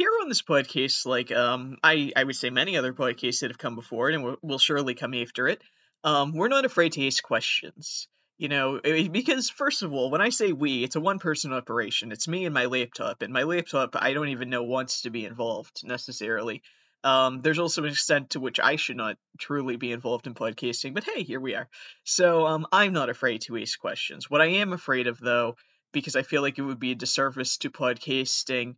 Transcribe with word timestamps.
here 0.00 0.10
on 0.22 0.30
this 0.30 0.40
podcast, 0.40 1.04
like 1.04 1.30
um, 1.30 1.76
I 1.82 2.10
I 2.16 2.24
would 2.24 2.34
say 2.34 2.48
many 2.48 2.78
other 2.78 2.94
podcasts 2.94 3.40
that 3.40 3.50
have 3.50 3.58
come 3.58 3.74
before 3.74 4.08
it 4.08 4.14
and 4.14 4.24
will, 4.24 4.38
will 4.40 4.58
surely 4.58 4.94
come 4.94 5.12
after 5.12 5.46
it, 5.46 5.60
um, 6.04 6.32
we're 6.32 6.48
not 6.48 6.64
afraid 6.64 6.92
to 6.92 7.06
ask 7.06 7.22
questions. 7.22 8.08
You 8.38 8.48
know, 8.48 8.78
eh, 8.78 9.08
because 9.08 9.50
first 9.50 9.82
of 9.82 9.92
all, 9.92 10.10
when 10.10 10.22
I 10.22 10.30
say 10.30 10.52
we, 10.52 10.84
it's 10.84 10.96
a 10.96 11.00
one 11.00 11.18
person 11.18 11.52
operation. 11.52 12.12
It's 12.12 12.26
me 12.26 12.46
and 12.46 12.54
my 12.54 12.64
laptop, 12.64 13.20
and 13.20 13.30
my 13.30 13.42
laptop 13.42 13.94
I 13.94 14.14
don't 14.14 14.30
even 14.30 14.48
know 14.48 14.62
wants 14.62 15.02
to 15.02 15.10
be 15.10 15.26
involved 15.26 15.82
necessarily. 15.84 16.62
Um, 17.04 17.42
there's 17.42 17.58
also 17.58 17.84
an 17.84 17.90
extent 17.90 18.30
to 18.30 18.40
which 18.40 18.58
I 18.58 18.76
should 18.76 18.96
not 18.96 19.18
truly 19.38 19.76
be 19.76 19.92
involved 19.92 20.26
in 20.26 20.32
podcasting, 20.32 20.94
but 20.94 21.04
hey, 21.04 21.24
here 21.24 21.40
we 21.40 21.54
are. 21.54 21.68
So 22.04 22.46
um, 22.46 22.66
I'm 22.72 22.94
not 22.94 23.10
afraid 23.10 23.42
to 23.42 23.58
ask 23.58 23.78
questions. 23.78 24.30
What 24.30 24.40
I 24.40 24.46
am 24.46 24.72
afraid 24.72 25.08
of, 25.08 25.20
though, 25.20 25.56
because 25.92 26.16
I 26.16 26.22
feel 26.22 26.40
like 26.40 26.58
it 26.58 26.62
would 26.62 26.80
be 26.80 26.92
a 26.92 26.94
disservice 26.94 27.58
to 27.58 27.70
podcasting, 27.70 28.76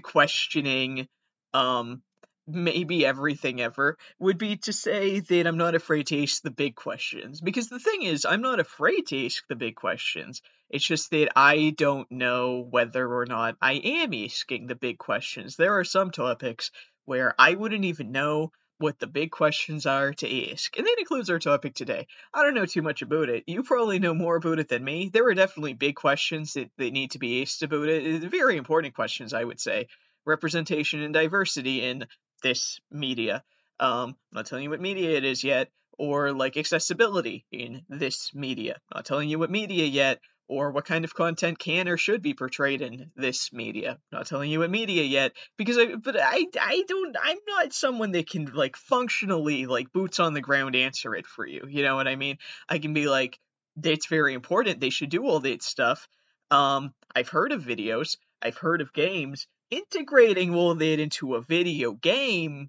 questioning, 0.00 1.08
um, 1.52 2.02
maybe 2.46 3.06
everything 3.06 3.60
ever 3.60 3.96
would 4.18 4.38
be 4.38 4.56
to 4.56 4.72
say 4.72 5.20
that 5.20 5.46
I'm 5.46 5.56
not 5.56 5.74
afraid 5.74 6.08
to 6.08 6.22
ask 6.22 6.42
the 6.42 6.50
big 6.50 6.74
questions. 6.74 7.40
Because 7.40 7.68
the 7.68 7.78
thing 7.78 8.02
is, 8.02 8.24
I'm 8.24 8.42
not 8.42 8.60
afraid 8.60 9.06
to 9.08 9.26
ask 9.26 9.46
the 9.48 9.56
big 9.56 9.76
questions. 9.76 10.42
It's 10.70 10.84
just 10.84 11.10
that 11.10 11.30
I 11.36 11.74
don't 11.76 12.10
know 12.10 12.66
whether 12.68 13.06
or 13.06 13.26
not 13.26 13.56
I 13.60 13.74
am 13.74 14.14
asking 14.14 14.66
the 14.66 14.74
big 14.74 14.98
questions. 14.98 15.56
There 15.56 15.78
are 15.78 15.84
some 15.84 16.10
topics 16.10 16.70
where 17.04 17.34
I 17.38 17.54
wouldn't 17.54 17.84
even 17.84 18.12
know 18.12 18.52
what 18.82 18.98
the 18.98 19.06
big 19.06 19.30
questions 19.30 19.86
are 19.86 20.12
to 20.12 20.52
ask. 20.52 20.76
And 20.76 20.86
that 20.86 20.96
includes 20.98 21.30
our 21.30 21.38
topic 21.38 21.74
today. 21.74 22.06
I 22.34 22.42
don't 22.42 22.54
know 22.54 22.66
too 22.66 22.82
much 22.82 23.00
about 23.00 23.28
it. 23.28 23.44
You 23.46 23.62
probably 23.62 24.00
know 24.00 24.12
more 24.12 24.36
about 24.36 24.58
it 24.58 24.68
than 24.68 24.82
me. 24.82 25.08
There 25.12 25.26
are 25.26 25.34
definitely 25.34 25.74
big 25.74 25.94
questions 25.94 26.54
that, 26.54 26.70
that 26.78 26.92
need 26.92 27.12
to 27.12 27.18
be 27.18 27.42
asked 27.42 27.62
about 27.62 27.88
it. 27.88 28.22
Very 28.30 28.56
important 28.56 28.94
questions, 28.94 29.32
I 29.32 29.44
would 29.44 29.60
say. 29.60 29.86
Representation 30.26 31.00
and 31.00 31.14
diversity 31.14 31.82
in 31.82 32.06
this 32.42 32.80
media. 32.90 33.44
Um, 33.78 34.10
I'm 34.10 34.16
not 34.32 34.46
telling 34.46 34.64
you 34.64 34.70
what 34.70 34.80
media 34.80 35.16
it 35.16 35.24
is 35.24 35.44
yet, 35.44 35.68
or 35.98 36.32
like 36.32 36.56
accessibility 36.56 37.46
in 37.52 37.82
this 37.88 38.34
media. 38.34 38.80
I'm 38.90 38.98
not 38.98 39.04
telling 39.04 39.28
you 39.28 39.38
what 39.38 39.50
media 39.50 39.84
yet, 39.84 40.20
or 40.52 40.70
what 40.70 40.84
kind 40.84 41.04
of 41.04 41.14
content 41.14 41.58
can 41.58 41.88
or 41.88 41.96
should 41.96 42.22
be 42.22 42.34
portrayed 42.34 42.82
in 42.82 43.10
this 43.16 43.52
media. 43.52 43.92
I'm 43.92 44.18
not 44.18 44.26
telling 44.26 44.50
you 44.50 44.60
what 44.60 44.70
media 44.70 45.02
yet, 45.02 45.32
because 45.56 45.78
I, 45.78 45.94
but 45.96 46.16
I, 46.18 46.46
I 46.60 46.84
don't, 46.86 47.16
I'm 47.20 47.38
not 47.48 47.72
someone 47.72 48.12
that 48.12 48.28
can 48.28 48.46
like 48.46 48.76
functionally 48.76 49.66
like 49.66 49.92
boots 49.92 50.20
on 50.20 50.34
the 50.34 50.40
ground 50.40 50.76
answer 50.76 51.14
it 51.14 51.26
for 51.26 51.46
you. 51.46 51.64
You 51.68 51.82
know 51.82 51.96
what 51.96 52.08
I 52.08 52.16
mean? 52.16 52.38
I 52.68 52.78
can 52.78 52.92
be 52.92 53.08
like, 53.08 53.38
it's 53.82 54.06
very 54.06 54.34
important. 54.34 54.80
They 54.80 54.90
should 54.90 55.10
do 55.10 55.24
all 55.26 55.40
that 55.40 55.62
stuff. 55.62 56.06
Um, 56.50 56.92
I've 57.16 57.28
heard 57.28 57.52
of 57.52 57.62
videos. 57.62 58.18
I've 58.42 58.58
heard 58.58 58.82
of 58.82 58.92
games 58.92 59.46
integrating 59.72 60.54
all 60.54 60.74
that 60.74 61.00
into 61.00 61.34
a 61.34 61.40
video 61.40 61.92
game, 61.92 62.68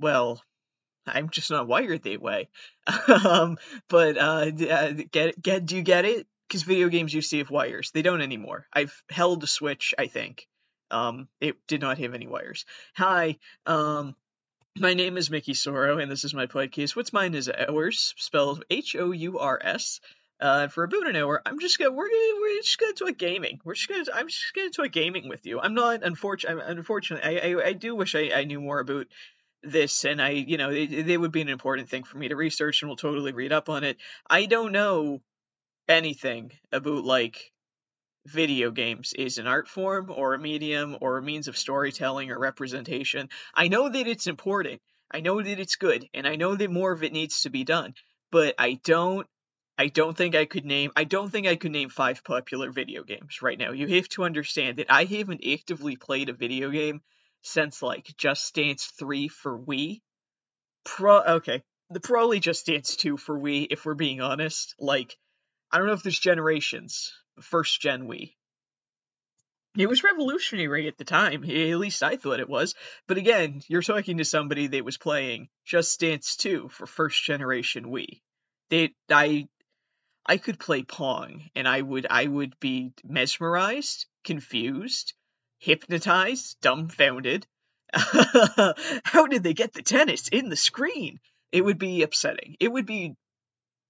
well, 0.00 0.42
I'm 1.06 1.28
just 1.28 1.50
not 1.50 1.68
wired 1.68 2.02
that 2.02 2.22
way. 2.22 2.48
um, 3.24 3.58
but 3.88 4.16
uh, 4.16 4.50
uh, 4.70 4.92
get 5.10 5.40
get 5.40 5.66
do 5.66 5.76
you 5.76 5.82
get 5.82 6.04
it? 6.04 6.26
Because 6.52 6.64
video 6.64 6.90
games 6.90 7.14
used 7.14 7.30
to 7.30 7.38
have 7.38 7.48
wires. 7.48 7.92
They 7.92 8.02
don't 8.02 8.20
anymore. 8.20 8.66
I've 8.74 9.02
held 9.08 9.42
a 9.42 9.46
Switch, 9.46 9.94
I 9.96 10.06
think. 10.06 10.46
Um, 10.90 11.28
it 11.40 11.56
did 11.66 11.80
not 11.80 11.96
have 11.96 12.12
any 12.12 12.26
wires. 12.26 12.66
Hi, 12.94 13.38
um, 13.64 14.14
my 14.76 14.92
name 14.92 15.16
is 15.16 15.30
Mickey 15.30 15.54
Soro, 15.54 16.02
and 16.02 16.12
this 16.12 16.24
is 16.24 16.34
my 16.34 16.44
podcast. 16.44 16.94
What's 16.94 17.14
mine 17.14 17.34
is 17.34 17.48
ours, 17.48 18.12
spelled 18.18 18.66
H 18.68 18.94
O 18.96 19.12
U 19.12 19.38
R 19.38 19.58
S. 19.64 20.00
Uh, 20.42 20.68
for 20.68 20.84
about 20.84 21.06
an 21.06 21.16
hour, 21.16 21.40
I'm 21.46 21.58
just 21.58 21.78
gonna 21.78 21.90
we're 21.90 22.10
gonna 22.10 22.40
we're 22.42 22.60
just 22.60 22.78
gonna 22.78 22.92
talk 22.92 23.16
gaming. 23.16 23.58
We're 23.64 23.72
just 23.72 23.88
gonna 23.88 24.04
I'm 24.12 24.28
just 24.28 24.52
gonna 24.54 24.68
talk 24.68 24.92
gaming 24.92 25.30
with 25.30 25.46
you. 25.46 25.58
I'm 25.58 25.72
not 25.72 26.02
unfortunate. 26.02 26.62
Unfortunately, 26.66 27.40
I, 27.40 27.48
I 27.48 27.68
I 27.68 27.72
do 27.72 27.94
wish 27.94 28.14
I, 28.14 28.30
I 28.34 28.44
knew 28.44 28.60
more 28.60 28.80
about 28.80 29.06
this, 29.62 30.04
and 30.04 30.20
I 30.20 30.32
you 30.32 30.58
know 30.58 30.68
it 30.70 31.18
would 31.18 31.32
be 31.32 31.40
an 31.40 31.48
important 31.48 31.88
thing 31.88 32.04
for 32.04 32.18
me 32.18 32.28
to 32.28 32.36
research, 32.36 32.82
and 32.82 32.90
we'll 32.90 32.96
totally 32.96 33.32
read 33.32 33.54
up 33.54 33.70
on 33.70 33.84
it. 33.84 33.96
I 34.28 34.44
don't 34.44 34.72
know 34.72 35.22
anything 35.88 36.52
about 36.72 37.04
like 37.04 37.52
video 38.26 38.70
games 38.70 39.12
is 39.14 39.38
an 39.38 39.46
art 39.46 39.68
form 39.68 40.10
or 40.14 40.34
a 40.34 40.38
medium 40.38 40.96
or 41.00 41.18
a 41.18 41.22
means 41.22 41.48
of 41.48 41.58
storytelling 41.58 42.30
or 42.30 42.38
representation. 42.38 43.28
I 43.54 43.68
know 43.68 43.88
that 43.88 44.06
it's 44.06 44.26
important. 44.26 44.80
I 45.10 45.20
know 45.20 45.42
that 45.42 45.60
it's 45.60 45.76
good, 45.76 46.08
and 46.14 46.26
I 46.26 46.36
know 46.36 46.54
that 46.54 46.70
more 46.70 46.92
of 46.92 47.02
it 47.02 47.12
needs 47.12 47.42
to 47.42 47.50
be 47.50 47.64
done. 47.64 47.94
But 48.30 48.54
I 48.58 48.80
don't 48.84 49.26
I 49.76 49.88
don't 49.88 50.16
think 50.16 50.34
I 50.34 50.44
could 50.44 50.64
name 50.64 50.92
I 50.96 51.04
don't 51.04 51.30
think 51.30 51.46
I 51.46 51.56
could 51.56 51.72
name 51.72 51.88
five 51.88 52.24
popular 52.24 52.70
video 52.70 53.02
games 53.02 53.42
right 53.42 53.58
now. 53.58 53.72
You 53.72 53.86
have 53.96 54.08
to 54.10 54.24
understand 54.24 54.78
that 54.78 54.90
I 54.90 55.04
haven't 55.04 55.44
actively 55.46 55.96
played 55.96 56.28
a 56.28 56.34
video 56.34 56.70
game 56.70 57.02
since 57.42 57.82
like 57.82 58.14
Just 58.16 58.54
Dance 58.54 58.86
3 58.98 59.28
for 59.28 59.58
Wii. 59.58 60.00
Pro 60.84 61.20
okay. 61.20 61.62
The 61.90 62.00
probably 62.00 62.40
Just 62.40 62.66
Dance 62.66 62.96
2 62.96 63.16
for 63.16 63.38
Wii, 63.38 63.66
if 63.70 63.84
we're 63.84 63.94
being 63.94 64.20
honest. 64.20 64.74
Like, 64.78 65.16
I 65.72 65.78
don't 65.78 65.86
know 65.86 65.94
if 65.94 66.02
there's 66.02 66.18
generations. 66.18 67.12
First 67.40 67.80
gen 67.80 68.06
Wii. 68.06 68.34
It 69.76 69.88
was 69.88 70.04
revolutionary 70.04 70.86
at 70.86 70.98
the 70.98 71.04
time. 71.04 71.44
Eh, 71.48 71.70
at 71.70 71.78
least 71.78 72.02
I 72.02 72.16
thought 72.16 72.40
it 72.40 72.48
was. 72.48 72.74
But 73.08 73.16
again, 73.16 73.62
you're 73.68 73.80
talking 73.80 74.18
to 74.18 74.24
somebody 74.24 74.66
that 74.66 74.84
was 74.84 74.98
playing 74.98 75.48
Just 75.64 75.98
Dance 76.00 76.36
2 76.36 76.68
for 76.68 76.86
first 76.86 77.24
generation 77.24 77.86
Wii. 77.86 78.20
They, 78.68 78.94
I 79.10 79.48
I 80.26 80.36
could 80.36 80.60
play 80.60 80.82
Pong 80.82 81.50
and 81.54 81.66
I 81.66 81.80
would 81.80 82.06
I 82.08 82.26
would 82.26 82.58
be 82.60 82.92
mesmerized, 83.02 84.06
confused, 84.24 85.14
hypnotized, 85.58 86.60
dumbfounded. 86.60 87.46
How 87.92 89.26
did 89.26 89.42
they 89.42 89.54
get 89.54 89.72
the 89.72 89.82
tennis 89.82 90.28
in 90.28 90.48
the 90.48 90.56
screen? 90.56 91.18
It 91.50 91.64
would 91.64 91.78
be 91.78 92.02
upsetting. 92.02 92.56
It 92.60 92.68
would 92.68 92.86
be 92.86 93.16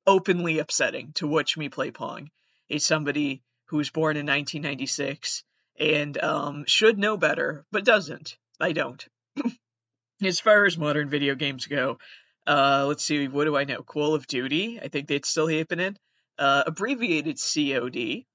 openly 0.06 0.58
upsetting 0.58 1.12
to 1.14 1.26
watch 1.26 1.56
me 1.56 1.68
play 1.68 1.90
Pong. 1.90 2.30
As 2.70 2.86
somebody 2.86 3.42
who 3.66 3.76
was 3.76 3.90
born 3.90 4.16
in 4.16 4.26
1996 4.26 5.44
and 5.78 6.22
um, 6.22 6.64
should 6.66 6.98
know 6.98 7.16
better, 7.16 7.64
but 7.70 7.84
doesn't. 7.84 8.36
I 8.60 8.72
don't. 8.72 9.04
as 10.22 10.40
far 10.40 10.64
as 10.64 10.78
modern 10.78 11.10
video 11.10 11.34
games 11.34 11.66
go, 11.66 11.98
uh, 12.46 12.86
let's 12.88 13.04
see, 13.04 13.28
what 13.28 13.44
do 13.44 13.56
I 13.56 13.64
know? 13.64 13.82
Call 13.82 14.14
of 14.14 14.26
Duty. 14.26 14.80
I 14.80 14.88
think 14.88 15.08
that's 15.08 15.28
still 15.28 15.48
happening 15.48 15.96
uh, 16.38 16.64
abbreviated 16.66 17.38
COD 17.38 18.26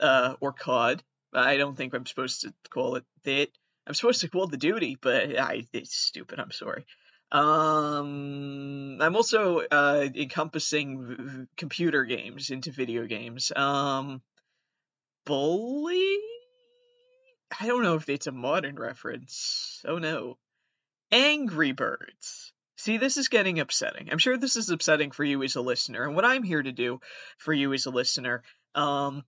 uh, 0.00 0.34
or 0.40 0.52
COD. 0.52 1.02
I 1.32 1.56
don't 1.56 1.76
think 1.76 1.94
I'm 1.94 2.06
supposed 2.06 2.42
to 2.42 2.54
call 2.70 2.96
it 2.96 3.04
that. 3.24 3.48
I'm 3.86 3.94
supposed 3.94 4.22
to 4.22 4.30
call 4.30 4.46
the 4.46 4.56
duty, 4.56 4.96
but 5.00 5.38
I 5.38 5.66
it's 5.72 5.96
stupid. 5.96 6.40
I'm 6.40 6.50
sorry. 6.50 6.84
Um, 7.32 8.98
I'm 9.00 9.16
also 9.16 9.60
uh, 9.60 10.08
encompassing 10.14 11.04
v- 11.04 11.46
computer 11.56 12.04
games 12.04 12.50
into 12.50 12.70
video 12.70 13.06
games. 13.06 13.52
Um, 13.54 14.22
Bully. 15.24 16.18
I 17.60 17.66
don't 17.66 17.82
know 17.82 17.94
if 17.94 18.08
it's 18.08 18.26
a 18.26 18.32
modern 18.32 18.76
reference. 18.76 19.82
Oh 19.86 19.98
no. 19.98 20.38
Angry 21.10 21.72
Birds. 21.72 22.52
See, 22.76 22.98
this 22.98 23.16
is 23.16 23.28
getting 23.28 23.58
upsetting. 23.58 24.08
I'm 24.10 24.18
sure 24.18 24.36
this 24.36 24.56
is 24.56 24.70
upsetting 24.70 25.10
for 25.10 25.24
you 25.24 25.42
as 25.42 25.56
a 25.56 25.60
listener. 25.60 26.04
And 26.04 26.14
what 26.14 26.24
I'm 26.24 26.42
here 26.42 26.62
to 26.62 26.72
do 26.72 27.00
for 27.38 27.52
you 27.52 27.72
as 27.72 27.86
a 27.86 27.90
listener 27.90 28.42
um, 28.74 29.24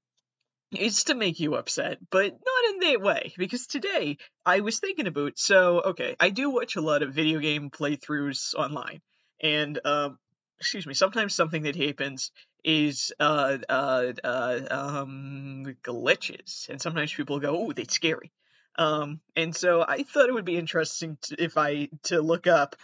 is 0.72 1.04
to 1.04 1.14
make 1.14 1.40
you 1.40 1.54
upset, 1.54 1.98
but 2.10 2.32
not 2.32 2.74
in 2.74 2.80
that 2.80 3.00
way. 3.00 3.32
Because 3.38 3.66
today 3.66 4.18
I 4.44 4.60
was 4.60 4.80
thinking 4.80 5.06
about 5.06 5.38
so, 5.38 5.80
okay, 5.80 6.16
I 6.20 6.30
do 6.30 6.50
watch 6.50 6.76
a 6.76 6.80
lot 6.80 7.02
of 7.02 7.14
video 7.14 7.38
game 7.38 7.70
playthroughs 7.70 8.54
online. 8.54 9.00
And, 9.40 9.78
um, 9.84 10.18
excuse 10.58 10.86
me, 10.86 10.94
sometimes 10.94 11.34
something 11.34 11.62
that 11.62 11.76
happens 11.76 12.32
is 12.64 13.12
uh, 13.20 13.58
uh, 13.68 14.12
uh, 14.24 14.60
um, 14.70 15.76
glitches. 15.82 16.68
And 16.68 16.80
sometimes 16.80 17.14
people 17.14 17.40
go, 17.40 17.56
oh, 17.56 17.72
that's 17.72 17.94
scary. 17.94 18.32
Um, 18.76 19.20
and 19.34 19.54
so 19.56 19.84
I 19.86 20.02
thought 20.02 20.28
it 20.28 20.34
would 20.34 20.44
be 20.44 20.56
interesting 20.56 21.18
to, 21.22 21.42
if 21.42 21.56
I 21.56 21.88
to 22.04 22.20
look 22.20 22.46
up 22.46 22.76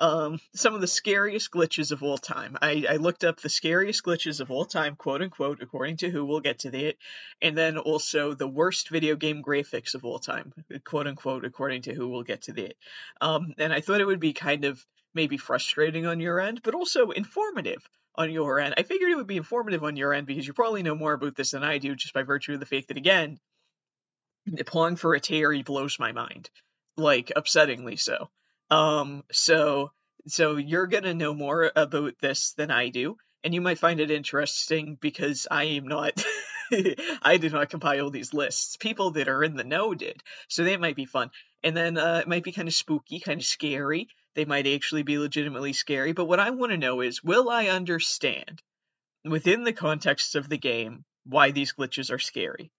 um, 0.00 0.40
some 0.54 0.74
of 0.74 0.80
the 0.80 0.86
scariest 0.86 1.50
glitches 1.50 1.92
of 1.92 2.02
all 2.02 2.18
time. 2.18 2.56
I, 2.60 2.86
I 2.88 2.96
looked 2.96 3.22
up 3.22 3.40
the 3.40 3.50
scariest 3.50 4.02
glitches 4.02 4.40
of 4.40 4.50
all 4.50 4.64
time, 4.64 4.96
quote 4.96 5.20
unquote, 5.20 5.62
according 5.62 5.98
to 5.98 6.10
who. 6.10 6.24
We'll 6.24 6.40
get 6.40 6.60
to 6.60 6.70
that. 6.70 6.94
And 7.42 7.56
then 7.56 7.76
also 7.76 8.34
the 8.34 8.48
worst 8.48 8.88
video 8.88 9.14
game 9.14 9.42
graphics 9.42 9.94
of 9.94 10.04
all 10.04 10.18
time, 10.18 10.52
quote 10.84 11.06
unquote, 11.06 11.44
according 11.44 11.82
to 11.82 11.94
who. 11.94 12.08
We'll 12.08 12.22
get 12.22 12.42
to 12.42 12.52
that. 12.54 12.74
Um, 13.20 13.54
and 13.58 13.72
I 13.72 13.82
thought 13.82 14.00
it 14.00 14.06
would 14.06 14.20
be 14.20 14.32
kind 14.32 14.64
of 14.64 14.84
maybe 15.14 15.36
frustrating 15.36 16.06
on 16.06 16.18
your 16.18 16.40
end, 16.40 16.62
but 16.64 16.74
also 16.74 17.10
informative 17.10 17.86
on 18.14 18.30
your 18.30 18.58
end. 18.58 18.74
I 18.78 18.82
figured 18.84 19.10
it 19.10 19.16
would 19.16 19.26
be 19.26 19.36
informative 19.36 19.84
on 19.84 19.96
your 19.96 20.14
end 20.14 20.26
because 20.26 20.46
you 20.46 20.52
probably 20.54 20.82
know 20.82 20.94
more 20.94 21.12
about 21.12 21.36
this 21.36 21.50
than 21.50 21.62
I 21.62 21.78
do, 21.78 21.94
just 21.94 22.14
by 22.14 22.22
virtue 22.22 22.54
of 22.54 22.60
the 22.60 22.66
fact 22.66 22.88
that, 22.88 22.96
again, 22.96 23.38
the 24.46 24.64
Pong 24.64 24.96
for 24.96 25.16
Atari 25.18 25.64
blows 25.64 25.98
my 25.98 26.12
mind. 26.12 26.48
Like, 26.96 27.32
upsettingly 27.36 27.98
so. 27.98 28.30
Um, 28.70 29.24
so 29.32 29.92
so 30.26 30.56
you're 30.56 30.86
gonna 30.86 31.14
know 31.14 31.34
more 31.34 31.70
about 31.74 32.14
this 32.20 32.52
than 32.52 32.70
I 32.70 32.88
do, 32.90 33.16
and 33.42 33.54
you 33.54 33.60
might 33.60 33.78
find 33.78 34.00
it 34.00 34.10
interesting 34.10 34.96
because 35.00 35.46
I 35.50 35.64
am 35.64 35.86
not. 35.88 36.22
I 37.22 37.36
did 37.36 37.52
not 37.52 37.70
compile 37.70 38.10
these 38.10 38.32
lists. 38.32 38.76
People 38.76 39.12
that 39.12 39.28
are 39.28 39.42
in 39.42 39.56
the 39.56 39.64
know 39.64 39.94
did, 39.94 40.22
so 40.48 40.62
that 40.64 40.80
might 40.80 40.96
be 40.96 41.04
fun. 41.04 41.30
and 41.64 41.76
then 41.76 41.98
uh, 41.98 42.20
it 42.22 42.28
might 42.28 42.44
be 42.44 42.52
kind 42.52 42.68
of 42.68 42.74
spooky, 42.74 43.20
kind 43.20 43.40
of 43.40 43.46
scary. 43.46 44.08
They 44.34 44.44
might 44.44 44.66
actually 44.66 45.02
be 45.02 45.18
legitimately 45.18 45.72
scary. 45.72 46.12
But 46.12 46.26
what 46.26 46.38
I 46.38 46.50
want 46.50 46.70
to 46.70 46.78
know 46.78 47.00
is, 47.00 47.24
will 47.24 47.50
I 47.50 47.66
understand 47.66 48.62
within 49.24 49.64
the 49.64 49.72
context 49.72 50.36
of 50.36 50.48
the 50.48 50.58
game 50.58 51.04
why 51.24 51.50
these 51.50 51.72
glitches 51.72 52.12
are 52.12 52.20
scary? 52.20 52.70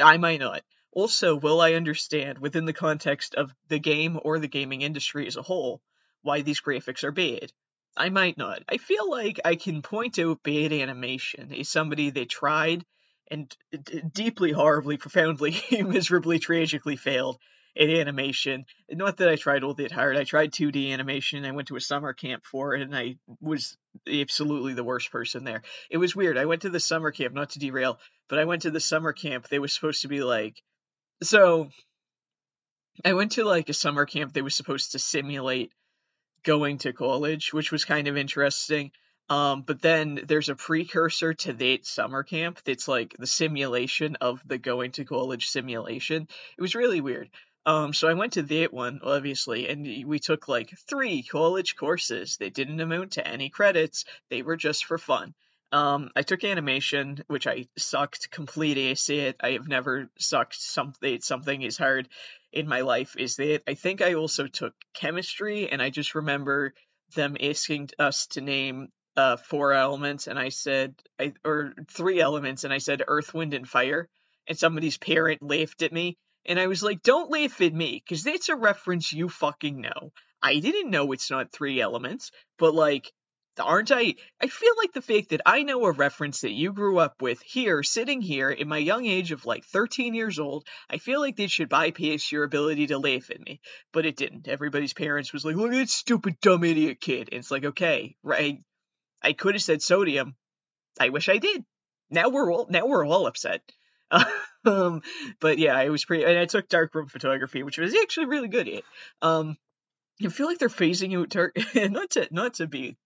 I 0.00 0.16
might 0.18 0.40
not. 0.40 0.62
Also, 0.92 1.34
will 1.34 1.60
I 1.60 1.72
understand 1.72 2.38
within 2.38 2.66
the 2.66 2.72
context 2.74 3.34
of 3.34 3.54
the 3.68 3.78
game 3.78 4.20
or 4.22 4.38
the 4.38 4.48
gaming 4.48 4.82
industry 4.82 5.26
as 5.26 5.36
a 5.36 5.42
whole 5.42 5.80
why 6.20 6.42
these 6.42 6.60
graphics 6.60 7.02
are 7.02 7.12
bad? 7.12 7.50
I 7.96 8.10
might 8.10 8.36
not. 8.36 8.62
I 8.68 8.76
feel 8.76 9.10
like 9.10 9.40
I 9.44 9.56
can 9.56 9.82
point 9.82 10.18
out 10.18 10.42
bad 10.42 10.72
animation 10.72 11.52
as 11.52 11.68
somebody 11.68 12.10
they 12.10 12.26
tried 12.26 12.84
and 13.30 13.54
d- 13.70 14.02
deeply, 14.12 14.52
horribly, 14.52 14.98
profoundly, 14.98 15.56
miserably, 15.72 16.38
tragically 16.38 16.96
failed 16.96 17.38
at 17.76 17.88
animation. 17.88 18.66
Not 18.90 19.16
that 19.18 19.28
I 19.28 19.36
tried 19.36 19.64
all 19.64 19.74
that 19.74 19.92
hard. 19.92 20.16
I 20.16 20.24
tried 20.24 20.52
2D 20.52 20.90
animation. 20.92 21.44
I 21.46 21.52
went 21.52 21.68
to 21.68 21.76
a 21.76 21.80
summer 21.80 22.12
camp 22.12 22.44
for 22.44 22.74
it, 22.74 22.82
and 22.82 22.94
I 22.94 23.16
was 23.40 23.76
absolutely 24.06 24.74
the 24.74 24.84
worst 24.84 25.10
person 25.10 25.44
there. 25.44 25.62
It 25.90 25.96
was 25.96 26.14
weird. 26.14 26.36
I 26.36 26.44
went 26.44 26.62
to 26.62 26.70
the 26.70 26.80
summer 26.80 27.10
camp, 27.10 27.32
not 27.34 27.50
to 27.50 27.58
derail, 27.58 27.98
but 28.28 28.38
I 28.38 28.44
went 28.44 28.62
to 28.62 28.70
the 28.70 28.80
summer 28.80 29.12
camp. 29.12 29.48
They 29.48 29.58
were 29.58 29.68
supposed 29.68 30.02
to 30.02 30.08
be 30.08 30.22
like, 30.22 30.62
so 31.22 31.70
I 33.04 33.14
went 33.14 33.32
to 33.32 33.44
like 33.44 33.68
a 33.68 33.74
summer 33.74 34.06
camp. 34.06 34.32
that 34.32 34.44
was 34.44 34.54
supposed 34.54 34.92
to 34.92 34.98
simulate 34.98 35.72
going 36.42 36.78
to 36.78 36.92
college, 36.92 37.52
which 37.52 37.72
was 37.72 37.84
kind 37.84 38.08
of 38.08 38.16
interesting. 38.16 38.92
Um, 39.28 39.62
but 39.62 39.80
then 39.80 40.20
there's 40.26 40.48
a 40.48 40.54
precursor 40.54 41.32
to 41.32 41.52
that 41.52 41.86
summer 41.86 42.22
camp 42.22 42.60
that's 42.64 42.88
like 42.88 43.16
the 43.18 43.26
simulation 43.26 44.16
of 44.20 44.42
the 44.46 44.58
going 44.58 44.92
to 44.92 45.04
college 45.04 45.48
simulation. 45.48 46.28
It 46.58 46.60
was 46.60 46.74
really 46.74 47.00
weird. 47.00 47.30
Um, 47.64 47.92
so 47.92 48.08
I 48.08 48.14
went 48.14 48.32
to 48.34 48.42
that 48.42 48.72
one, 48.72 49.00
obviously, 49.04 49.68
and 49.68 50.06
we 50.06 50.18
took 50.18 50.48
like 50.48 50.76
three 50.88 51.22
college 51.22 51.76
courses. 51.76 52.36
They 52.36 52.50
didn't 52.50 52.80
amount 52.80 53.12
to 53.12 53.26
any 53.26 53.50
credits. 53.50 54.04
They 54.30 54.42
were 54.42 54.56
just 54.56 54.84
for 54.84 54.98
fun. 54.98 55.34
Um, 55.72 56.10
I 56.14 56.22
took 56.22 56.44
animation, 56.44 57.24
which 57.28 57.46
I 57.46 57.66
sucked 57.78 58.30
complete 58.30 58.76
ace 58.76 59.08
at. 59.08 59.36
I 59.40 59.52
have 59.52 59.66
never 59.66 60.10
sucked 60.18 60.60
something 60.60 61.20
something 61.22 61.64
as 61.64 61.78
hard 61.78 62.08
in 62.52 62.68
my 62.68 62.82
life 62.82 63.16
as 63.18 63.36
that. 63.36 63.62
I 63.66 63.74
think 63.74 64.02
I 64.02 64.14
also 64.14 64.46
took 64.46 64.74
chemistry, 64.92 65.70
and 65.70 65.80
I 65.80 65.88
just 65.88 66.14
remember 66.14 66.74
them 67.14 67.36
asking 67.40 67.88
us 67.98 68.26
to 68.28 68.42
name 68.42 68.88
uh, 69.16 69.36
four 69.36 69.72
elements, 69.72 70.26
and 70.26 70.38
I 70.38 70.50
said, 70.50 70.94
I 71.18 71.32
or 71.44 71.74
three 71.90 72.20
elements, 72.20 72.64
and 72.64 72.72
I 72.72 72.78
said 72.78 73.02
earth, 73.06 73.32
wind, 73.32 73.54
and 73.54 73.68
fire. 73.68 74.08
And 74.46 74.58
somebody's 74.58 74.98
parent 74.98 75.42
laughed 75.42 75.82
at 75.82 75.92
me, 75.92 76.18
and 76.44 76.58
I 76.58 76.66
was 76.66 76.82
like, 76.82 77.02
don't 77.02 77.30
laugh 77.30 77.60
at 77.60 77.72
me, 77.72 78.02
because 78.04 78.24
that's 78.24 78.48
a 78.48 78.56
reference 78.56 79.12
you 79.12 79.28
fucking 79.28 79.80
know. 79.80 80.12
I 80.42 80.58
didn't 80.58 80.90
know 80.90 81.12
it's 81.12 81.30
not 81.30 81.52
three 81.52 81.80
elements, 81.80 82.32
but 82.58 82.74
like, 82.74 83.12
aren't 83.58 83.90
I? 83.90 84.14
I 84.40 84.46
feel 84.46 84.72
like 84.78 84.92
the 84.92 85.02
fact 85.02 85.30
that 85.30 85.42
I 85.44 85.62
know 85.62 85.84
a 85.84 85.92
reference 85.92 86.40
that 86.40 86.52
you 86.52 86.72
grew 86.72 86.98
up 86.98 87.20
with 87.20 87.42
here, 87.42 87.82
sitting 87.82 88.20
here 88.20 88.50
in 88.50 88.68
my 88.68 88.78
young 88.78 89.04
age 89.06 89.32
of 89.32 89.44
like 89.44 89.64
13 89.64 90.14
years 90.14 90.38
old, 90.38 90.66
I 90.88 90.98
feel 90.98 91.20
like 91.20 91.36
this 91.36 91.50
should 91.50 91.68
bypass 91.68 92.32
your 92.32 92.44
ability 92.44 92.88
to 92.88 92.98
laugh 92.98 93.30
at 93.30 93.40
me. 93.40 93.60
But 93.92 94.06
it 94.06 94.16
didn't. 94.16 94.48
Everybody's 94.48 94.94
parents 94.94 95.32
was 95.32 95.44
like, 95.44 95.56
look 95.56 95.72
at 95.72 95.76
that 95.76 95.90
stupid, 95.90 96.40
dumb 96.40 96.64
idiot 96.64 97.00
kid. 97.00 97.28
And 97.30 97.40
it's 97.40 97.50
like, 97.50 97.64
okay, 97.64 98.16
right. 98.22 98.58
I 99.22 99.32
could 99.32 99.54
have 99.54 99.62
said 99.62 99.82
sodium. 99.82 100.34
I 100.98 101.10
wish 101.10 101.28
I 101.28 101.38
did. 101.38 101.64
Now 102.10 102.28
we're 102.28 102.52
all 102.52 102.66
now 102.68 102.86
we're 102.86 103.06
all 103.06 103.26
upset. 103.26 103.62
um, 104.64 105.02
but 105.40 105.58
yeah, 105.58 105.74
I 105.74 105.88
was 105.88 106.04
pretty, 106.04 106.24
and 106.24 106.38
I 106.38 106.44
took 106.44 106.68
darkroom 106.68 107.08
photography, 107.08 107.62
which 107.62 107.78
was 107.78 107.94
actually 107.94 108.26
really 108.26 108.48
good 108.48 108.68
at. 108.68 108.82
Um, 109.22 109.56
I 110.22 110.28
feel 110.28 110.46
like 110.46 110.58
they're 110.58 110.68
phasing 110.68 111.18
out 111.18 111.30
dark, 111.30 111.56
not 111.74 112.10
to 112.10 112.28
not 112.30 112.54
to 112.54 112.66
be 112.66 112.96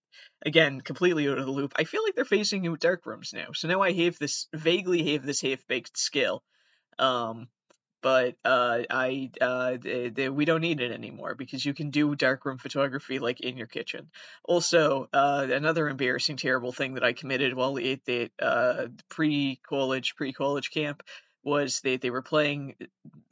again 0.45 0.81
completely 0.81 1.27
out 1.27 1.37
of 1.37 1.45
the 1.45 1.51
loop. 1.51 1.73
I 1.75 1.83
feel 1.83 2.03
like 2.03 2.15
they're 2.15 2.25
phasing 2.25 2.69
out 2.69 2.79
dark 2.79 3.05
rooms 3.05 3.33
now. 3.33 3.47
So 3.53 3.67
now 3.67 3.81
I 3.81 3.91
have 3.91 4.17
this 4.19 4.47
vaguely 4.53 5.13
have 5.13 5.25
this 5.25 5.41
half 5.41 5.65
baked 5.67 5.97
skill. 5.97 6.43
Um, 6.99 7.47
but 8.01 8.35
uh, 8.45 8.83
I 8.89 9.31
uh, 9.41 9.77
they, 9.81 10.09
they, 10.09 10.29
we 10.29 10.45
don't 10.45 10.61
need 10.61 10.81
it 10.81 10.91
anymore 10.91 11.35
because 11.35 11.65
you 11.65 11.73
can 11.73 11.89
do 11.89 12.15
darkroom 12.15 12.57
photography 12.57 13.19
like 13.19 13.41
in 13.41 13.57
your 13.57 13.67
kitchen. 13.67 14.09
Also, 14.43 15.09
uh, 15.11 15.47
another 15.49 15.89
embarrassing, 15.89 16.37
terrible 16.37 16.71
thing 16.71 16.93
that 16.93 17.03
I 17.03 17.13
committed 17.13 17.53
while 17.53 17.77
at 17.77 18.05
the 18.05 18.29
uh, 18.39 18.87
pre-college 19.09 20.15
pre-college 20.15 20.71
camp 20.71 21.03
was 21.47 21.79
they 21.79 21.95
they 21.95 22.09
were 22.09 22.21
playing 22.21 22.75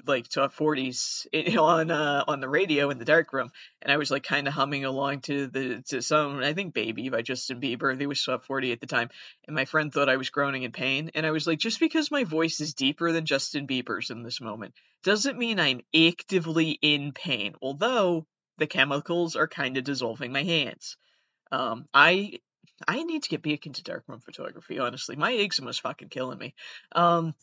like 0.07 0.29
top 0.29 0.56
40s 0.56 1.27
on 1.59 1.91
uh, 1.91 2.23
on 2.27 2.39
the 2.39 2.47
radio 2.47 2.89
in 2.89 2.97
the 2.97 3.06
dark 3.06 3.33
room 3.33 3.51
and 3.81 3.91
I 3.91 3.97
was 3.97 4.09
like 4.09 4.23
kind 4.23 4.47
of 4.47 4.53
humming 4.53 4.85
along 4.85 5.19
to 5.21 5.47
the 5.47 5.83
to 5.89 6.01
some 6.01 6.39
I 6.39 6.53
think 6.53 6.73
Baby 6.73 7.09
by 7.09 7.21
Justin 7.21 7.59
Bieber 7.59 7.97
they 7.97 8.07
was 8.07 8.23
top 8.23 8.45
40 8.45 8.71
at 8.71 8.79
the 8.79 8.88
time 8.88 9.09
and 9.45 9.56
my 9.56 9.65
friend 9.65 9.91
thought 9.91 10.07
I 10.07 10.15
was 10.15 10.29
groaning 10.29 10.63
in 10.63 10.71
pain 10.71 11.12
and 11.13 11.25
I 11.25 11.31
was 11.31 11.45
like 11.45 11.59
just 11.59 11.79
because 11.81 12.09
my 12.09 12.23
voice 12.23 12.62
is 12.62 12.73
deeper 12.73 13.12
than 13.12 13.25
Justin 13.25 13.67
Bieber's 13.67 14.09
in 14.09 14.23
this 14.23 14.39
moment 14.39 14.73
doesn't 15.03 15.38
mean 15.38 15.59
I'm 15.59 15.81
actively 15.94 16.79
in 16.81 17.12
pain 17.12 17.53
although 17.62 18.25
the 18.57 18.67
chemicals 18.67 19.35
are 19.35 19.50
kind 19.50 19.75
of 19.75 19.83
dissolving 19.83 20.31
my 20.31 20.44
hands. 20.44 20.95
Um 21.51 21.85
I 21.94 22.39
I 22.88 23.03
need 23.03 23.23
to 23.23 23.29
get 23.29 23.44
back 23.44 23.65
into 23.65 23.83
darkroom 23.83 24.21
photography 24.21 24.79
honestly. 24.79 25.17
My 25.17 25.33
eczema's 25.33 25.79
fucking 25.79 26.09
killing 26.09 26.39
me. 26.39 26.53
Um 26.94 27.35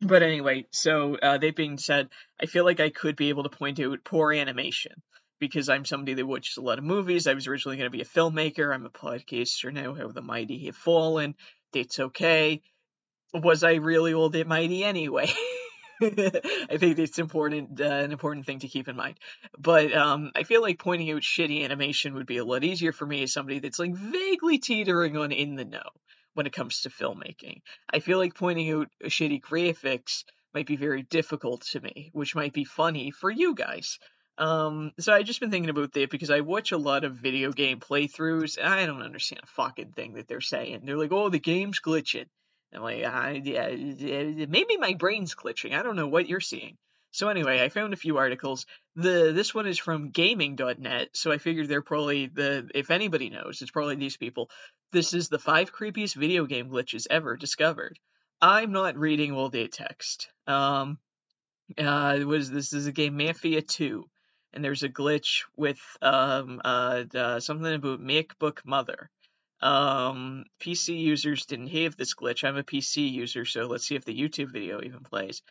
but 0.00 0.22
anyway, 0.22 0.66
so 0.70 1.16
uh, 1.16 1.38
that 1.38 1.56
being 1.56 1.78
said, 1.78 2.08
I 2.40 2.46
feel 2.46 2.64
like 2.64 2.80
I 2.80 2.90
could 2.90 3.16
be 3.16 3.30
able 3.30 3.42
to 3.42 3.48
point 3.48 3.80
out 3.80 4.04
poor 4.04 4.32
animation 4.32 4.92
because 5.40 5.68
I'm 5.68 5.84
somebody 5.84 6.14
that 6.14 6.26
watches 6.26 6.56
a 6.56 6.62
lot 6.62 6.78
of 6.78 6.84
movies. 6.84 7.26
I 7.26 7.34
was 7.34 7.46
originally 7.46 7.76
going 7.76 7.90
to 7.90 7.96
be 7.96 8.02
a 8.02 8.04
filmmaker. 8.04 8.72
I'm 8.72 8.86
a 8.86 8.90
podcaster 8.90 9.72
now. 9.72 9.94
How 9.94 10.08
the 10.08 10.22
mighty 10.22 10.66
have 10.66 10.76
fallen. 10.76 11.34
That's 11.72 11.98
okay. 11.98 12.62
Was 13.34 13.62
I 13.64 13.74
really 13.74 14.14
all 14.14 14.30
that 14.30 14.46
mighty 14.46 14.84
anyway? 14.84 15.30
I 16.00 16.76
think 16.78 16.98
it's 16.98 17.18
important, 17.18 17.80
uh, 17.80 17.84
an 17.84 18.12
important 18.12 18.46
thing 18.46 18.60
to 18.60 18.68
keep 18.68 18.86
in 18.86 18.94
mind. 18.94 19.18
But 19.58 19.92
um, 19.92 20.30
I 20.36 20.44
feel 20.44 20.62
like 20.62 20.78
pointing 20.78 21.10
out 21.10 21.22
shitty 21.22 21.64
animation 21.64 22.14
would 22.14 22.26
be 22.26 22.36
a 22.38 22.44
lot 22.44 22.62
easier 22.62 22.92
for 22.92 23.04
me 23.04 23.24
as 23.24 23.32
somebody 23.32 23.58
that's 23.58 23.80
like 23.80 23.94
vaguely 23.94 24.58
teetering 24.58 25.16
on 25.16 25.32
in 25.32 25.56
the 25.56 25.64
know 25.64 25.90
when 26.38 26.46
it 26.46 26.52
comes 26.52 26.82
to 26.82 26.88
filmmaking. 26.88 27.62
I 27.92 27.98
feel 27.98 28.16
like 28.16 28.36
pointing 28.36 28.70
out 28.70 28.86
shitty 29.02 29.40
graphics 29.40 30.22
might 30.54 30.68
be 30.68 30.76
very 30.76 31.02
difficult 31.02 31.62
to 31.72 31.80
me, 31.80 32.10
which 32.12 32.36
might 32.36 32.52
be 32.52 32.62
funny 32.62 33.10
for 33.10 33.28
you 33.28 33.56
guys. 33.56 33.98
Um, 34.38 34.92
so 35.00 35.12
I 35.12 35.24
just 35.24 35.40
been 35.40 35.50
thinking 35.50 35.68
about 35.68 35.92
that 35.94 36.10
because 36.10 36.30
I 36.30 36.42
watch 36.42 36.70
a 36.70 36.78
lot 36.78 37.02
of 37.02 37.16
video 37.16 37.50
game 37.50 37.80
playthroughs 37.80 38.56
and 38.56 38.72
I 38.72 38.86
don't 38.86 39.02
understand 39.02 39.40
a 39.42 39.48
fucking 39.48 39.94
thing 39.96 40.12
that 40.12 40.28
they're 40.28 40.40
saying. 40.40 40.82
They're 40.84 40.96
like, 40.96 41.10
"Oh, 41.10 41.28
the 41.28 41.40
game's 41.40 41.80
glitching." 41.80 42.26
I'm 42.72 42.82
like, 42.82 43.02
I, 43.02 43.42
yeah, 43.42 44.46
maybe 44.46 44.76
my 44.76 44.94
brain's 44.94 45.34
glitching. 45.34 45.74
I 45.76 45.82
don't 45.82 45.96
know 45.96 46.06
what 46.06 46.28
you're 46.28 46.38
seeing. 46.38 46.76
So 47.10 47.28
anyway, 47.28 47.62
I 47.62 47.68
found 47.68 47.92
a 47.92 47.96
few 47.96 48.18
articles. 48.18 48.66
The 48.96 49.32
this 49.34 49.54
one 49.54 49.66
is 49.66 49.78
from 49.78 50.10
gaming.net, 50.10 51.10
so 51.14 51.32
I 51.32 51.38
figured 51.38 51.68
they're 51.68 51.82
probably 51.82 52.26
the 52.26 52.70
if 52.74 52.90
anybody 52.90 53.30
knows, 53.30 53.62
it's 53.62 53.70
probably 53.70 53.96
these 53.96 54.16
people. 54.16 54.50
This 54.92 55.14
is 55.14 55.28
the 55.28 55.38
five 55.38 55.72
creepiest 55.72 56.14
video 56.14 56.46
game 56.46 56.68
glitches 56.68 57.06
ever 57.10 57.36
discovered. 57.36 57.98
I'm 58.40 58.72
not 58.72 58.96
reading 58.96 59.32
all 59.32 59.48
the 59.48 59.68
text. 59.68 60.28
Um 60.46 60.98
uh 61.76 62.20
was 62.24 62.50
this 62.50 62.72
is 62.72 62.86
a 62.86 62.92
game 62.92 63.16
Mafia 63.16 63.62
2 63.62 64.08
and 64.52 64.64
there's 64.64 64.82
a 64.82 64.88
glitch 64.88 65.44
with 65.56 65.80
um 66.00 66.60
uh, 66.64 67.04
uh 67.14 67.40
something 67.40 67.74
about 67.74 68.00
MacBook 68.00 68.64
Mother. 68.64 69.10
Um 69.60 70.44
PC 70.60 71.00
users 71.00 71.46
didn't 71.46 71.68
have 71.68 71.96
this 71.96 72.14
glitch. 72.14 72.44
I'm 72.44 72.56
a 72.56 72.62
PC 72.62 73.10
user, 73.10 73.44
so 73.44 73.66
let's 73.66 73.86
see 73.86 73.96
if 73.96 74.04
the 74.04 74.18
YouTube 74.18 74.52
video 74.52 74.82
even 74.82 75.00
plays. 75.00 75.42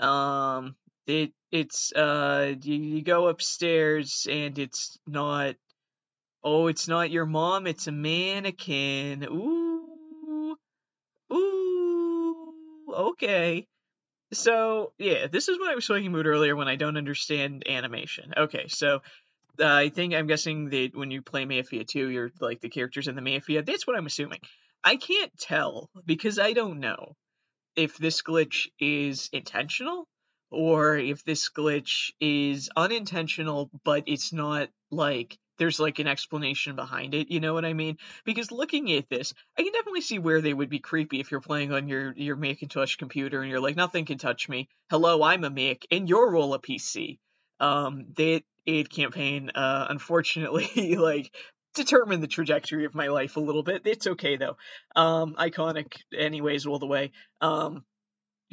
Um 0.00 0.74
it 1.06 1.32
it's 1.50 1.92
uh 1.92 2.54
you, 2.62 2.74
you 2.74 3.02
go 3.02 3.28
upstairs 3.28 4.26
and 4.30 4.58
it's 4.58 4.98
not 5.06 5.56
oh 6.44 6.68
it's 6.68 6.88
not 6.88 7.10
your 7.10 7.26
mom 7.26 7.66
it's 7.66 7.86
a 7.86 7.92
mannequin. 7.92 9.24
Ooh. 9.24 10.56
Ooh. 11.32 12.54
Okay. 12.88 13.66
So 14.32 14.92
yeah 14.98 15.26
this 15.26 15.48
is 15.48 15.58
what 15.58 15.70
i 15.70 15.74
was 15.74 15.86
talking 15.86 16.06
about 16.06 16.26
earlier 16.26 16.56
when 16.56 16.68
i 16.68 16.76
don't 16.76 16.96
understand 16.96 17.64
animation. 17.68 18.32
Okay 18.36 18.66
so 18.68 19.02
uh, 19.60 19.66
i 19.66 19.88
think 19.88 20.14
i'm 20.14 20.26
guessing 20.26 20.70
that 20.70 20.90
when 20.94 21.10
you 21.10 21.20
play 21.20 21.44
mafia 21.44 21.84
2 21.84 22.08
you're 22.08 22.30
like 22.40 22.60
the 22.60 22.68
characters 22.70 23.08
in 23.08 23.16
the 23.16 23.22
mafia. 23.22 23.62
That's 23.62 23.86
what 23.86 23.96
i'm 23.96 24.06
assuming. 24.06 24.40
I 24.84 24.96
can't 24.96 25.36
tell 25.38 25.90
because 26.06 26.38
i 26.38 26.52
don't 26.52 26.80
know 26.80 27.14
if 27.76 27.96
this 27.98 28.22
glitch 28.22 28.68
is 28.78 29.28
intentional 29.32 30.06
or 30.52 30.96
if 30.96 31.24
this 31.24 31.50
glitch 31.50 32.12
is 32.20 32.70
unintentional, 32.76 33.70
but 33.84 34.04
it's 34.06 34.32
not 34.32 34.68
like 34.90 35.38
there's 35.58 35.80
like 35.80 35.98
an 35.98 36.06
explanation 36.06 36.76
behind 36.76 37.14
it. 37.14 37.30
You 37.30 37.40
know 37.40 37.54
what 37.54 37.64
I 37.64 37.72
mean? 37.72 37.98
Because 38.24 38.50
looking 38.50 38.92
at 38.92 39.08
this, 39.08 39.34
I 39.58 39.62
can 39.62 39.72
definitely 39.72 40.00
see 40.00 40.18
where 40.18 40.40
they 40.40 40.54
would 40.54 40.70
be 40.70 40.78
creepy 40.78 41.20
if 41.20 41.30
you're 41.30 41.40
playing 41.40 41.72
on 41.72 41.88
your 41.88 42.12
your 42.16 42.36
Macintosh 42.36 42.96
computer 42.96 43.40
and 43.40 43.50
you're 43.50 43.60
like, 43.60 43.76
nothing 43.76 44.04
can 44.04 44.18
touch 44.18 44.48
me. 44.48 44.68
Hello, 44.90 45.22
I'm 45.22 45.44
a 45.44 45.50
Mac, 45.50 45.86
and 45.90 46.08
you're 46.08 46.36
all 46.36 46.54
a 46.54 46.58
PC. 46.58 47.18
Um, 47.60 48.06
the 48.16 48.42
aid 48.66 48.90
campaign, 48.90 49.50
uh, 49.54 49.86
unfortunately, 49.88 50.96
like 50.96 51.34
determined 51.74 52.22
the 52.22 52.28
trajectory 52.28 52.84
of 52.84 52.94
my 52.94 53.08
life 53.08 53.36
a 53.36 53.40
little 53.40 53.62
bit. 53.62 53.82
It's 53.84 54.06
okay 54.06 54.36
though. 54.36 54.56
Um, 54.96 55.34
iconic, 55.34 55.94
anyways, 56.16 56.66
all 56.66 56.78
the 56.78 56.86
way. 56.86 57.12
Um, 57.40 57.84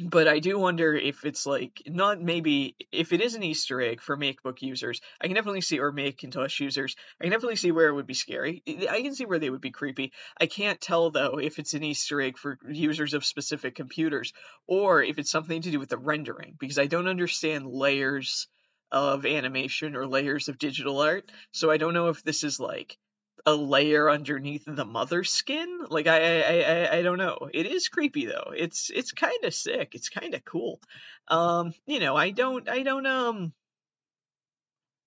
but 0.02 0.28
I 0.28 0.38
do 0.38 0.58
wonder 0.58 0.94
if 0.94 1.24
it's 1.24 1.46
like 1.46 1.82
not 1.86 2.20
maybe 2.20 2.76
if 2.90 3.12
it 3.12 3.20
is 3.20 3.34
an 3.34 3.42
Easter 3.42 3.80
egg 3.80 4.00
for 4.00 4.16
MacBook 4.16 4.62
users, 4.62 5.00
I 5.20 5.26
can 5.26 5.34
definitely 5.34 5.60
see 5.60 5.78
or 5.78 5.92
Macintosh 5.92 6.60
users, 6.60 6.96
I 7.20 7.24
can 7.24 7.32
definitely 7.32 7.56
see 7.56 7.72
where 7.72 7.88
it 7.88 7.94
would 7.94 8.06
be 8.06 8.14
scary. 8.14 8.62
I 8.66 9.02
can 9.02 9.14
see 9.14 9.26
where 9.26 9.38
they 9.38 9.50
would 9.50 9.60
be 9.60 9.70
creepy. 9.70 10.12
I 10.38 10.46
can't 10.46 10.80
tell 10.80 11.10
though 11.10 11.38
if 11.38 11.58
it's 11.58 11.74
an 11.74 11.84
Easter 11.84 12.20
egg 12.20 12.38
for 12.38 12.58
users 12.68 13.14
of 13.14 13.24
specific 13.24 13.74
computers 13.74 14.32
or 14.66 15.02
if 15.02 15.18
it's 15.18 15.30
something 15.30 15.62
to 15.62 15.70
do 15.70 15.78
with 15.78 15.90
the 15.90 15.98
rendering 15.98 16.56
because 16.58 16.78
I 16.78 16.86
don't 16.86 17.08
understand 17.08 17.66
layers 17.66 18.48
of 18.92 19.26
animation 19.26 19.96
or 19.96 20.06
layers 20.06 20.48
of 20.48 20.58
digital 20.58 21.00
art. 21.00 21.30
So 21.52 21.70
I 21.70 21.76
don't 21.76 21.94
know 21.94 22.08
if 22.08 22.22
this 22.22 22.42
is 22.42 22.58
like 22.58 22.98
a 23.46 23.54
layer 23.54 24.10
underneath 24.10 24.64
the 24.66 24.84
mother 24.84 25.24
skin. 25.24 25.80
Like 25.88 26.06
I 26.06 26.42
I 26.42 26.60
I, 26.60 26.98
I 26.98 27.02
don't 27.02 27.18
know. 27.18 27.48
It 27.52 27.66
is 27.66 27.88
creepy 27.88 28.26
though. 28.26 28.52
It's 28.56 28.90
it's 28.90 29.12
kind 29.12 29.44
of 29.44 29.54
sick. 29.54 29.94
It's 29.94 30.08
kind 30.08 30.34
of 30.34 30.44
cool. 30.44 30.80
Um, 31.28 31.72
you 31.86 32.00
know, 32.00 32.16
I 32.16 32.30
don't 32.30 32.68
I 32.68 32.82
don't 32.82 33.06
um 33.06 33.52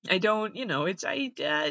I 0.10 0.18
don't, 0.18 0.56
you 0.56 0.66
know, 0.66 0.86
it's 0.86 1.04
I 1.06 1.32
uh, 1.40 1.70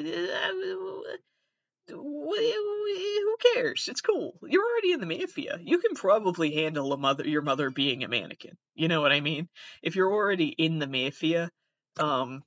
who 1.89 3.37
cares? 3.55 3.89
It's 3.89 4.01
cool. 4.01 4.39
You're 4.43 4.65
already 4.65 4.93
in 4.93 5.01
the 5.01 5.07
mafia. 5.07 5.59
You 5.61 5.79
can 5.79 5.95
probably 5.95 6.55
handle 6.55 6.93
a 6.93 6.97
mother 6.97 7.27
your 7.27 7.43
mother 7.43 7.71
being 7.71 8.05
a 8.05 8.09
mannequin. 8.09 8.57
You 8.75 8.89
know 8.89 9.01
what 9.01 9.13
I 9.13 9.21
mean? 9.21 9.49
If 9.83 9.97
you're 9.97 10.13
already 10.13 10.49
in 10.49 10.79
the 10.79 10.87
mafia, 10.87 11.51
um 11.99 12.43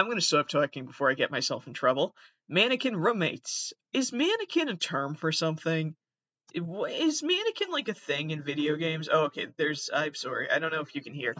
I'm 0.00 0.06
going 0.06 0.16
to 0.16 0.24
stop 0.24 0.48
talking 0.48 0.86
before 0.86 1.10
I 1.10 1.14
get 1.14 1.30
myself 1.30 1.66
in 1.66 1.74
trouble. 1.74 2.14
Mannequin 2.48 2.96
roommates. 2.96 3.74
Is 3.92 4.14
mannequin 4.14 4.70
a 4.70 4.76
term 4.76 5.14
for 5.14 5.30
something? 5.30 5.94
Is 6.54 7.22
mannequin 7.22 7.70
like 7.70 7.88
a 7.88 7.94
thing 7.94 8.30
in 8.30 8.42
video 8.42 8.76
games? 8.76 9.10
Oh, 9.12 9.24
okay. 9.24 9.48
There's. 9.58 9.90
I'm 9.92 10.14
sorry. 10.14 10.50
I 10.50 10.58
don't 10.58 10.72
know 10.72 10.80
if 10.80 10.94
you 10.94 11.02
can 11.02 11.12
hear. 11.12 11.34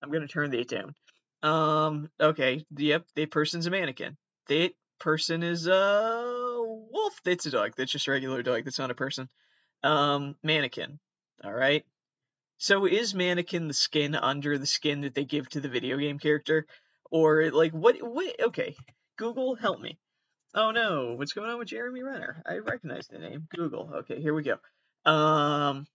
I'm 0.00 0.12
gonna 0.12 0.28
turn 0.28 0.52
that 0.52 0.68
down. 0.68 0.94
Um. 1.42 2.10
Okay. 2.20 2.64
Yep. 2.76 3.06
The 3.16 3.26
person's 3.26 3.66
a 3.66 3.70
mannequin. 3.72 4.16
That 4.46 4.70
person 5.00 5.42
is 5.42 5.66
a 5.66 6.62
wolf. 6.62 7.20
That's 7.24 7.46
a 7.46 7.50
dog. 7.50 7.72
That's 7.76 7.90
just 7.90 8.06
a 8.06 8.12
regular 8.12 8.44
dog. 8.44 8.64
That's 8.64 8.78
not 8.78 8.92
a 8.92 8.94
person. 8.94 9.28
Um. 9.82 10.36
Mannequin. 10.44 11.00
All 11.42 11.52
right. 11.52 11.84
So 12.58 12.86
is 12.86 13.16
mannequin 13.16 13.66
the 13.66 13.74
skin 13.74 14.14
under 14.14 14.58
the 14.58 14.66
skin 14.66 15.00
that 15.00 15.16
they 15.16 15.24
give 15.24 15.48
to 15.50 15.60
the 15.60 15.68
video 15.68 15.96
game 15.96 16.20
character? 16.20 16.68
Or 17.10 17.50
like 17.50 17.72
what 17.72 17.96
what 18.02 18.38
okay. 18.40 18.76
Google 19.16 19.54
help 19.54 19.80
me. 19.80 19.98
Oh 20.54 20.70
no, 20.70 21.14
what's 21.16 21.32
going 21.32 21.50
on 21.50 21.58
with 21.58 21.68
Jeremy 21.68 22.02
Renner? 22.02 22.42
I 22.46 22.58
recognize 22.58 23.06
the 23.08 23.18
name. 23.18 23.48
Google. 23.54 23.90
Okay, 24.00 24.20
here 24.20 24.34
we 24.34 24.42
go. 24.42 24.58
Um 25.10 25.86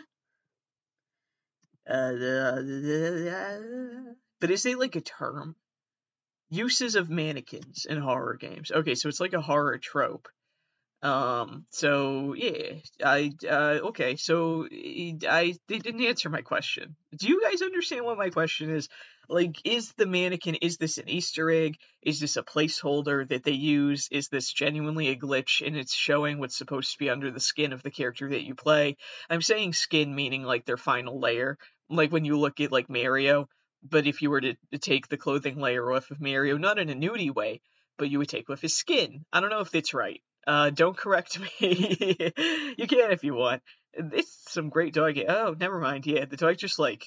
Uh, 1.89 2.61
but 4.39 4.51
is 4.51 4.65
it 4.65 4.79
like 4.79 4.95
a 4.95 5.01
term? 5.01 5.57
Uses 6.49 6.95
of 6.95 7.09
mannequins 7.09 7.85
in 7.85 7.97
horror 7.97 8.37
games. 8.39 8.71
Okay, 8.71 8.95
so 8.95 9.09
it's 9.09 9.19
like 9.19 9.33
a 9.33 9.41
horror 9.41 9.77
trope. 9.79 10.29
Um, 11.03 11.65
so 11.69 12.33
yeah, 12.33 12.75
I 13.03 13.33
uh 13.47 13.79
okay, 13.89 14.15
so 14.15 14.65
I 14.71 15.53
they 15.67 15.79
didn't 15.79 16.05
answer 16.05 16.29
my 16.29 16.41
question. 16.41 16.95
Do 17.17 17.27
you 17.27 17.41
guys 17.41 17.61
understand 17.61 18.05
what 18.05 18.17
my 18.17 18.29
question 18.29 18.69
is? 18.69 18.87
Like, 19.27 19.57
is 19.65 19.91
the 19.93 20.05
mannequin 20.05 20.55
is 20.55 20.77
this 20.77 20.97
an 20.97 21.09
Easter 21.09 21.51
egg? 21.51 21.75
Is 22.01 22.21
this 22.21 22.37
a 22.37 22.43
placeholder 22.43 23.27
that 23.27 23.43
they 23.43 23.51
use? 23.51 24.07
Is 24.11 24.29
this 24.29 24.51
genuinely 24.53 25.09
a 25.09 25.17
glitch 25.17 25.65
and 25.65 25.75
it's 25.75 25.93
showing 25.93 26.39
what's 26.39 26.57
supposed 26.57 26.93
to 26.93 26.99
be 26.99 27.09
under 27.09 27.31
the 27.31 27.39
skin 27.41 27.73
of 27.73 27.83
the 27.83 27.91
character 27.91 28.29
that 28.29 28.43
you 28.43 28.55
play? 28.55 28.95
I'm 29.29 29.41
saying 29.41 29.73
skin 29.73 30.15
meaning 30.15 30.43
like 30.43 30.63
their 30.63 30.77
final 30.77 31.19
layer. 31.19 31.57
Like 31.89 32.13
when 32.13 32.23
you 32.23 32.39
look 32.39 32.61
at 32.61 32.71
like 32.71 32.89
Mario, 32.89 33.49
but 33.83 34.07
if 34.07 34.21
you 34.21 34.29
were 34.29 34.41
to, 34.41 34.55
to 34.71 34.77
take 34.77 35.09
the 35.09 35.17
clothing 35.17 35.59
layer 35.59 35.91
off 35.91 36.11
of 36.11 36.21
Mario, 36.21 36.57
not 36.57 36.79
in 36.79 36.89
a 36.89 36.95
nudie 36.95 37.33
way, 37.33 37.59
but 37.97 38.09
you 38.09 38.19
would 38.19 38.29
take 38.29 38.49
off 38.49 38.61
his 38.61 38.75
skin. 38.75 39.25
I 39.33 39.41
don't 39.41 39.49
know 39.49 39.59
if 39.59 39.71
that's 39.71 39.93
right. 39.93 40.21
Uh, 40.45 40.69
don't 40.69 40.97
correct 40.97 41.39
me. 41.61 42.15
you 42.77 42.87
can 42.87 43.11
if 43.11 43.23
you 43.23 43.33
want. 43.33 43.61
It's 43.93 44.51
some 44.51 44.69
great 44.69 44.93
dog. 44.93 45.17
Oh, 45.27 45.55
never 45.57 45.79
mind. 45.79 46.05
Yeah, 46.05 46.25
the 46.25 46.37
dog 46.37 46.57
just 46.57 46.79
like 46.79 47.05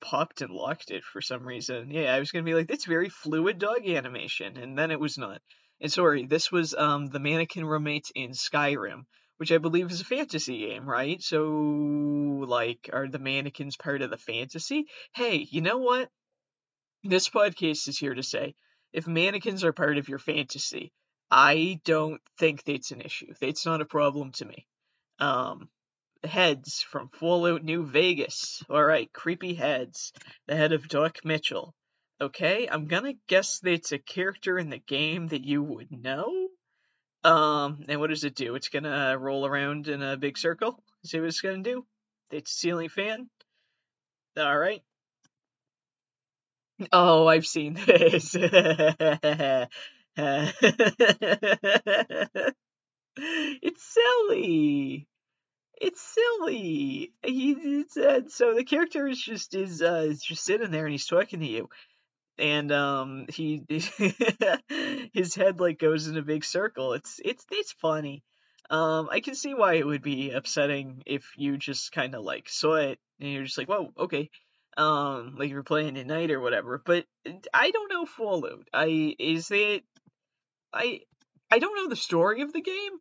popped 0.00 0.40
and 0.40 0.52
locked 0.52 0.90
it 0.90 1.04
for 1.04 1.20
some 1.20 1.46
reason. 1.46 1.90
Yeah, 1.90 2.14
I 2.14 2.18
was 2.18 2.30
gonna 2.30 2.44
be 2.44 2.54
like, 2.54 2.68
that's 2.68 2.84
very 2.86 3.08
fluid 3.08 3.58
dog 3.58 3.86
animation, 3.86 4.56
and 4.56 4.76
then 4.78 4.90
it 4.90 5.00
was 5.00 5.18
not. 5.18 5.40
And 5.80 5.92
sorry, 5.92 6.26
this 6.26 6.52
was 6.52 6.74
um 6.74 7.06
the 7.06 7.20
mannequin 7.20 7.64
roommates 7.64 8.12
in 8.14 8.30
Skyrim, 8.32 9.04
which 9.38 9.52
I 9.52 9.58
believe 9.58 9.90
is 9.90 10.00
a 10.00 10.04
fantasy 10.04 10.58
game, 10.58 10.88
right? 10.88 11.20
So 11.22 11.42
like, 12.46 12.90
are 12.92 13.08
the 13.08 13.18
mannequins 13.18 13.76
part 13.76 14.02
of 14.02 14.10
the 14.10 14.18
fantasy? 14.18 14.86
Hey, 15.14 15.46
you 15.50 15.60
know 15.60 15.78
what? 15.78 16.08
This 17.02 17.30
podcast 17.30 17.88
is 17.88 17.98
here 17.98 18.14
to 18.14 18.22
say, 18.22 18.54
if 18.92 19.06
mannequins 19.06 19.64
are 19.64 19.72
part 19.72 19.96
of 19.96 20.08
your 20.08 20.18
fantasy, 20.18 20.92
I 21.30 21.80
don't 21.84 22.20
think 22.38 22.64
that's 22.64 22.90
an 22.90 23.00
issue. 23.02 23.32
That's 23.40 23.64
not 23.66 23.80
a 23.80 23.86
problem 23.86 24.32
to 24.32 24.44
me. 24.44 24.66
Um, 25.18 25.68
heads 26.24 26.82
from 26.82 27.08
Fallout 27.08 27.62
New 27.62 27.86
Vegas. 27.86 28.62
All 28.68 28.82
right, 28.82 29.12
creepy 29.12 29.54
heads. 29.54 30.12
The 30.46 30.56
head 30.56 30.72
of 30.72 30.88
Doc 30.88 31.24
Mitchell. 31.24 31.74
Okay, 32.20 32.68
I'm 32.70 32.86
gonna 32.86 33.14
guess 33.28 33.60
that's 33.60 33.92
a 33.92 33.98
character 33.98 34.58
in 34.58 34.68
the 34.70 34.78
game 34.78 35.28
that 35.28 35.44
you 35.44 35.62
would 35.62 35.90
know. 35.90 36.48
Um, 37.24 37.84
and 37.88 38.00
what 38.00 38.10
does 38.10 38.24
it 38.24 38.34
do? 38.34 38.54
It's 38.54 38.68
gonna 38.68 39.16
roll 39.18 39.46
around 39.46 39.88
in 39.88 40.02
a 40.02 40.16
big 40.16 40.36
circle. 40.36 40.82
See 41.04 41.20
what 41.20 41.28
it's 41.28 41.40
gonna 41.40 41.62
do? 41.62 41.86
It's 42.30 42.52
a 42.52 42.54
ceiling 42.54 42.88
fan. 42.88 43.30
All 44.36 44.58
right. 44.58 44.82
Oh, 46.92 47.26
I've 47.26 47.46
seen 47.46 47.74
this. 47.86 48.34
it's 53.16 53.94
silly. 53.94 55.08
It's 55.80 56.00
silly. 56.00 57.12
He 57.22 57.84
said 57.88 58.30
so. 58.30 58.54
The 58.54 58.64
character 58.64 59.06
is 59.06 59.20
just 59.20 59.54
is 59.54 59.82
uh 59.82 60.06
is 60.08 60.22
just 60.22 60.44
sitting 60.44 60.70
there 60.70 60.84
and 60.84 60.92
he's 60.92 61.06
talking 61.06 61.40
to 61.40 61.46
you, 61.46 61.68
and 62.38 62.70
um 62.72 63.26
he 63.28 63.64
his 65.14 65.34
head 65.34 65.60
like 65.60 65.78
goes 65.78 66.06
in 66.06 66.18
a 66.18 66.22
big 66.22 66.44
circle. 66.44 66.92
It's 66.92 67.20
it's 67.24 67.44
it's 67.50 67.72
funny. 67.72 68.22
Um, 68.70 69.08
I 69.10 69.20
can 69.20 69.34
see 69.34 69.52
why 69.52 69.74
it 69.74 69.86
would 69.86 70.02
be 70.02 70.30
upsetting 70.30 71.02
if 71.04 71.24
you 71.36 71.56
just 71.56 71.90
kind 71.90 72.14
of 72.14 72.22
like 72.22 72.48
saw 72.48 72.74
it 72.76 73.00
and 73.18 73.32
you're 73.32 73.44
just 73.44 73.58
like, 73.58 73.68
whoa, 73.68 73.92
okay. 73.98 74.30
Um, 74.76 75.34
like 75.36 75.50
you're 75.50 75.64
playing 75.64 75.98
at 75.98 76.06
night 76.06 76.30
or 76.30 76.40
whatever. 76.40 76.80
But 76.84 77.04
I 77.52 77.72
don't 77.72 77.92
know 77.92 78.06
Fallout. 78.06 78.68
I 78.72 79.16
is 79.18 79.50
it 79.50 79.82
I 80.72 81.00
I 81.50 81.58
don't 81.58 81.76
know 81.76 81.88
the 81.88 81.96
story 81.96 82.42
of 82.42 82.52
the 82.52 82.60
game, 82.60 82.92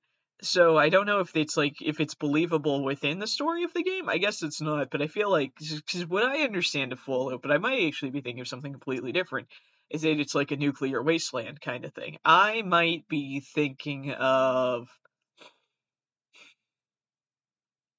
so 0.41 0.77
I 0.77 0.89
don't 0.89 1.05
know 1.05 1.19
if 1.19 1.35
it's 1.35 1.57
like 1.57 1.81
if 1.81 1.99
it's 1.99 2.15
believable 2.15 2.83
within 2.83 3.19
the 3.19 3.27
story 3.27 3.63
of 3.63 3.73
the 3.73 3.83
game. 3.83 4.09
I 4.09 4.17
guess 4.17 4.41
it's 4.43 4.61
not, 4.61 4.89
but 4.89 5.01
I 5.01 5.07
feel 5.07 5.29
like 5.29 5.53
because 5.57 6.07
what 6.07 6.23
I 6.23 6.43
understand 6.43 6.93
of 6.93 6.99
Fallout, 6.99 7.41
but 7.41 7.51
I 7.51 7.57
might 7.57 7.85
actually 7.87 8.11
be 8.11 8.21
thinking 8.21 8.41
of 8.41 8.47
something 8.47 8.71
completely 8.71 9.11
different. 9.11 9.47
Is 9.89 10.03
that 10.03 10.19
it's 10.19 10.35
like 10.35 10.51
a 10.51 10.57
nuclear 10.57 11.01
wasteland 11.01 11.61
kind 11.61 11.83
of 11.83 11.93
thing? 11.93 12.17
I 12.23 12.61
might 12.61 13.07
be 13.07 13.39
thinking 13.39 14.11
of. 14.11 14.87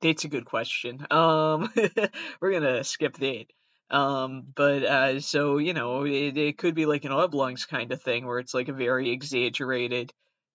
That's 0.03 0.25
a 0.25 0.29
good 0.29 0.47
question. 0.47 1.07
Um, 1.11 1.71
we're 2.41 2.53
gonna 2.53 2.85
skip 2.85 3.17
that. 3.19 3.47
Um, 3.91 4.45
but 4.55 4.85
uh, 4.85 5.21
so 5.21 5.59
you 5.59 5.75
know, 5.75 6.05
it, 6.05 6.37
it 6.37 6.59
could 6.59 6.75
be 6.75 6.87
like 6.87 7.05
an 7.05 7.13
oblongs 7.13 7.67
kind 7.67 7.91
of 7.93 8.03
thing 8.03 8.27
where 8.27 8.39
it's 8.39 8.55
like 8.55 8.69
a 8.69 8.73
very 8.73 9.11
exaggerated, 9.11 10.13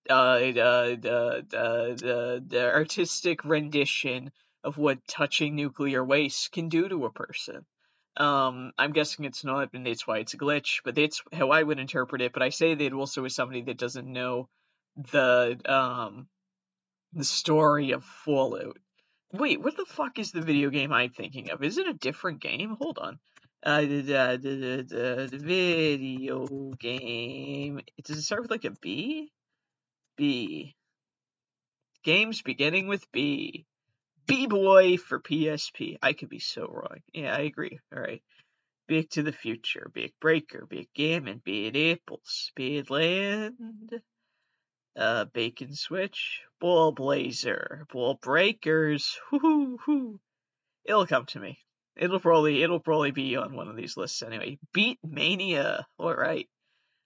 uh, 0.10 0.14
uh, 0.14 0.96
the 0.96 1.46
the 1.50 2.44
the 2.48 2.74
artistic 2.74 3.44
rendition 3.44 4.32
of 4.64 4.78
what 4.78 5.06
touching 5.08 5.56
nuclear 5.56 6.04
waste 6.04 6.52
can 6.52 6.70
do 6.70 6.88
to 6.88 7.06
a 7.06 7.12
person. 7.12 7.66
Um, 8.18 8.72
I'm 8.78 8.94
guessing 8.94 9.26
it's 9.26 9.44
not, 9.44 9.72
and 9.74 9.86
that's 9.86 10.08
why 10.08 10.20
it's 10.20 10.34
a 10.34 10.38
glitch. 10.38 10.80
But 10.86 10.96
that's 10.96 11.22
how 11.34 11.50
I 11.52 11.62
would 11.64 11.80
interpret 11.80 12.22
it. 12.22 12.32
But 12.34 12.44
I 12.44 12.50
say 12.50 12.74
that 12.76 12.94
also 12.94 13.26
as 13.26 13.36
somebody 13.36 13.64
that 13.64 13.78
doesn't 13.78 14.08
know 14.08 14.48
the 15.12 15.60
um 15.66 16.28
the 17.14 17.24
story 17.26 17.92
of 17.92 18.04
Fallout. 18.04 18.78
Wait, 19.38 19.62
what 19.62 19.76
the 19.76 19.86
fuck 19.86 20.18
is 20.18 20.32
the 20.32 20.42
video 20.42 20.70
game 20.70 20.94
I'm 20.94 21.10
thinking 21.10 21.52
of? 21.52 21.62
Is 21.64 21.78
it 21.78 21.88
a 21.88 21.94
different 21.94 22.42
game? 22.42 22.78
Hold 22.80 23.00
on. 23.00 23.20
Uh, 23.64 23.82
the, 23.82 24.02
the, 24.02 24.86
the, 24.88 25.30
the 25.32 25.38
video 25.38 26.46
game. 26.80 27.82
Does 28.04 28.18
it 28.18 28.22
start 28.22 28.44
with 28.44 28.52
like 28.52 28.66
a 28.66 28.72
B? 28.82 29.32
B. 30.16 30.76
Games 32.04 32.42
beginning 32.44 32.88
with 32.88 33.12
B. 33.12 33.66
B-Boy 34.28 34.98
for 34.98 35.20
PSP. 35.20 35.98
I 36.02 36.14
could 36.14 36.30
be 36.30 36.40
so 36.40 36.68
wrong. 36.68 37.00
Yeah, 37.14 37.36
I 37.36 37.42
agree. 37.42 37.80
All 37.94 38.02
right. 38.02 38.22
Back 38.88 39.10
to 39.12 39.24
the 39.24 39.32
Future, 39.32 39.90
big 39.94 40.14
breaker, 40.22 40.66
big 40.70 40.88
gammon, 40.96 41.42
big 41.44 41.76
apples, 41.76 42.52
big 42.56 42.90
land, 42.90 43.54
uh, 44.96 45.26
bacon 45.26 45.74
switch, 45.74 46.42
Ballblazer, 46.62 47.88
ball 47.90 48.16
breakers, 48.22 49.18
hoo 49.30 49.78
hoo. 49.86 50.20
It'll 50.86 51.08
come 51.08 51.26
to 51.28 51.40
me. 51.40 51.60
It'll 51.96 52.20
probably 52.20 52.62
it'll 52.62 52.80
probably 52.80 53.12
be 53.12 53.36
on 53.38 53.56
one 53.56 53.68
of 53.68 53.76
these 53.76 53.98
lists 53.98 54.22
anyway. 54.22 54.60
Beat 54.74 55.00
Mania, 55.04 55.88
all 55.98 56.16
right. 56.16 56.48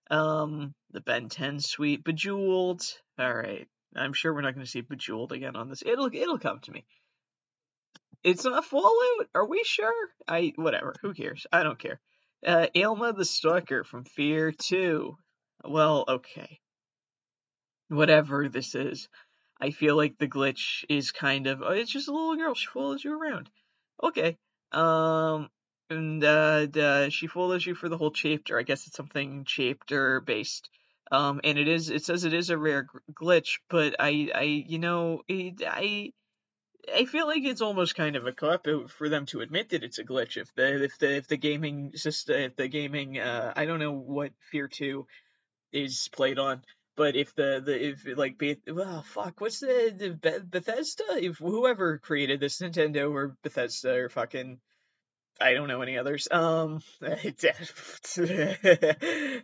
Um, 0.10 0.74
the 0.92 1.02
Ben 1.02 1.30
10 1.30 1.60
suite, 1.60 2.04
Bejeweled, 2.04 2.82
all 3.18 3.34
right. 3.34 3.68
I'm 3.96 4.14
sure 4.14 4.34
we're 4.34 4.42
not 4.42 4.54
going 4.54 4.66
to 4.66 4.72
see 4.72 4.82
Bejeweled 4.82 5.32
again 5.32 5.56
on 5.56 5.70
this. 5.70 5.84
It'll 5.86 6.10
it'll 6.14 6.40
come 6.40 6.60
to 6.62 6.72
me. 6.72 6.86
It's 8.24 8.44
not 8.44 8.66
Fallout. 8.66 9.28
Are 9.34 9.48
we 9.48 9.64
sure? 9.64 10.10
I 10.28 10.54
whatever. 10.56 10.94
Who 11.02 11.14
cares? 11.14 11.48
I 11.52 11.64
don't 11.64 11.80
care. 11.80 12.00
Uh, 12.46 12.68
Alma 12.76 13.14
the 13.14 13.26
Stalker 13.26 13.84
from 13.84 14.06
Fear 14.06 14.52
2. 14.52 15.18
Well, 15.66 16.06
okay. 16.08 16.60
Whatever 17.90 18.50
this 18.50 18.76
is, 18.76 19.10
I 19.60 19.72
feel 19.72 19.96
like 19.96 20.18
the 20.18 20.28
glitch 20.28 20.86
is 20.90 21.12
kind 21.12 21.48
of. 21.48 21.62
Oh, 21.62 21.72
it's 21.72 21.92
just 21.92 22.08
a 22.08 22.12
little 22.12 22.36
girl. 22.36 22.54
She 22.54 22.68
follows 22.68 23.04
you 23.04 23.20
around. 23.20 23.50
Okay. 24.02 24.38
Um, 24.72 25.50
and 25.90 26.24
uh, 26.24 26.68
uh, 26.80 27.10
she 27.10 27.28
follows 27.28 27.66
you 27.66 27.76
for 27.76 27.90
the 27.90 27.98
whole 27.98 28.12
chapter. 28.12 28.58
I 28.60 28.64
guess 28.64 28.88
it's 28.88 28.96
something 28.96 29.44
chapter 29.46 30.22
based. 30.22 30.70
Um, 31.12 31.42
and 31.44 31.58
it 31.58 31.68
is. 31.68 31.90
It 31.90 32.04
says 32.04 32.24
it 32.24 32.34
is 32.34 32.52
a 32.52 32.58
rare 32.58 32.88
glitch, 33.12 33.60
but 33.70 33.96
I, 34.00 34.30
I, 34.34 34.42
you 34.44 34.78
know, 34.78 35.24
it, 35.28 35.64
I 35.68 36.14
I 36.96 37.06
feel 37.06 37.28
like 37.28 37.44
it's 37.44 37.62
almost 37.62 37.96
kind 37.96 38.16
of 38.16 38.26
a 38.26 38.32
cop 38.32 38.68
out 38.68 38.90
for 38.90 39.10
them 39.10 39.26
to 39.28 39.42
admit 39.42 39.70
that 39.70 39.84
it's 39.84 40.00
a 40.00 40.04
glitch. 40.04 40.38
If 40.38 40.54
the 40.56 40.84
if 40.84 40.98
the 40.98 41.16
if 41.18 41.28
the 41.28 41.38
gaming 41.38 41.92
system, 41.96 42.36
if 42.36 42.56
the 42.56 42.68
gaming, 42.68 43.20
uh, 43.20 43.54
I 43.56 43.66
don't 43.66 43.80
know 43.80 43.94
what 43.94 44.32
Fear 44.52 44.68
Two 44.68 45.08
is 45.72 46.10
played 46.12 46.40
on, 46.40 46.64
but 47.00 47.16
if 47.16 47.34
the 47.34 47.62
the 47.66 47.92
if 47.92 48.06
like 48.18 48.44
well 48.68 49.04
fuck, 49.04 49.40
what's 49.40 49.62
the, 49.62 49.94
the 50.22 50.44
Bethesda? 50.44 51.06
If 51.12 51.38
whoever 51.38 51.98
created 51.98 52.42
this 52.42 52.60
Nintendo 52.60 53.10
or 53.14 53.38
Bethesda 53.42 53.94
or 53.94 54.10
fucking 54.10 54.60
I 55.40 55.54
don't 55.54 55.70
know 55.70 55.82
any 55.82 55.98
others. 55.98 56.28
Um, 56.30 56.82
this 57.00 57.32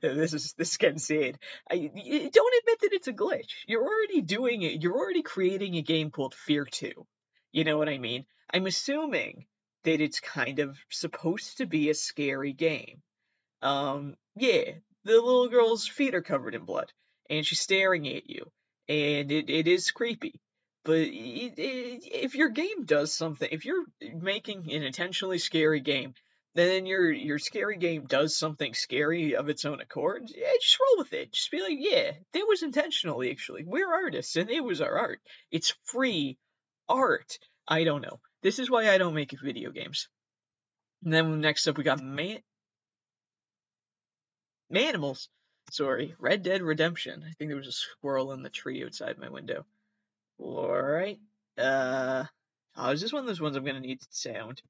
is 0.02 0.54
this 0.58 0.72
is 0.72 0.78
getting 0.78 1.00
sad. 1.00 1.40
I 1.72 1.78
don't 1.78 2.58
admit 2.60 2.82
that 2.82 2.90
it's 2.92 3.08
a 3.08 3.14
glitch. 3.14 3.54
You're 3.68 3.86
already 3.86 4.20
doing 4.20 4.62
it. 4.62 4.84
You're 4.84 4.98
already 4.98 5.24
creating 5.24 5.78
a 5.78 5.82
game 5.82 6.12
called 6.12 6.36
Fear 6.36 6.66
Two. 6.66 7.08
You 7.54 7.64
know 7.64 7.78
what 7.78 7.88
I 7.88 8.00
mean? 8.00 8.26
I'm 8.54 8.66
assuming 8.66 9.46
that 9.86 10.02
it's 10.02 10.20
kind 10.20 10.60
of 10.60 10.78
supposed 10.90 11.60
to 11.60 11.66
be 11.66 11.90
a 11.90 11.94
scary 11.94 12.52
game. 12.52 13.02
Um, 13.62 14.18
yeah, 14.36 14.72
the 15.06 15.14
little 15.14 15.48
girl's 15.48 15.88
feet 15.88 16.16
are 16.16 16.22
covered 16.22 16.54
in 16.54 16.66
blood, 16.66 16.92
and 17.30 17.46
she's 17.46 17.60
staring 17.60 18.08
at 18.08 18.30
you, 18.30 18.52
and 18.88 19.32
it, 19.32 19.50
it 19.50 19.68
is 19.68 19.92
creepy. 19.92 20.40
But 20.84 21.00
it, 21.00 21.58
it, 21.58 22.04
if 22.06 22.36
your 22.36 22.50
game 22.50 22.86
does 22.86 23.14
something, 23.14 23.50
if 23.52 23.66
you're 23.66 23.86
making 24.02 24.72
an 24.72 24.84
intentionally 24.84 25.40
scary 25.40 25.80
game, 25.80 26.14
then 26.54 26.86
your 26.86 27.12
your 27.12 27.40
scary 27.40 27.78
game 27.78 28.06
does 28.06 28.38
something 28.38 28.74
scary 28.74 29.36
of 29.36 29.50
its 29.50 29.66
own 29.66 29.82
accord, 29.82 30.24
yeah, 30.28 30.48
just 30.62 30.80
roll 30.80 31.04
with 31.04 31.14
it. 31.14 31.34
Just 31.34 31.52
be 31.52 31.62
like, 31.62 31.78
yeah, 31.78 32.12
that 32.34 32.46
was 32.48 32.64
intentionally 32.64 33.30
actually. 33.30 33.64
We're 33.66 33.94
artists, 33.94 34.36
and 34.36 34.50
it 34.50 34.64
was 34.64 34.80
our 34.80 34.98
art. 34.98 35.20
It's 35.52 35.76
free 35.84 36.38
art. 36.88 37.40
I 37.68 37.84
don't 37.84 38.02
know. 38.02 38.20
This 38.42 38.60
is 38.60 38.70
why 38.70 38.90
I 38.90 38.98
don't 38.98 39.16
make 39.16 39.34
video 39.42 39.72
games. 39.72 40.08
And 41.04 41.14
then 41.14 41.42
next 41.42 41.68
up 41.68 41.78
we 41.78 41.84
got 41.84 42.02
Man 42.02 42.40
Manimals. 44.72 45.28
Sorry, 45.72 46.16
Red 46.20 46.44
Dead 46.44 46.62
Redemption. 46.62 47.24
I 47.24 47.34
think 47.34 47.50
there 47.50 47.58
was 47.58 47.68
a 47.68 47.72
squirrel 47.72 48.32
in 48.32 48.44
the 48.44 48.50
tree 48.50 48.84
outside 48.84 49.18
my 49.18 49.30
window. 49.30 49.66
Alright. 50.40 51.20
Uh 51.58 52.26
oh, 52.76 52.92
is 52.92 53.02
this 53.02 53.14
one 53.14 53.22
of 53.22 53.28
those 53.28 53.42
ones 53.42 53.56
I'm 53.56 53.66
gonna 53.66 53.80
need 53.80 54.00
sound? 54.10 54.62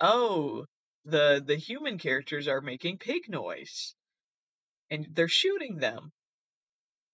Oh, 0.00 0.66
the 1.04 1.42
the 1.44 1.56
human 1.56 1.98
characters 1.98 2.48
are 2.48 2.60
making 2.60 2.98
pig 2.98 3.28
noise. 3.28 3.94
And 4.90 5.06
they're 5.12 5.28
shooting 5.28 5.78
them. 5.78 6.12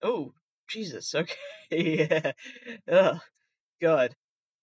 Oh, 0.02 0.32
Jesus, 0.68 1.14
okay. 1.14 1.34
yeah. 1.70 2.32
Oh, 2.88 3.20
God. 3.80 4.14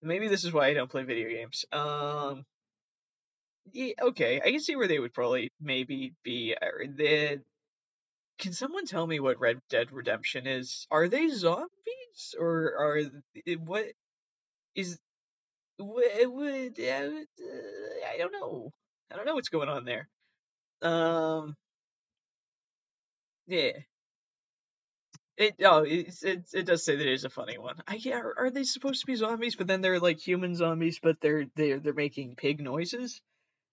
Maybe 0.01 0.27
this 0.27 0.43
is 0.45 0.53
why 0.53 0.67
I 0.67 0.73
don't 0.73 0.91
play 0.91 1.03
video 1.03 1.29
games. 1.29 1.65
Um, 1.71 2.45
yeah, 3.71 3.93
okay, 4.01 4.41
I 4.41 4.51
can 4.51 4.59
see 4.59 4.75
where 4.75 4.87
they 4.87 4.99
would 4.99 5.13
probably 5.13 5.51
maybe 5.59 6.13
be. 6.23 6.55
Uh, 6.61 6.85
the, 6.95 7.41
can 8.39 8.53
someone 8.53 8.85
tell 8.85 9.05
me 9.05 9.19
what 9.19 9.39
Red 9.39 9.59
Dead 9.69 9.91
Redemption 9.91 10.47
is? 10.47 10.87
Are 10.91 11.07
they 11.07 11.29
zombies 11.29 12.35
or 12.37 12.75
are 12.77 13.01
what 13.59 13.85
is 14.75 14.99
what, 15.77 16.05
what 16.29 16.79
uh, 16.79 17.09
I 18.13 18.17
don't 18.17 18.31
know. 18.31 18.71
I 19.11 19.15
don't 19.15 19.25
know 19.25 19.35
what's 19.35 19.49
going 19.49 19.69
on 19.69 19.85
there. 19.85 20.07
Um, 20.81 21.55
yeah. 23.47 23.71
It 25.37 25.55
oh 25.65 25.83
it 25.83 26.15
it, 26.23 26.45
it 26.53 26.65
does 26.65 26.85
say 26.85 26.95
that 26.95 27.05
it 27.05 27.13
is 27.13 27.25
a 27.25 27.29
funny 27.29 27.57
one. 27.57 27.75
I 27.87 27.95
yeah, 27.95 28.19
are, 28.19 28.35
are, 28.37 28.51
they 28.51 28.63
supposed 28.63 29.01
to 29.01 29.05
be 29.05 29.15
zombies? 29.15 29.57
But 29.57 29.67
then 29.67 29.81
they're 29.81 29.99
like 29.99 30.19
human 30.19 30.55
zombies, 30.55 30.99
but 31.03 31.19
they're 31.19 31.45
they're 31.55 31.79
they're 31.79 31.93
making 31.93 32.35
pig 32.35 32.61
noises. 32.61 33.21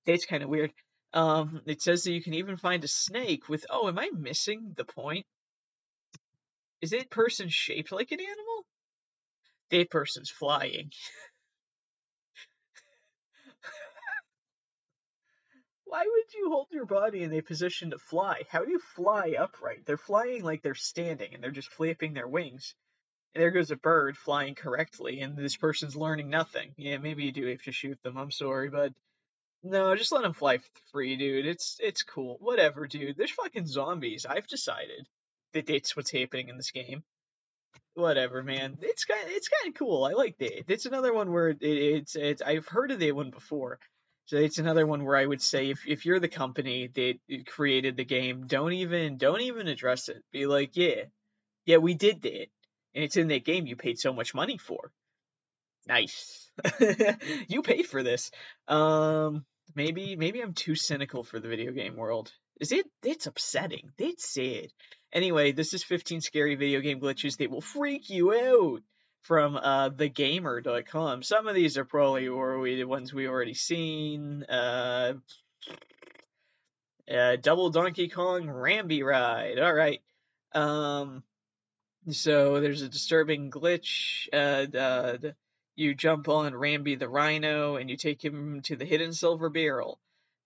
It's 0.05 0.27
kind 0.27 0.43
of 0.43 0.49
weird. 0.49 0.73
Um, 1.15 1.61
it 1.67 1.83
says 1.83 2.05
that 2.05 2.13
you 2.13 2.23
can 2.23 2.35
even 2.35 2.57
find 2.57 2.83
a 2.85 2.89
snake 2.89 3.49
with. 3.49 3.67
Oh, 3.69 3.89
am 3.89 3.99
I 3.99 4.11
missing 4.13 4.73
the 4.77 4.85
point? 4.85 5.27
Is 6.81 6.91
that 6.91 7.11
person 7.11 7.49
shaped 7.49 7.93
like 7.93 8.13
an 8.13 8.21
animal? 8.21 8.67
That 9.71 9.91
person's 9.91 10.31
flying. 10.31 10.91
Why 15.85 16.05
would 16.07 16.35
you 16.35 16.51
hold 16.51 16.69
your 16.73 16.87
body 16.87 17.23
in 17.23 17.33
a 17.35 17.43
position 17.43 17.91
to 17.91 17.99
fly? 17.99 18.43
How 18.49 18.65
do 18.65 18.71
you 18.71 18.81
fly 18.97 19.37
upright? 19.39 19.85
They're 19.85 19.99
flying 19.99 20.43
like 20.43 20.63
they're 20.63 20.75
standing 20.75 21.35
and 21.35 21.43
they're 21.43 21.51
just 21.51 21.73
flapping 21.73 22.15
their 22.15 22.29
wings. 22.29 22.75
And 23.35 23.43
there 23.43 23.51
goes 23.51 23.71
a 23.71 23.77
bird 23.77 24.19
flying 24.19 24.55
correctly, 24.55 25.21
and 25.21 25.37
this 25.37 25.57
person's 25.57 25.97
learning 25.97 26.29
nothing. 26.29 26.75
Yeah, 26.77 26.99
maybe 26.99 27.25
you 27.25 27.33
do 27.33 27.47
have 27.47 27.63
to 27.63 27.73
shoot 27.73 27.99
them. 28.03 28.19
I'm 28.19 28.31
sorry, 28.31 28.69
but 28.69 28.93
no, 29.63 29.95
just 29.95 30.13
let 30.13 30.23
them 30.23 30.33
fly 30.33 30.59
free, 30.91 31.17
dude. 31.17 31.47
It's 31.47 31.77
it's 31.81 32.03
cool. 32.03 32.37
Whatever, 32.41 32.87
dude. 32.87 33.17
There's 33.17 33.31
fucking 33.31 33.67
zombies. 33.67 34.27
I've 34.29 34.47
decided 34.47 35.07
that 35.53 35.67
that's 35.67 35.97
what's 35.97 36.11
happening 36.11 36.49
in 36.49 36.57
this 36.57 36.73
game. 36.73 37.05
Whatever, 37.95 38.43
man. 38.43 38.79
It's 38.81 39.05
kind 39.05 39.25
it's 39.29 39.49
kind 39.49 39.73
of 39.73 39.79
cool. 39.79 40.05
I 40.05 40.13
like 40.13 40.37
that. 40.39 40.73
It's 40.73 40.87
another 40.87 41.13
one 41.13 41.31
where 41.31 41.51
it, 41.51 41.59
it's 41.61 42.17
it's 42.17 42.43
I've 42.43 42.67
heard 42.67 42.91
of 42.91 43.01
that 43.01 43.15
one 43.15 43.31
before. 43.31 43.79
So 44.27 44.37
it's 44.37 44.59
another 44.59 44.87
one 44.87 45.05
where 45.05 45.17
I 45.17 45.27
would 45.27 45.43
say 45.43 45.71
if, 45.71 45.87
if 45.87 46.07
you're 46.07 46.21
the 46.21 46.29
company 46.29 46.89
that 46.95 47.47
created 47.47 47.97
the 47.97 48.05
game, 48.05 48.47
don't 48.47 48.73
even 48.73 49.17
don't 49.17 49.43
even 49.43 49.69
address 49.69 50.09
it. 50.09 50.23
Be 50.33 50.47
like, 50.47 50.77
yeah, 50.77 51.05
yeah, 51.67 51.79
we 51.79 51.95
did 51.95 52.23
that, 52.23 52.47
and 52.95 53.05
it's 53.05 53.17
in 53.17 53.29
that 53.29 53.45
game 53.45 53.67
you 53.67 53.77
paid 53.77 53.99
so 53.99 54.13
much 54.13 54.35
money 54.35 54.59
for. 54.59 54.91
Nice, 55.87 56.51
you 57.49 57.63
paid 57.63 57.87
for 57.87 58.03
this. 58.03 58.31
Um, 58.69 59.45
maybe 59.75 60.17
maybe 60.17 60.41
I'm 60.41 60.55
too 60.55 60.75
cynical 60.75 61.25
for 61.25 61.41
the 61.41 61.49
video 61.49 61.73
game 61.73 61.97
world. 61.97 62.33
Is 62.61 62.73
it? 62.73 62.87
It's 63.03 63.27
upsetting. 63.27 63.91
It's 63.99 64.29
sad. 64.33 64.69
Anyway, 65.13 65.53
this 65.53 65.75
is 65.75 65.83
15 65.83 66.21
scary 66.21 66.55
video 66.55 66.81
game 66.81 67.01
glitches 67.01 67.37
that 67.39 67.51
will 67.51 67.61
freak 67.61 68.09
you 68.09 68.33
out 68.33 68.83
from 69.23 69.57
uh, 69.57 69.91
thegamer.com. 69.91 71.23
Some 71.23 71.49
of 71.49 71.55
these 71.55 71.79
are 71.79 71.85
probably 71.85 72.29
already 72.29 72.77
the 72.77 72.85
ones 72.85 73.13
we 73.13 73.29
already 73.29 73.55
seen. 73.55 74.45
Uh, 74.45 75.15
uh, 77.13 77.37
Double 77.37 77.71
Donkey 77.71 78.09
Kong 78.09 78.47
Rambi 78.47 79.05
Ride. 79.05 79.59
All 79.59 79.75
right. 79.75 80.01
Um, 80.53 81.23
so 82.11 82.61
there's 82.61 82.83
a 82.83 82.89
disturbing 82.89 83.51
glitch. 83.51 84.29
Uh, 84.33 84.77
uh, 84.77 85.19
you 85.77 85.95
jump 85.95 86.29
on 86.29 86.53
Rambi 86.53 86.99
the 86.99 87.09
Rhino 87.09 87.77
and 87.77 87.89
you 87.89 87.97
take 87.97 88.23
him 88.25 88.61
to 88.63 88.77
the 88.77 88.85
hidden 88.85 89.13
silver 89.13 89.49
barrel, 89.49 89.99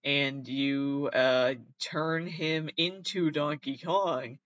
and 0.05 0.47
you 0.47 1.11
uh, 1.13 1.55
turn 1.81 2.27
him 2.27 2.71
into 2.77 3.31
Donkey 3.31 3.79
Kong, 3.79 4.39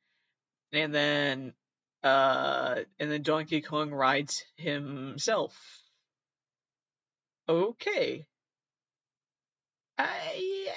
and 0.73 0.95
then 0.95 1.55
uh, 2.03 2.77
and 2.99 3.11
then 3.11 3.23
Donkey 3.23 3.61
Kong 3.61 3.91
rides 3.91 4.43
himself. 4.57 5.55
Okay. 7.49 8.27
I, 9.99 10.69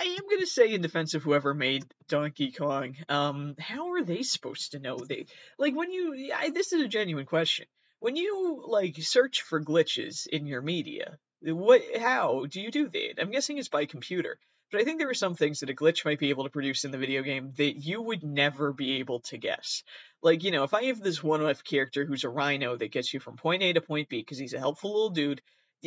I, 0.00 0.04
am 0.04 0.28
gonna 0.30 0.46
say 0.46 0.72
in 0.72 0.80
defense 0.80 1.12
of 1.14 1.22
whoever 1.22 1.52
made 1.52 1.84
Donkey 2.08 2.52
Kong, 2.52 2.96
um, 3.10 3.54
how 3.58 3.92
are 3.92 4.02
they 4.02 4.22
supposed 4.22 4.72
to 4.72 4.78
know 4.78 4.96
they 4.96 5.26
like 5.58 5.74
when 5.74 5.90
you? 5.90 6.32
I, 6.34 6.50
this 6.50 6.72
is 6.72 6.80
a 6.82 6.88
genuine 6.88 7.26
question. 7.26 7.66
When 7.98 8.16
you 8.16 8.64
like 8.66 8.96
search 9.02 9.42
for 9.42 9.62
glitches 9.62 10.26
in 10.26 10.46
your 10.46 10.62
media, 10.62 11.18
what? 11.42 11.82
How 11.98 12.46
do 12.48 12.62
you 12.62 12.70
do 12.70 12.88
that? 12.88 13.20
I'm 13.20 13.30
guessing 13.30 13.58
it's 13.58 13.68
by 13.68 13.84
computer. 13.84 14.38
But 14.72 14.80
I 14.80 14.84
think 14.84 15.00
there 15.00 15.10
are 15.10 15.14
some 15.14 15.34
things 15.34 15.60
that 15.60 15.70
a 15.70 15.74
glitch 15.74 16.04
might 16.04 16.20
be 16.20 16.30
able 16.30 16.44
to 16.44 16.50
produce 16.50 16.84
in 16.84 16.92
the 16.92 16.98
video 16.98 17.22
game 17.22 17.52
that 17.56 17.84
you 17.84 18.00
would 18.00 18.22
never 18.22 18.72
be 18.72 19.00
able 19.00 19.18
to 19.22 19.36
guess. 19.36 19.82
Like, 20.22 20.44
you 20.44 20.52
know, 20.52 20.62
if 20.62 20.74
I 20.74 20.84
have 20.84 21.00
this 21.00 21.22
one 21.22 21.42
off 21.42 21.64
character 21.64 22.06
who's 22.06 22.22
a 22.22 22.28
rhino 22.28 22.76
that 22.76 22.92
gets 22.92 23.12
you 23.12 23.18
from 23.18 23.36
point 23.36 23.64
A 23.64 23.72
to 23.72 23.80
point 23.80 24.08
B 24.08 24.20
because 24.20 24.38
he's 24.38 24.54
a 24.54 24.60
helpful 24.60 24.92
little 24.92 25.10
dude, 25.10 25.42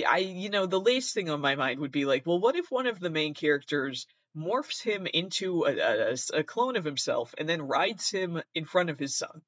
I, 0.08 0.18
you 0.18 0.50
know, 0.50 0.66
the 0.66 0.80
least 0.80 1.14
thing 1.14 1.30
on 1.30 1.42
my 1.42 1.56
mind 1.56 1.80
would 1.80 1.92
be 1.92 2.06
like, 2.06 2.26
well, 2.26 2.40
what 2.40 2.56
if 2.56 2.72
one 2.72 2.88
of 2.88 3.00
the 3.00 3.10
main 3.10 3.34
characters 3.34 4.08
morphs 4.36 4.82
him 4.82 5.06
into 5.06 5.66
a, 5.66 5.78
a, 5.78 6.16
a 6.34 6.44
clone 6.44 6.76
of 6.76 6.84
himself 6.84 7.36
and 7.38 7.48
then 7.48 7.62
rides 7.62 8.10
him 8.10 8.42
in 8.56 8.66
front 8.66 8.90
of 8.90 8.98
his 8.98 9.16
son? 9.16 9.42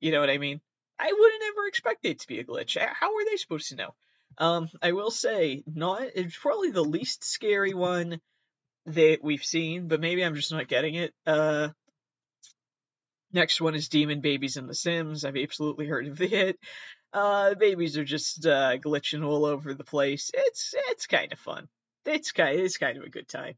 You 0.00 0.12
know 0.12 0.20
what 0.20 0.30
I 0.30 0.38
mean? 0.38 0.60
I 0.98 1.12
wouldn't 1.12 1.42
ever 1.48 1.66
expect 1.66 2.04
it 2.04 2.20
to 2.20 2.28
be 2.28 2.38
a 2.38 2.44
glitch. 2.44 2.76
How 2.78 3.16
are 3.16 3.24
they 3.24 3.36
supposed 3.36 3.70
to 3.70 3.76
know? 3.76 3.94
Um, 4.38 4.68
I 4.82 4.92
will 4.92 5.10
say, 5.10 5.62
not 5.66 6.02
it's 6.14 6.36
probably 6.36 6.70
the 6.70 6.84
least 6.84 7.24
scary 7.24 7.74
one 7.74 8.20
that 8.86 9.18
we've 9.22 9.44
seen, 9.44 9.88
but 9.88 10.00
maybe 10.00 10.24
I'm 10.24 10.34
just 10.34 10.52
not 10.52 10.68
getting 10.68 10.94
it. 10.94 11.14
Uh, 11.26 11.68
next 13.32 13.60
one 13.60 13.74
is 13.74 13.88
Demon 13.88 14.20
Babies 14.20 14.56
in 14.56 14.66
The 14.66 14.74
Sims. 14.74 15.24
I've 15.24 15.36
absolutely 15.36 15.86
heard 15.86 16.06
of 16.06 16.20
it. 16.22 16.58
Uh, 17.14 17.54
babies 17.54 17.96
are 17.96 18.04
just 18.04 18.44
uh, 18.44 18.76
glitching 18.76 19.24
all 19.24 19.44
over 19.44 19.72
the 19.72 19.84
place. 19.84 20.32
It's 20.34 20.74
it's 20.90 21.06
kind 21.06 21.32
of 21.32 21.38
fun. 21.38 21.68
It's 22.04 22.32
kind 22.32 22.58
it's 22.58 22.76
kind 22.76 22.98
of 22.98 23.04
a 23.04 23.08
good 23.08 23.28
time. 23.28 23.54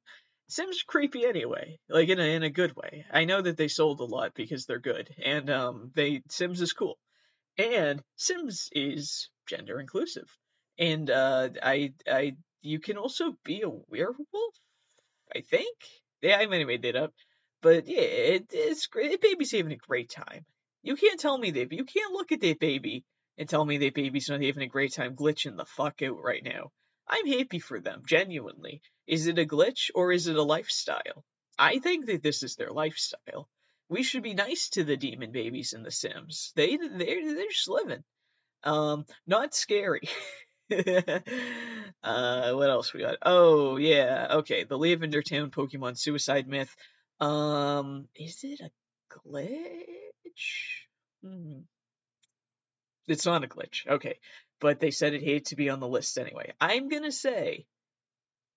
Sims 0.48 0.82
creepy 0.82 1.24
anyway, 1.24 1.78
like 1.88 2.10
in 2.10 2.20
a 2.20 2.22
in 2.22 2.42
a 2.42 2.50
good 2.50 2.76
way. 2.76 3.06
I 3.10 3.24
know 3.24 3.40
that 3.40 3.56
they 3.56 3.68
sold 3.68 4.00
a 4.00 4.04
lot 4.04 4.34
because 4.34 4.66
they're 4.66 4.78
good, 4.78 5.08
and 5.24 5.48
um, 5.48 5.90
they 5.94 6.22
Sims 6.28 6.60
is 6.60 6.74
cool, 6.74 6.98
and 7.56 8.02
Sims 8.16 8.68
is 8.72 9.30
gender 9.48 9.80
inclusive, 9.80 10.28
and 10.78 11.10
uh, 11.10 11.48
I 11.62 11.94
I 12.06 12.36
you 12.60 12.78
can 12.78 12.98
also 12.98 13.36
be 13.42 13.62
a 13.62 13.70
werewolf 13.70 14.54
I 15.34 15.40
think. 15.40 15.76
Yeah, 16.22 16.36
I 16.36 16.46
might 16.46 16.58
have 16.58 16.68
made 16.68 16.82
that 16.82 16.96
up. 16.96 17.14
But 17.62 17.88
yeah, 17.88 18.00
it, 18.00 18.46
it's 18.52 18.86
great. 18.86 19.20
Baby's 19.20 19.52
having 19.52 19.72
a 19.72 19.76
great 19.76 20.10
time. 20.10 20.44
You 20.82 20.96
can't 20.96 21.18
tell 21.18 21.38
me 21.38 21.50
that. 21.52 21.72
You 21.72 21.84
can't 21.84 22.12
look 22.12 22.32
at 22.32 22.40
that 22.42 22.60
baby 22.60 23.04
and 23.38 23.49
tell 23.49 23.64
me 23.64 23.79
that 23.79 23.94
baby's 23.94 24.29
not 24.29 24.42
having 24.42 24.62
a 24.62 24.68
great 24.68 24.92
time 24.92 25.16
glitching 25.16 25.57
the 25.57 25.64
fuck 25.64 26.03
out 26.03 26.22
right 26.22 26.42
now. 26.42 26.72
I'm 27.09 27.27
happy 27.27 27.59
for 27.59 27.81
them, 27.81 28.03
genuinely. 28.07 28.83
Is 29.07 29.27
it 29.27 29.38
a 29.38 29.44
glitch 29.44 29.90
or 29.94 30.12
is 30.12 30.27
it 30.27 30.37
a 30.37 30.42
lifestyle? 30.42 31.25
I 31.59 31.79
think 31.79 32.07
that 32.07 32.22
this 32.22 32.42
is 32.42 32.57
their 32.57 32.70
lifestyle. 32.70 33.49
We 33.88 34.03
should 34.03 34.22
be 34.22 34.35
nice 34.35 34.70
to 34.70 34.85
the 34.85 34.96
demon 34.96 35.31
babies 35.31 35.72
in 35.72 35.83
The 35.83 35.90
Sims. 35.92 36.53
They 36.57 36.77
they're 36.77 36.88
they're 37.35 37.49
just 37.51 37.68
living. 37.68 38.03
Um, 38.64 39.07
not 39.27 39.55
scary. 39.55 40.09
uh, 40.72 41.20
what 42.53 42.70
else 42.70 42.92
we 42.92 43.01
got? 43.01 43.18
Oh 43.22 43.77
yeah, 43.77 44.27
okay. 44.38 44.64
The 44.64 44.77
Lavender 44.77 45.22
Town 45.22 45.51
Pokemon 45.51 45.96
Suicide 45.96 46.49
Myth. 46.49 46.75
Um, 47.20 48.09
is 48.16 48.40
it 48.42 48.61
a 48.61 48.70
glitch? 49.14 49.87
Hmm. 51.22 51.61
It's 53.06 53.26
not 53.26 53.44
a 53.44 53.48
glitch. 53.48 53.86
Okay, 53.86 54.18
but 54.60 54.80
they 54.80 54.90
said 54.90 55.14
it 55.14 55.22
had 55.22 55.46
to 55.46 55.56
be 55.56 55.70
on 55.70 55.80
the 55.80 55.88
list 55.88 56.18
anyway. 56.18 56.52
I'm 56.60 56.88
gonna 56.88 57.12
say, 57.12 57.66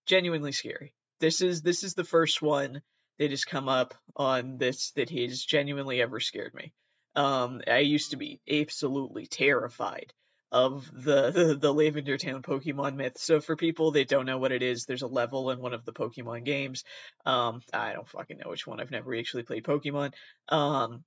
genuinely 0.06 0.52
scary. 0.52 0.94
This 1.20 1.42
is 1.42 1.62
this 1.62 1.84
is 1.84 1.94
the 1.94 2.04
first 2.04 2.42
one 2.42 2.82
that 3.20 3.32
has 3.32 3.46
come 3.46 3.70
up 3.70 3.94
on 4.16 4.58
this 4.58 4.92
that 4.92 5.10
has 5.10 5.44
genuinely 5.44 6.02
ever 6.02 6.20
scared 6.20 6.54
me. 6.54 6.74
Um, 7.16 7.62
I 7.68 7.80
used 7.80 8.12
to 8.12 8.18
be 8.18 8.40
absolutely 8.50 9.28
terrified 9.28 10.14
of 10.52 10.90
the, 10.94 11.32
the, 11.32 11.56
the 11.60 11.74
Lavender 11.74 12.18
Town 12.18 12.42
Pokemon 12.42 12.96
myth. 12.96 13.18
So 13.18 13.42
for 13.42 13.56
people 13.56 13.92
that 13.92 14.08
don't 14.08 14.26
know 14.26 14.38
what 14.38 14.52
it 14.52 14.64
is, 14.64 14.86
there's 14.86 15.02
a 15.02 15.08
level 15.08 15.52
in 15.52 15.60
one 15.60 15.74
of 15.74 15.86
the 15.86 15.94
Pokemon 15.94 16.46
games. 16.46 16.84
Um, 17.26 17.62
I 17.74 17.94
don't 17.94 18.08
fucking 18.08 18.38
know 18.38 18.50
which 18.50 18.66
one. 18.66 18.80
I've 18.80 18.92
never 18.92 19.16
actually 19.16 19.44
played 19.44 19.64
Pokemon. 19.64 20.14
Um, 20.48 21.04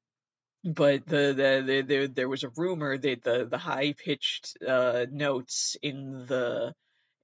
but 0.65 1.07
the, 1.07 1.33
the, 1.35 1.63
the, 1.67 1.83
the 1.83 2.07
there 2.07 2.29
was 2.29 2.45
a 2.45 2.53
rumor 2.57 2.97
that 2.97 3.23
the 3.23 3.47
the 3.47 3.59
high 3.59 3.93
pitched 3.93 4.57
uh, 4.67 5.07
notes 5.11 5.77
in 5.83 6.27
the 6.27 6.75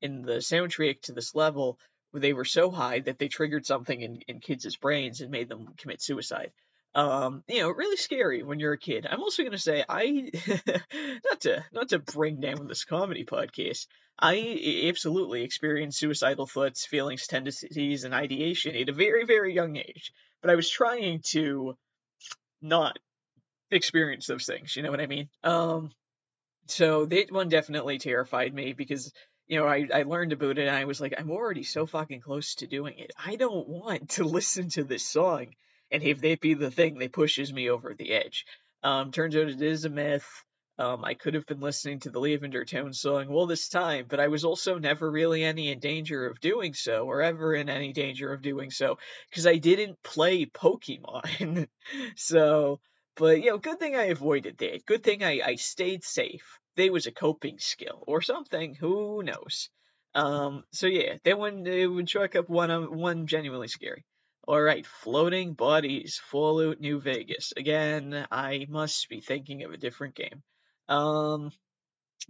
in 0.01 0.23
the 0.23 0.37
soundtrack 0.37 1.03
to 1.03 1.13
this 1.13 1.35
level 1.35 1.79
they 2.15 2.33
were 2.33 2.45
so 2.45 2.71
high 2.71 3.01
that 3.01 3.19
they 3.19 3.29
triggered 3.29 3.67
something 3.67 4.01
in, 4.01 4.21
in 4.27 4.41
kids' 4.41 4.77
brains 4.77 5.21
and 5.21 5.31
made 5.31 5.49
them 5.49 5.69
commit 5.77 6.01
suicide 6.01 6.53
um, 6.95 7.45
you 7.47 7.61
know, 7.61 7.71
really 7.71 7.97
scary 7.97 8.43
when 8.43 8.59
you're 8.59 8.73
a 8.73 8.79
kid. 8.79 9.07
I'm 9.09 9.21
also 9.21 9.45
gonna 9.45 9.59
say 9.59 9.85
I, 9.89 10.31
not 11.25 11.41
to 11.43 11.65
not 11.73 11.89
to 11.91 11.99
bring 11.99 12.41
down 12.41 12.67
this 12.67 12.85
comedy 12.85 13.25
podcast, 13.25 13.87
I 14.19 14.85
absolutely 14.89 15.43
experienced 15.43 15.99
suicidal 15.99 16.47
thoughts, 16.47 16.87
feelings, 16.87 17.27
tendencies, 17.27 18.05
and 18.05 18.15
ideation 18.15 18.75
at 18.75 18.89
a 18.89 18.93
very 18.93 19.25
very 19.25 19.55
young 19.55 19.77
age. 19.77 20.13
But 20.41 20.51
I 20.51 20.57
was 20.57 20.71
trying 20.71 21.21
to 21.31 21.77
not 22.63 22.99
experience 23.71 24.27
those 24.27 24.47
things. 24.47 24.77
You 24.77 24.83
know 24.83 24.91
what 24.91 25.01
I 25.01 25.07
mean? 25.07 25.29
Um, 25.45 25.91
so 26.67 27.07
that 27.07 27.33
one 27.33 27.49
definitely 27.49 27.99
terrified 27.99 28.53
me 28.55 28.73
because 28.73 29.13
you 29.47 29.59
know, 29.59 29.67
I, 29.67 29.89
I 29.93 30.03
learned 30.03 30.35
about 30.35 30.59
it 30.59 30.69
and 30.69 30.77
I 30.77 30.85
was 30.85 31.01
like, 31.01 31.15
I'm 31.19 31.31
already 31.31 31.63
so 31.63 31.87
fucking 31.87 32.21
close 32.21 32.57
to 32.57 32.67
doing 32.67 32.99
it. 32.99 33.13
I 33.25 33.37
don't 33.37 33.67
want 33.67 34.11
to 34.11 34.25
listen 34.25 34.69
to 34.71 34.85
this 34.85 35.07
song 35.07 35.49
and 35.91 36.03
if 36.03 36.21
that 36.21 36.41
be 36.41 36.55
the 36.55 36.71
thing 36.71 36.99
that 36.99 37.13
pushes 37.13 37.53
me 37.53 37.71
over 37.71 37.95
the 37.95 38.13
edge. 38.13 38.45
Um, 38.83 39.11
turns 39.11 39.35
out 39.35 39.49
it 39.49 39.63
is 39.63 39.85
a 39.85 39.91
myth. 39.91 40.29
Um, 40.79 41.05
I 41.05 41.15
could 41.15 41.35
have 41.35 41.47
been 41.47 41.59
listening 41.59 41.99
to 42.01 42.11
the 42.11 42.21
Lavender 42.21 42.65
Town 42.65 42.93
song 42.93 43.29
all 43.29 43.47
this 43.47 43.69
time, 43.69 44.07
but 44.09 44.21
I 44.21 44.29
was 44.29 44.45
also 44.45 44.79
never 44.79 45.11
really 45.11 45.43
any 45.43 45.73
in 45.73 45.81
danger 45.81 46.27
of 46.27 46.41
doing 46.41 46.73
so, 46.73 47.05
or 47.07 47.21
ever 47.21 47.53
in 47.53 47.69
any 47.69 47.93
danger 47.93 48.33
of 48.33 48.43
doing 48.43 48.71
so, 48.71 48.99
because 49.29 49.45
I 49.45 49.57
didn't 49.57 50.01
play 50.05 50.47
Pokemon. 50.47 51.67
so, 52.17 52.79
but 53.19 53.43
you 53.43 53.51
know, 53.51 53.59
good 53.59 53.79
thing 53.79 53.97
I 53.97 54.05
avoided 54.05 54.59
that. 54.59 54.87
Good 54.87 55.03
thing 55.03 55.23
I, 55.23 55.41
I 55.45 55.55
stayed 55.57 56.05
safe. 56.05 56.59
They 56.77 56.91
was 56.91 57.07
a 57.07 57.13
coping 57.13 57.59
skill 57.59 58.05
or 58.07 58.23
something. 58.23 58.75
Who 58.77 59.23
knows? 59.23 59.69
Um, 60.15 60.65
so 60.73 60.87
yeah, 60.87 61.17
that 61.25 61.39
one 61.39 61.67
it 61.67 61.87
would 61.87 62.09
chalk 62.09 62.37
up 62.37 62.49
one 62.49 62.97
one 62.97 63.27
genuinely 63.27 63.69
scary. 63.69 64.05
All 64.47 64.61
right, 64.61 64.87
floating 64.87 65.53
bodies, 65.53 66.21
Fallout 66.31 66.81
New 66.81 67.01
Vegas. 67.01 67.53
Again, 67.57 68.27
I 68.31 68.67
must 68.71 69.09
be 69.11 69.21
thinking 69.21 69.63
of 69.65 69.73
a 69.73 69.77
different 69.77 70.15
game. 70.15 70.43
Um, 70.89 71.53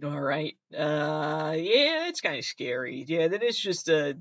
all 0.03 0.19
right. 0.19 0.55
Uh, 0.73 1.53
yeah, 1.57 2.07
it's 2.07 2.21
kind 2.21 2.37
of 2.37 2.45
scary. 2.45 3.05
Yeah, 3.07 3.27
that 3.29 3.43
is 3.43 3.57
just 3.57 3.89
a 3.89 4.17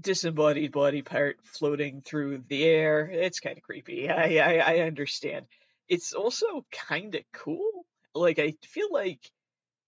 disembodied 0.00 0.72
body 0.72 1.02
part 1.02 1.38
floating 1.44 2.02
through 2.02 2.44
the 2.48 2.64
air. 2.64 3.08
It's 3.10 3.40
kind 3.40 3.56
of 3.56 3.62
creepy. 3.62 4.08
I, 4.10 4.38
I 4.38 4.74
I 4.74 4.78
understand. 4.80 5.46
It's 5.88 6.12
also 6.12 6.66
kind 6.72 7.14
of 7.14 7.22
cool. 7.32 7.86
Like 8.14 8.38
I 8.38 8.54
feel 8.62 8.88
like 8.92 9.20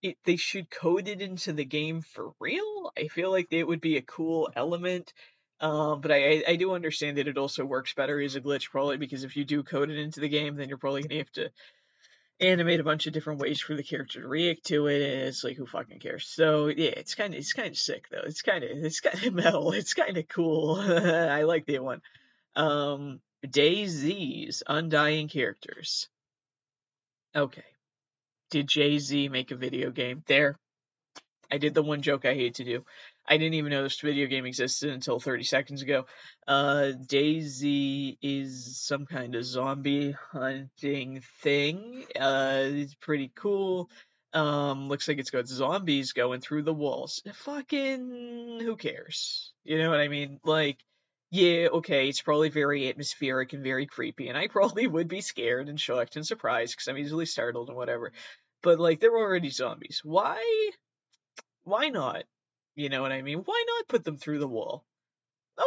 it, 0.03 0.17
they 0.25 0.37
should 0.37 0.71
code 0.71 1.09
it 1.09 1.21
into 1.21 1.53
the 1.53 1.65
game 1.65 2.03
for 2.03 2.33
real. 2.41 2.93
I 2.97 3.09
feel 3.09 3.31
like 3.31 3.49
it 3.51 3.67
would 3.67 3.81
be 3.81 3.97
a 3.97 4.03
cool 4.03 4.51
element 4.55 5.13
um, 5.61 6.01
but 6.01 6.13
I, 6.13 6.45
I 6.47 6.57
do 6.57 6.73
understand 6.73 7.19
that 7.19 7.27
it 7.27 7.37
also 7.37 7.65
works 7.65 7.93
better 7.95 8.21
as 8.21 8.37
a 8.37 8.41
glitch, 8.41 8.71
probably 8.71 8.97
because 8.97 9.25
if 9.25 9.37
you 9.37 9.45
do 9.45 9.63
code 9.65 9.91
it 9.91 9.99
into 9.99 10.21
the 10.21 10.29
game, 10.29 10.57
then 10.57 10.69
you're 10.69 10.79
probably 10.79 11.03
gonna 11.03 11.19
have 11.19 11.33
to 11.33 11.51
animate 12.41 12.81
a 12.81 12.85
bunch 12.85 13.07
of 13.07 13.13
different 13.13 13.41
ways 13.41 13.61
for 13.61 13.75
the 13.75 13.83
character 13.83 14.21
to 14.21 14.29
react 14.29 14.65
to 14.67 14.87
it, 14.87 15.03
and 15.03 15.23
it's 15.23 15.45
like 15.45 15.57
who 15.57 15.67
fucking 15.67 15.99
cares? 15.99 16.27
So 16.27 16.69
yeah, 16.69 16.91
it's 16.91 17.15
kind 17.15 17.35
of 17.35 17.39
it's 17.41 17.53
kind 17.53 17.69
of 17.69 17.79
sick 17.79 18.09
though. 18.11 18.23
It's 18.25 18.43
kind 18.43 18.65
of 18.65 18.71
it's 18.73 19.01
kind 19.01 19.23
of 19.25 19.35
metal. 19.35 19.73
It's 19.73 19.95
kind 19.95 20.17
of 20.17 20.29
cool. 20.29 20.77
I 20.81 21.43
like 21.43 21.67
that 21.67 21.83
one. 21.83 22.03
Um, 22.55 23.21
DayZ's 23.47 24.63
Undying 24.67 25.29
Characters. 25.29 26.09
Okay, 27.35 27.65
did 28.51 28.69
Jay 28.69 28.99
Z 28.99 29.29
make 29.29 29.51
a 29.51 29.57
video 29.57 29.91
game? 29.91 30.23
There, 30.27 30.57
I 31.51 31.59
did 31.59 31.75
the 31.75 31.83
one 31.83 32.03
joke 32.03 32.25
I 32.25 32.35
hate 32.35 32.57
to 32.57 32.65
do. 32.65 32.85
I 33.29 33.37
didn't 33.37 33.55
even 33.55 33.71
know 33.71 33.83
this 33.83 34.01
video 34.01 34.27
game 34.27 34.47
existed 34.47 34.91
until 34.91 35.21
30 35.21 35.45
seconds 35.45 35.83
ago. 35.83 36.07
Uh, 36.47 36.93
DayZ 36.97 38.17
is 38.23 38.81
some 38.81 39.05
kind 39.05 39.35
of 39.35 39.45
zombie 39.45 40.13
hunting 40.33 41.23
thing. 41.43 42.05
Uh, 42.19 42.63
it's 42.65 42.95
pretty 42.95 43.31
cool. 43.35 43.91
Um, 44.33 44.89
looks 44.89 45.09
like 45.09 45.19
it's 45.19 45.31
got 45.31 45.47
zombies 45.47 46.13
going 46.13 46.41
through 46.41 46.63
the 46.63 46.73
walls. 46.73 47.23
Fucking, 47.35 48.61
who 48.63 48.77
cares? 48.77 49.53
You 49.65 49.79
know 49.79 49.91
what 49.91 50.01
I 50.01 50.09
mean? 50.09 50.41
Like, 50.43 50.79
yeah, 51.31 51.69
okay, 51.73 52.09
it's 52.09 52.23
probably 52.23 52.49
very 52.49 52.89
atmospheric 52.89 53.53
and 53.53 53.63
very 53.63 53.85
creepy, 53.85 54.29
and 54.29 54.39
I 54.39 54.47
probably 54.49 54.87
would 54.87 55.09
be 55.09 55.21
scared 55.21 55.69
and 55.69 55.79
shocked 55.79 56.17
and 56.17 56.27
surprised 56.27 56.73
because 56.73 56.89
I'm 56.89 56.99
easily 56.99 57.27
startled 57.27 57.69
and 57.69 57.77
whatever. 57.77 58.13
But 58.63 58.81
like, 58.81 59.01
they're 59.01 59.17
already 59.17 59.51
zombies. 59.51 60.01
Why? 60.03 60.71
Why 61.65 61.91
not? 61.91 62.25
You 62.79 62.89
know 62.89 63.03
what 63.03 63.11
I 63.11 63.23
mean? 63.23 63.41
Why 63.41 63.65
not 63.67 63.89
put 63.89 64.05
them 64.05 64.17
through 64.17 64.39
the 64.39 64.47
wall? 64.47 64.85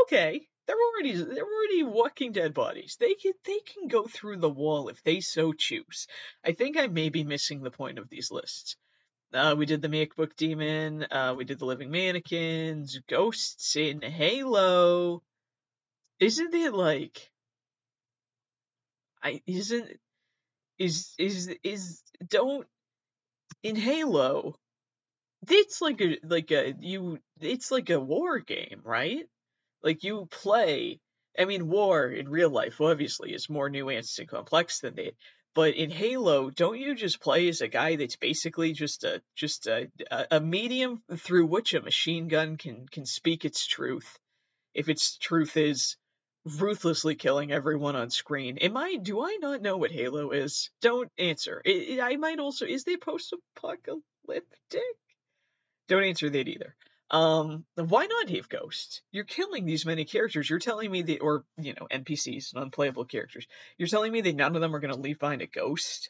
okay, 0.03 0.47
they're 0.65 0.77
already 0.77 1.11
they're 1.11 1.43
already 1.43 1.83
walking 1.83 2.31
dead 2.31 2.53
bodies. 2.53 2.95
They 2.97 3.15
can 3.15 3.33
they 3.43 3.59
can 3.59 3.89
go 3.89 4.07
through 4.07 4.37
the 4.37 4.49
wall 4.49 4.87
if 4.87 5.03
they 5.03 5.19
so 5.19 5.51
choose. 5.51 6.07
I 6.45 6.53
think 6.53 6.77
I 6.77 6.87
may 6.87 7.09
be 7.09 7.25
missing 7.25 7.61
the 7.61 7.69
point 7.69 7.99
of 7.99 8.07
these 8.07 8.31
lists. 8.31 8.77
Uh, 9.33 9.55
we 9.57 9.65
did 9.65 9.81
the 9.81 9.89
MacBook 9.89 10.37
Demon. 10.37 11.05
Uh, 11.11 11.35
we 11.37 11.43
did 11.43 11.59
the 11.59 11.65
Living 11.65 11.91
Mannequins, 11.91 12.97
Ghosts 13.09 13.75
in 13.75 14.01
Halo. 14.01 15.21
Isn't 16.21 16.53
it 16.53 16.73
like? 16.73 17.29
I 19.21 19.41
isn't 19.45 19.99
is 20.77 21.13
is 21.17 21.53
is 21.61 22.01
don't 22.25 22.67
in 23.63 23.75
Halo. 23.75 24.55
It's 25.49 25.81
like 25.81 26.01
a 26.01 26.17
like 26.23 26.51
a 26.51 26.73
you. 26.79 27.19
It's 27.39 27.71
like 27.71 27.89
a 27.89 27.99
war 27.99 28.39
game, 28.39 28.81
right? 28.83 29.25
Like 29.83 30.03
you 30.03 30.27
play. 30.29 30.99
I 31.37 31.45
mean, 31.45 31.69
war 31.69 32.07
in 32.07 32.29
real 32.29 32.49
life 32.49 32.81
obviously 32.81 33.33
is 33.33 33.49
more 33.49 33.69
nuanced 33.69 34.19
and 34.19 34.27
complex 34.27 34.79
than 34.81 34.95
that. 34.95 35.15
But 35.53 35.75
in 35.75 35.89
Halo, 35.89 36.49
don't 36.49 36.79
you 36.79 36.95
just 36.95 37.19
play 37.19 37.49
as 37.49 37.61
a 37.61 37.67
guy 37.67 37.95
that's 37.95 38.15
basically 38.15 38.73
just 38.73 39.03
a 39.03 39.21
just 39.35 39.67
a 39.67 39.89
a 40.29 40.39
medium 40.39 41.03
through 41.17 41.47
which 41.47 41.73
a 41.73 41.81
machine 41.81 42.27
gun 42.27 42.57
can 42.57 42.87
can 42.87 43.05
speak 43.05 43.43
its 43.43 43.65
truth, 43.65 44.19
if 44.73 44.89
its 44.89 45.17
truth 45.17 45.57
is 45.57 45.97
ruthlessly 46.45 47.15
killing 47.15 47.51
everyone 47.51 47.95
on 47.95 48.09
screen. 48.09 48.57
Am 48.59 48.77
I? 48.77 48.95
Do 48.95 49.21
I 49.21 49.37
not 49.41 49.61
know 49.61 49.77
what 49.77 49.91
Halo 49.91 50.31
is? 50.31 50.69
Don't 50.81 51.11
answer. 51.17 51.61
I 51.65 52.15
might 52.17 52.39
also. 52.39 52.65
Is 52.65 52.83
they 52.83 52.97
post-apocalyptic? 52.97 54.81
Don't 55.91 56.05
answer 56.05 56.29
that 56.29 56.47
either. 56.47 56.73
Um, 57.09 57.65
why 57.75 58.05
not 58.05 58.29
have 58.29 58.47
ghosts? 58.47 59.01
You're 59.11 59.25
killing 59.25 59.65
these 59.65 59.85
many 59.85 60.05
characters. 60.05 60.49
You're 60.49 60.57
telling 60.57 60.89
me 60.89 61.01
that, 61.01 61.19
or 61.19 61.43
you 61.57 61.73
know, 61.73 61.85
NPCs, 61.91 62.53
unplayable 62.55 63.03
characters. 63.03 63.45
You're 63.77 63.89
telling 63.89 64.13
me 64.13 64.21
that 64.21 64.37
none 64.37 64.55
of 64.55 64.61
them 64.61 64.73
are 64.73 64.79
going 64.79 64.93
to 64.93 64.99
leave 65.01 65.19
behind 65.19 65.41
a 65.41 65.47
ghost? 65.47 66.09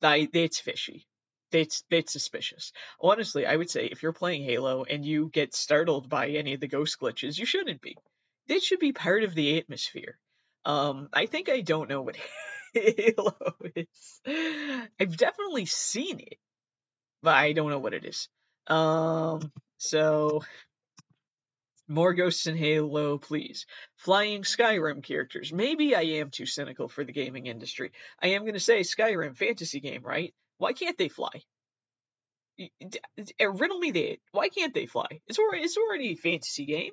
I, 0.00 0.28
that's 0.32 0.60
fishy. 0.60 1.08
That's 1.50 1.82
that's 1.90 2.12
suspicious. 2.12 2.70
Honestly, 3.00 3.44
I 3.44 3.56
would 3.56 3.68
say 3.68 3.86
if 3.86 4.04
you're 4.04 4.12
playing 4.12 4.44
Halo 4.44 4.84
and 4.84 5.04
you 5.04 5.30
get 5.30 5.52
startled 5.52 6.08
by 6.08 6.28
any 6.28 6.54
of 6.54 6.60
the 6.60 6.68
ghost 6.68 7.00
glitches, 7.00 7.40
you 7.40 7.44
shouldn't 7.44 7.82
be. 7.82 7.96
That 8.46 8.62
should 8.62 8.78
be 8.78 8.92
part 8.92 9.24
of 9.24 9.34
the 9.34 9.58
atmosphere. 9.58 10.16
Um, 10.64 11.08
I 11.12 11.26
think 11.26 11.48
I 11.48 11.62
don't 11.62 11.88
know 11.88 12.02
what 12.02 12.16
Halo 12.72 13.34
is. 13.74 14.20
I've 15.00 15.16
definitely 15.16 15.66
seen 15.66 16.20
it, 16.20 16.38
but 17.20 17.34
I 17.34 17.52
don't 17.52 17.70
know 17.70 17.80
what 17.80 17.94
it 17.94 18.04
is. 18.04 18.28
Um, 18.68 19.52
so, 19.78 20.42
more 21.88 22.12
Ghosts 22.12 22.46
in 22.46 22.56
Halo, 22.56 23.18
please. 23.18 23.66
Flying 23.96 24.42
Skyrim 24.42 25.02
characters. 25.02 25.52
Maybe 25.52 25.94
I 25.94 26.02
am 26.02 26.30
too 26.30 26.46
cynical 26.46 26.88
for 26.88 27.02
the 27.02 27.12
gaming 27.12 27.46
industry. 27.46 27.92
I 28.22 28.28
am 28.28 28.42
going 28.42 28.54
to 28.54 28.60
say 28.60 28.80
Skyrim, 28.80 29.36
fantasy 29.36 29.80
game, 29.80 30.02
right? 30.02 30.34
Why 30.58 30.74
can't 30.74 30.98
they 30.98 31.08
fly? 31.08 31.30
Riddle 33.40 33.78
me 33.78 33.90
that. 33.92 34.18
Why 34.32 34.48
can't 34.48 34.74
they 34.74 34.86
fly? 34.86 35.06
It's 35.28 35.38
already, 35.38 35.62
it's 35.64 35.76
already 35.76 36.12
a 36.12 36.16
fantasy 36.16 36.66
game. 36.66 36.92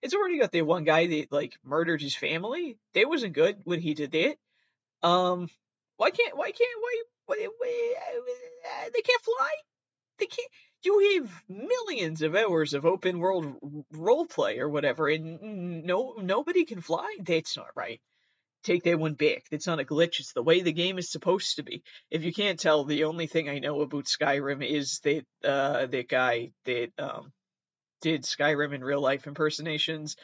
It's 0.00 0.14
already 0.14 0.40
got 0.40 0.50
the 0.50 0.62
one 0.62 0.84
guy 0.84 1.06
that 1.06 1.30
like 1.30 1.52
murdered 1.62 2.02
his 2.02 2.16
family. 2.16 2.78
That 2.94 3.08
wasn't 3.08 3.34
good 3.34 3.58
when 3.64 3.80
he 3.80 3.94
did 3.94 4.10
that. 4.12 4.36
Um, 5.06 5.48
why 5.96 6.10
can't 6.10 6.36
why 6.36 6.50
can't 6.50 6.80
why, 6.80 7.02
why, 7.26 7.48
why 7.58 7.94
uh, 7.98 8.90
they 8.92 9.02
can't 9.02 9.22
fly? 9.22 9.50
They 10.18 10.26
can't 10.26 10.50
you 10.84 11.20
have 11.20 11.42
millions 11.48 12.22
of 12.22 12.34
hours 12.34 12.74
of 12.74 12.86
open 12.86 13.18
world 13.18 13.84
role 13.92 14.26
play 14.26 14.58
or 14.58 14.68
whatever, 14.68 15.08
and 15.08 15.84
no 15.84 16.14
nobody 16.18 16.64
can 16.64 16.80
fly. 16.80 17.16
That's 17.20 17.56
not 17.56 17.68
right. 17.74 18.00
Take 18.62 18.84
that 18.84 18.98
one 18.98 19.14
back. 19.14 19.44
That's 19.50 19.66
not 19.66 19.80
a 19.80 19.84
glitch. 19.84 20.20
It's 20.20 20.32
the 20.32 20.42
way 20.42 20.62
the 20.62 20.72
game 20.72 20.98
is 20.98 21.10
supposed 21.10 21.56
to 21.56 21.64
be. 21.64 21.82
If 22.10 22.22
you 22.22 22.32
can't 22.32 22.60
tell, 22.60 22.84
the 22.84 23.04
only 23.04 23.26
thing 23.26 23.48
I 23.48 23.58
know 23.58 23.80
about 23.80 24.04
Skyrim 24.04 24.64
is 24.64 25.00
that 25.00 25.24
uh, 25.44 25.86
that 25.86 26.08
guy 26.08 26.52
that 26.64 26.90
um, 26.98 27.32
did 28.02 28.22
Skyrim 28.22 28.72
in 28.72 28.84
real 28.84 29.00
life 29.00 29.26
impersonations 29.26 30.16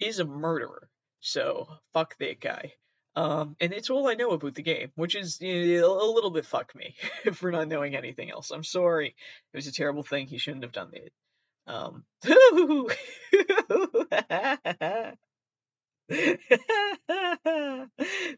is 0.00 0.18
a 0.18 0.24
murderer. 0.24 0.88
So 1.20 1.68
fuck 1.92 2.16
that 2.18 2.40
guy. 2.40 2.72
Um, 3.16 3.54
and 3.60 3.72
it's 3.72 3.90
all 3.90 4.08
I 4.08 4.14
know 4.14 4.30
about 4.30 4.54
the 4.54 4.62
game, 4.62 4.90
which 4.96 5.14
is 5.14 5.40
you 5.40 5.80
know, 5.80 6.00
a 6.00 6.12
little 6.12 6.30
bit 6.30 6.46
fuck 6.46 6.74
me 6.74 6.96
for 7.34 7.52
not 7.52 7.68
knowing 7.68 7.94
anything 7.94 8.30
else. 8.30 8.50
I'm 8.50 8.64
sorry. 8.64 9.14
It 9.52 9.56
was 9.56 9.68
a 9.68 9.72
terrible 9.72 10.02
thing. 10.02 10.26
He 10.26 10.38
shouldn't 10.38 10.64
have 10.64 10.72
done 10.72 10.90
that. 10.92 11.12
Um, 11.66 12.04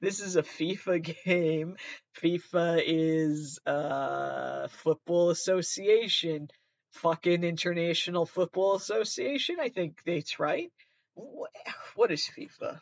this 0.00 0.20
is 0.20 0.36
a 0.36 0.42
FIFA 0.42 1.16
game. 1.24 1.76
FIFA 2.22 2.82
is 2.86 3.58
uh 3.66 4.68
football 4.68 5.30
association, 5.30 6.48
fucking 6.92 7.42
international 7.42 8.26
football 8.26 8.76
association. 8.76 9.56
I 9.60 9.70
think 9.70 9.98
that's 10.04 10.38
right. 10.38 10.70
What 11.14 12.12
is 12.12 12.28
FIFA? 12.38 12.78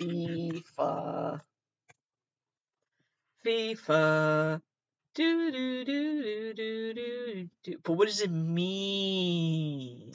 FIFA. 0.00 1.40
FIFA. 3.44 4.62
Do 5.14 5.52
do 5.52 5.84
do 5.84 6.22
do 6.22 6.54
do 6.54 6.94
do 6.94 7.48
do. 7.64 7.78
But 7.82 7.92
what 7.92 8.08
does 8.08 8.22
it 8.22 8.30
mean? 8.30 10.12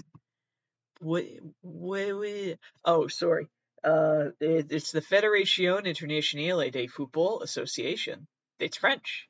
What? 0.99 1.25
What? 1.61 2.15
what 2.15 2.57
oh, 2.83 3.07
sorry. 3.07 3.47
Uh, 3.83 4.31
it, 4.39 4.71
it's 4.71 4.91
the 4.91 5.01
Fédération 5.01 5.85
Internationale 5.85 6.71
de 6.71 6.87
Football 6.87 7.41
Association. 7.43 8.27
It's 8.59 8.77
French. 8.77 9.29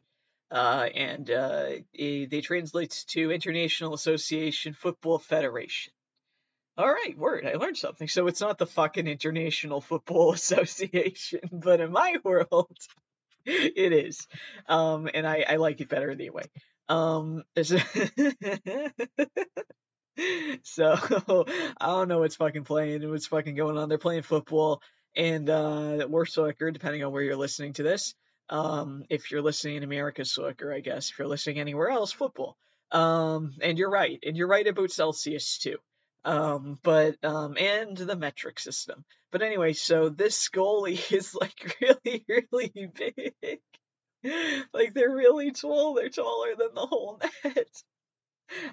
Uh, 0.50 0.88
and 0.96 1.30
uh, 1.30 1.66
it, 1.94 2.30
they 2.30 2.40
translate 2.40 3.04
to 3.10 3.32
International 3.32 3.94
Association 3.94 4.74
Football 4.74 5.20
Federation. 5.20 5.92
All 6.78 6.88
right, 6.88 7.18
word. 7.18 7.44
I 7.44 7.54
learned 7.54 7.78
something. 7.78 8.08
So 8.08 8.28
it's 8.28 8.42
not 8.42 8.60
the 8.60 8.68
fucking 8.68 9.08
International 9.08 9.82
Football 9.82 10.34
Association, 10.36 11.40
but 11.52 11.80
in 11.80 11.92
my 11.92 12.16
world, 12.24 12.78
it 13.46 13.94
is. 13.94 14.28
Um, 14.70 15.10
and 15.12 15.26
I, 15.28 15.44
I 15.50 15.56
like 15.56 15.82
it 15.82 15.90
better 15.90 16.12
anyway. 16.12 16.44
Um, 16.88 17.44
so 17.56 17.66
I 21.82 21.88
don't 21.88 22.08
know 22.08 22.20
what's 22.20 22.36
fucking 22.36 22.64
playing, 22.64 23.02
and 23.02 23.12
what's 23.12 23.26
fucking 23.26 23.56
going 23.56 23.78
on. 23.78 23.90
They're 23.90 23.98
playing 23.98 24.22
football 24.22 24.84
and 25.16 25.50
uh, 25.50 26.08
soccer, 26.26 26.70
depending 26.70 27.04
on 27.04 27.12
where 27.12 27.24
you're 27.24 27.36
listening 27.36 27.74
to 27.74 27.84
this. 27.84 28.14
Um, 28.50 29.04
if 29.10 29.32
you're 29.32 29.42
listening 29.42 29.78
in 29.78 29.84
America, 29.84 30.24
soccer, 30.26 30.72
I 30.72 30.82
guess. 30.82 31.10
If 31.10 31.18
you're 31.18 31.28
listening 31.28 31.60
anywhere 31.60 31.90
else, 31.90 32.12
football. 32.12 32.56
Um, 32.92 33.56
and 33.62 33.80
you're 33.80 33.90
right, 33.90 34.20
and 34.24 34.38
you're 34.38 34.48
right 34.48 34.66
about 34.66 34.92
Celsius 34.92 35.58
too. 35.58 35.78
Um, 36.28 36.78
but 36.84 37.24
um, 37.24 37.56
and 37.58 37.96
the 37.96 38.18
metric 38.18 38.60
system. 38.60 39.06
But 39.32 39.44
anyway, 39.44 39.72
so 39.72 40.10
this 40.10 40.50
goalie 40.50 41.12
is 41.14 41.34
like 41.34 41.78
really, 41.82 42.26
really 42.28 42.92
big. 42.94 43.62
like 44.74 44.94
they're 44.94 45.16
really 45.16 45.52
tall. 45.52 45.94
They're 45.94 46.10
taller 46.10 46.54
than 46.58 46.74
the 46.76 46.86
whole 46.86 47.22
net. 47.44 47.84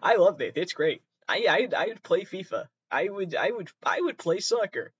I 0.02 0.16
love 0.16 0.40
it. 0.40 0.54
It's 0.56 0.72
great. 0.72 1.02
I 1.28 1.46
I 1.48 1.80
I'd 1.80 2.02
play 2.02 2.22
FIFA. 2.24 2.66
I 2.90 3.08
would 3.08 3.36
I 3.36 3.52
would 3.52 3.70
I 3.84 4.00
would 4.00 4.18
play 4.18 4.40
soccer 4.40 4.92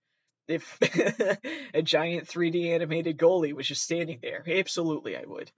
if 0.47 0.79
a 1.75 1.83
giant 1.83 2.29
3D 2.29 2.69
animated 2.69 3.19
goalie 3.19 3.53
was 3.53 3.67
just 3.67 3.83
standing 3.83 4.21
there. 4.23 4.45
Absolutely, 4.47 5.17
I 5.17 5.25
would. 5.27 5.51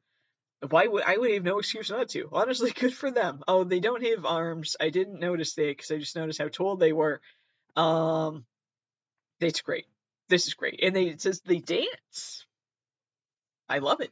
Why 0.60 0.86
would 0.86 1.02
I 1.04 1.18
would 1.18 1.32
have 1.32 1.44
no 1.44 1.58
excuse 1.58 1.90
not 1.90 2.08
to? 2.10 2.28
Honestly, 2.32 2.70
good 2.74 2.94
for 2.94 3.10
them. 3.10 3.42
Oh, 3.46 3.64
they 3.64 3.80
don't 3.80 4.04
have 4.04 4.24
arms. 4.24 4.76
I 4.80 4.90
didn't 4.90 5.20
notice 5.20 5.54
that 5.54 5.68
because 5.76 5.90
I 5.90 5.98
just 5.98 6.16
noticed 6.16 6.40
how 6.40 6.48
tall 6.48 6.76
they 6.76 6.92
were. 6.92 7.20
Um, 7.76 8.46
it's 9.40 9.60
great. 9.60 9.86
This 10.28 10.46
is 10.46 10.54
great, 10.54 10.80
and 10.82 10.96
they 10.96 11.04
it 11.04 11.20
says 11.20 11.40
they 11.40 11.58
dance. 11.58 12.46
I 13.68 13.78
love 13.78 14.00
it. 14.00 14.10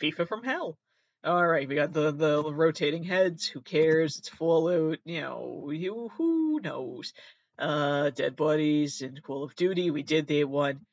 FIFA 0.00 0.28
from 0.28 0.44
hell. 0.44 0.76
All 1.24 1.46
right, 1.46 1.68
we 1.68 1.74
got 1.76 1.92
the 1.92 2.10
the 2.10 2.42
rotating 2.52 3.04
heads. 3.04 3.46
Who 3.46 3.60
cares? 3.60 4.18
It's 4.18 4.28
Fallout. 4.28 4.98
You 5.04 5.20
know, 5.22 5.68
who 5.70 6.08
who 6.08 6.60
knows? 6.60 7.14
Uh, 7.58 8.10
Dead 8.10 8.36
Bodies 8.36 9.02
in 9.02 9.18
Call 9.22 9.44
of 9.44 9.54
Duty. 9.54 9.90
We 9.90 10.02
did 10.02 10.26
that 10.26 10.48
one. 10.48 10.84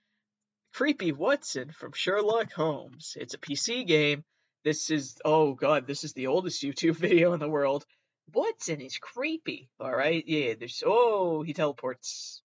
Creepy 0.73 1.11
Watson 1.11 1.71
from 1.71 1.93
Sherlock 1.93 2.51
Holmes. 2.53 3.17
It's 3.19 3.33
a 3.33 3.39
PC 3.39 3.87
game. 3.87 4.23
This 4.63 4.89
is 4.89 5.17
oh 5.23 5.53
god, 5.53 5.87
this 5.87 6.03
is 6.03 6.13
the 6.13 6.27
oldest 6.27 6.61
YouTube 6.61 6.95
video 7.07 7.33
in 7.33 7.39
the 7.39 7.49
world. 7.49 7.85
Watson 8.33 8.81
is 8.81 8.97
creepy. 8.97 9.69
All 9.79 9.91
right, 9.91 10.23
yeah. 10.27 10.53
There's 10.57 10.83
oh 10.85 11.41
he 11.43 11.53
teleports. 11.53 12.41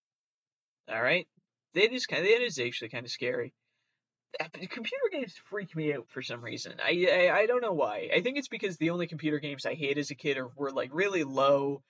All 0.89 1.03
right, 1.03 1.27
that 1.75 1.93
is 1.93 2.07
kind 2.07 2.23
of 2.23 2.29
that 2.29 2.45
is 2.45 2.59
actually 2.59 2.91
kind 2.91 3.05
of 3.05 3.13
scary. 3.13 3.53
Computer 4.53 5.09
games 5.13 5.35
freak 5.49 5.77
me 5.77 5.95
out 5.95 6.09
for 6.09 6.21
some 6.21 6.43
reason. 6.43 6.75
I, 6.83 7.07
I 7.11 7.39
I 7.39 7.47
don't 7.47 7.63
know 7.63 7.73
why. 7.73 8.11
I 8.15 8.21
think 8.21 8.37
it's 8.37 8.49
because 8.49 8.77
the 8.77 8.91
only 8.91 9.07
computer 9.07 9.39
games 9.39 9.65
I 9.65 9.75
hate 9.75 9.99
as 9.99 10.11
a 10.11 10.17
kid 10.17 10.39
are, 10.39 10.51
were 10.57 10.73
like 10.73 10.91
really 10.93 11.25
low, 11.25 11.83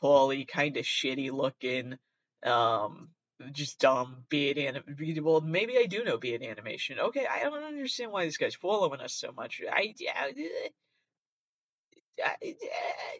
poorly, 0.00 0.44
kind 0.44 0.76
of 0.76 0.84
shitty 0.84 1.30
looking, 1.30 1.96
um, 2.44 3.10
just 3.52 3.78
dumb, 3.80 4.24
be 4.28 4.50
it 4.50 4.58
anim- 4.58 5.24
well, 5.24 5.40
maybe 5.40 5.78
I 5.78 5.86
do 5.86 6.04
know 6.04 6.18
be 6.18 6.34
it 6.34 6.42
animation. 6.42 6.98
Okay, 6.98 7.26
I 7.26 7.40
don't 7.44 7.62
understand 7.62 8.12
why 8.12 8.24
this 8.24 8.36
guy's 8.38 8.54
following 8.54 9.00
us 9.00 9.14
so 9.14 9.32
much. 9.32 9.62
I, 9.70 9.94
yeah, 9.98 10.26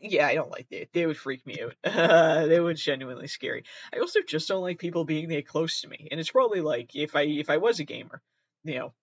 yeah, 0.00 0.26
I 0.26 0.34
don't 0.34 0.50
like 0.50 0.66
it. 0.70 0.90
They 0.92 1.06
would 1.06 1.16
freak 1.16 1.46
me 1.46 1.60
out. 1.60 1.74
They 2.48 2.60
would 2.60 2.76
genuinely 2.76 3.26
scary. 3.26 3.64
I 3.92 3.98
also 3.98 4.20
just 4.26 4.48
don't 4.48 4.62
like 4.62 4.78
people 4.78 5.04
being 5.04 5.28
that 5.28 5.46
close 5.46 5.80
to 5.80 5.88
me. 5.88 6.08
And 6.10 6.20
it's 6.20 6.30
probably 6.30 6.60
like 6.60 6.94
if 6.94 7.16
I 7.16 7.22
if 7.22 7.50
I 7.50 7.56
was 7.58 7.80
a 7.80 7.84
gamer, 7.84 8.22
you 8.64 8.74
know, 8.76 8.94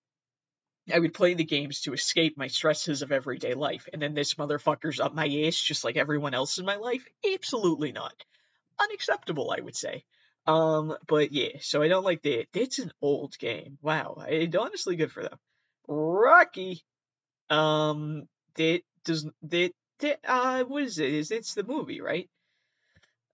I 0.92 1.00
would 1.00 1.14
play 1.14 1.34
the 1.34 1.44
games 1.44 1.80
to 1.82 1.92
escape 1.92 2.36
my 2.36 2.46
stresses 2.46 3.02
of 3.02 3.10
everyday 3.12 3.54
life. 3.54 3.88
And 3.92 4.00
then 4.00 4.14
this 4.14 4.34
motherfucker's 4.34 5.00
up 5.00 5.12
my 5.14 5.26
ass 5.46 5.56
just 5.60 5.82
like 5.84 5.96
everyone 5.96 6.34
else 6.34 6.58
in 6.58 6.64
my 6.66 6.76
life? 6.76 7.04
Absolutely 7.34 7.90
not. 7.92 8.14
Unacceptable, 8.80 9.50
I 9.56 9.60
would 9.60 9.76
say. 9.76 10.04
Um, 10.46 10.96
but 11.06 11.32
yeah, 11.32 11.58
so 11.60 11.82
I 11.82 11.88
don't 11.88 12.04
like 12.04 12.22
that. 12.22 12.46
It's 12.54 12.78
an 12.78 12.92
old 13.00 13.38
game. 13.38 13.78
Wow. 13.80 14.24
It, 14.28 14.54
honestly 14.56 14.96
good 14.96 15.12
for 15.12 15.22
them. 15.22 15.38
Rocky. 15.86 16.82
Um, 17.50 18.28
that 18.56 18.82
does 19.04 19.26
that 19.42 19.72
uh, 20.24 20.64
what 20.64 20.82
is 20.82 20.98
it? 20.98 21.12
Is 21.12 21.30
it's 21.30 21.54
the 21.54 21.64
movie, 21.64 22.00
right? 22.00 22.28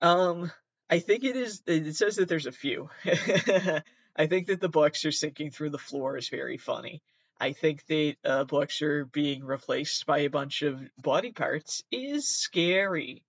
Um, 0.00 0.50
I 0.90 1.00
think 1.00 1.24
it 1.24 1.36
is. 1.36 1.62
It 1.66 1.96
says 1.96 2.16
that 2.16 2.28
there's 2.28 2.46
a 2.46 2.52
few. 2.52 2.90
I 3.04 4.26
think 4.26 4.48
that 4.48 4.60
the 4.60 4.68
books 4.68 5.04
are 5.04 5.12
sinking 5.12 5.50
through 5.50 5.70
the 5.70 5.78
floor 5.78 6.16
is 6.16 6.28
very 6.28 6.56
funny. 6.56 7.02
I 7.40 7.52
think 7.52 7.86
that 7.86 8.16
uh, 8.24 8.44
books 8.44 8.82
are 8.82 9.04
being 9.04 9.44
replaced 9.44 10.06
by 10.06 10.20
a 10.20 10.30
bunch 10.30 10.62
of 10.62 10.80
body 11.00 11.30
parts 11.32 11.84
is 11.92 12.28
scary. 12.28 13.22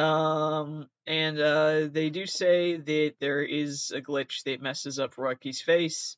Um, 0.00 0.88
and 1.06 1.38
uh, 1.38 1.88
they 1.90 2.08
do 2.08 2.24
say 2.24 2.76
that 2.76 3.14
there 3.20 3.42
is 3.42 3.92
a 3.94 4.00
glitch 4.00 4.44
that 4.44 4.62
messes 4.62 4.98
up 4.98 5.18
Rocky's 5.18 5.60
face. 5.60 6.16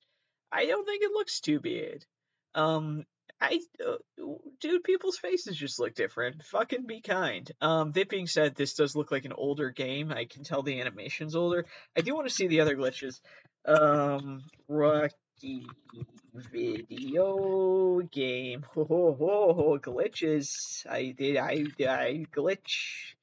I 0.53 0.67
don't 0.67 0.87
think 0.87 1.03
it 1.03 1.11
looks 1.11 1.41
too 1.41 1.59
bad. 1.59 2.05
Um, 2.55 3.05
I, 3.41 3.61
uh, 3.85 3.97
dude, 4.61 4.85
people's 4.85 5.19
faces 5.19 5.57
just 5.57 5.81
look 5.81 5.95
different. 5.95 6.45
Fucking 6.45 6.87
be 6.87 7.01
kind. 7.01 7.51
Um, 7.61 7.91
that 7.93 8.09
being 8.09 8.29
said, 8.29 8.55
this 8.55 8.75
does 8.75 8.95
look 8.95 9.11
like 9.11 9.25
an 9.25 9.33
older 9.33 9.71
game. 9.71 10.13
I 10.13 10.27
can 10.27 10.45
tell 10.45 10.63
the 10.63 10.81
animation's 10.81 11.35
older. 11.35 11.65
I 11.97 12.03
do 12.03 12.15
want 12.15 12.29
to 12.29 12.35
see 12.35 12.47
the 12.47 12.61
other 12.61 12.77
glitches. 12.77 13.21
Um, 13.65 14.45
Rocky 14.69 15.67
video 16.35 17.99
game. 18.13 18.65
Ho 18.75 18.85
ho 18.85 19.17
ho 19.19 19.55
ho 19.55 19.79
glitches. 19.79 20.87
I 20.89 21.15
did. 21.17 21.37
I 21.37 21.65
I 21.81 22.27
glitch. 22.33 23.15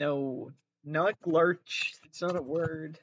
No, 0.00 0.50
not 0.82 1.20
glurch. 1.20 1.92
It's 2.06 2.22
not 2.22 2.34
a 2.34 2.42
word. 2.42 2.98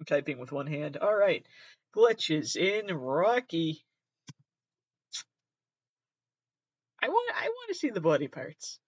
I'm 0.00 0.06
typing 0.06 0.38
with 0.38 0.50
one 0.50 0.66
hand. 0.66 0.96
All 0.96 1.14
right, 1.14 1.46
glitches 1.94 2.56
in 2.56 2.86
Rocky. 2.96 3.84
I 7.02 7.08
want 7.08 7.32
I 7.36 7.48
want 7.48 7.68
to 7.68 7.74
see 7.74 7.90
the 7.90 8.00
body 8.00 8.28
parts. 8.28 8.78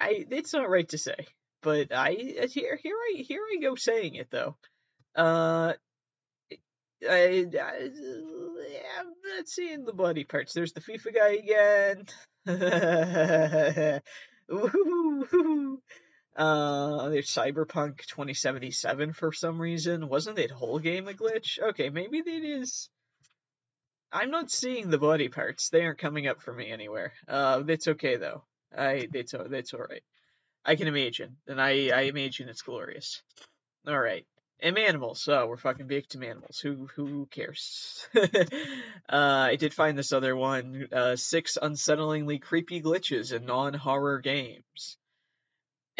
I 0.00 0.24
it's 0.30 0.52
not 0.52 0.70
right 0.70 0.88
to 0.90 0.98
say, 0.98 1.26
but 1.62 1.92
I 1.92 2.12
here 2.48 2.78
here 2.80 2.96
I 2.96 3.22
here 3.22 3.42
I 3.42 3.58
go 3.60 3.74
saying 3.74 4.14
it 4.14 4.28
though. 4.30 4.54
Uh, 5.16 5.72
I, 7.10 7.46
I 7.60 7.90
I'm 9.00 9.12
not 9.36 9.48
seeing 9.48 9.84
the 9.84 9.92
body 9.92 10.22
parts. 10.22 10.52
There's 10.52 10.72
the 10.72 10.80
FIFA 10.80 11.14
guy 11.14 11.32
again. 11.42 12.06
uh, 16.36 17.08
Cyberpunk 17.22 18.06
2077 18.06 19.12
for 19.12 19.32
some 19.32 19.60
reason. 19.60 20.08
Wasn't 20.08 20.36
that 20.36 20.50
whole 20.50 20.78
game 20.78 21.08
a 21.08 21.12
glitch? 21.12 21.58
Okay, 21.60 21.90
maybe 21.90 22.18
it 22.18 22.44
is. 22.44 22.88
I'm 24.12 24.30
not 24.30 24.50
seeing 24.50 24.90
the 24.90 24.98
body 24.98 25.28
parts. 25.28 25.70
They 25.70 25.84
aren't 25.84 25.98
coming 25.98 26.26
up 26.26 26.42
for 26.42 26.52
me 26.52 26.70
anywhere. 26.70 27.14
Uh, 27.26 27.62
it's 27.66 27.88
okay 27.88 28.16
though. 28.16 28.44
I 28.76 29.08
it's 29.12 29.34
it's 29.34 29.74
all 29.74 29.80
right. 29.80 30.02
I 30.64 30.76
can 30.76 30.86
imagine, 30.86 31.36
and 31.46 31.60
I 31.60 31.88
I 31.88 32.02
imagine 32.02 32.48
it's 32.48 32.62
glorious. 32.62 33.22
All 33.86 33.98
right. 33.98 34.26
And 34.60 34.78
animals. 34.78 35.20
So 35.22 35.46
we're 35.48 35.56
fucking 35.56 35.88
big 35.88 36.08
to 36.10 36.24
animals. 36.24 36.60
Who 36.60 36.88
who 36.94 37.26
cares? 37.26 38.06
uh, 38.16 38.26
I 39.08 39.56
did 39.56 39.74
find 39.74 39.98
this 39.98 40.12
other 40.12 40.36
one. 40.36 40.88
Uh, 40.92 41.16
six 41.16 41.58
unsettlingly 41.60 42.40
creepy 42.40 42.80
glitches 42.80 43.32
in 43.32 43.44
non-horror 43.46 44.20
games. 44.20 44.98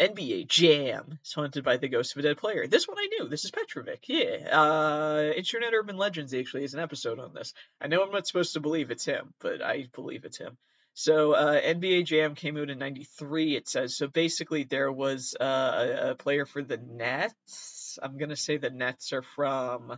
NBA 0.03 0.47
Jam 0.47 1.17
is 1.23 1.33
haunted 1.33 1.63
by 1.63 1.77
the 1.77 1.87
ghost 1.87 2.13
of 2.13 2.19
a 2.19 2.23
dead 2.23 2.37
player. 2.37 2.67
This 2.67 2.89
one 2.89 2.97
I 2.99 3.07
knew. 3.07 3.29
This 3.29 3.45
is 3.45 3.51
Petrovic. 3.51 4.03
Yeah. 4.07 4.49
Uh, 4.51 5.31
Internet 5.37 5.73
Urban 5.73 5.95
Legends 5.95 6.33
actually 6.33 6.65
is 6.65 6.73
an 6.73 6.81
episode 6.81 7.19
on 7.19 7.33
this. 7.33 7.53
I 7.79 7.87
know 7.87 8.03
I'm 8.03 8.11
not 8.11 8.27
supposed 8.27 8.53
to 8.53 8.59
believe 8.59 8.91
it's 8.91 9.05
him, 9.05 9.33
but 9.39 9.61
I 9.61 9.87
believe 9.95 10.25
it's 10.25 10.37
him. 10.37 10.57
So 10.93 11.31
uh, 11.33 11.61
NBA 11.61 12.05
Jam 12.05 12.35
came 12.35 12.57
out 12.57 12.69
in 12.69 12.79
'93. 12.79 13.55
It 13.55 13.69
says 13.69 13.95
so. 13.95 14.07
Basically, 14.07 14.65
there 14.65 14.91
was 14.91 15.35
uh, 15.39 15.45
a, 15.45 16.09
a, 16.11 16.15
player 16.15 16.45
for 16.45 16.61
the 16.61 16.77
Nets. 16.77 17.97
I'm 18.03 18.17
gonna 18.17 18.35
say 18.35 18.57
the 18.57 18.69
Nets 18.69 19.13
are 19.13 19.23
from 19.23 19.97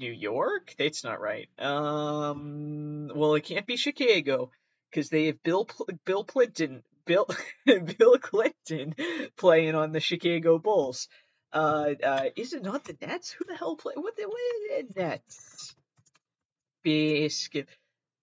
New 0.00 0.12
York. 0.12 0.74
That's 0.78 1.04
not 1.04 1.20
right. 1.20 1.48
Um, 1.58 3.08
well, 3.14 3.36
it 3.36 3.44
can't 3.44 3.66
be 3.66 3.76
Chicago 3.76 4.50
because 4.90 5.08
they 5.10 5.26
have 5.26 5.42
Bill 5.42 5.66
Bill 6.04 6.24
Clinton 6.24 6.82
Bill 7.04 7.26
Bill 7.66 8.18
Clinton 8.18 8.94
playing 9.36 9.74
on 9.74 9.92
the 9.92 10.00
Chicago 10.00 10.58
Bulls. 10.58 11.08
Uh, 11.52 11.94
uh, 12.02 12.24
is 12.34 12.54
it 12.54 12.62
not 12.62 12.84
the 12.84 12.96
Nets? 13.00 13.30
Who 13.32 13.44
the 13.44 13.56
hell 13.56 13.76
play? 13.76 13.94
What 13.96 14.16
the 14.16 14.24
what 14.24 14.38
the 14.94 15.00
Nets? 15.00 15.74
Basket. 16.84 17.68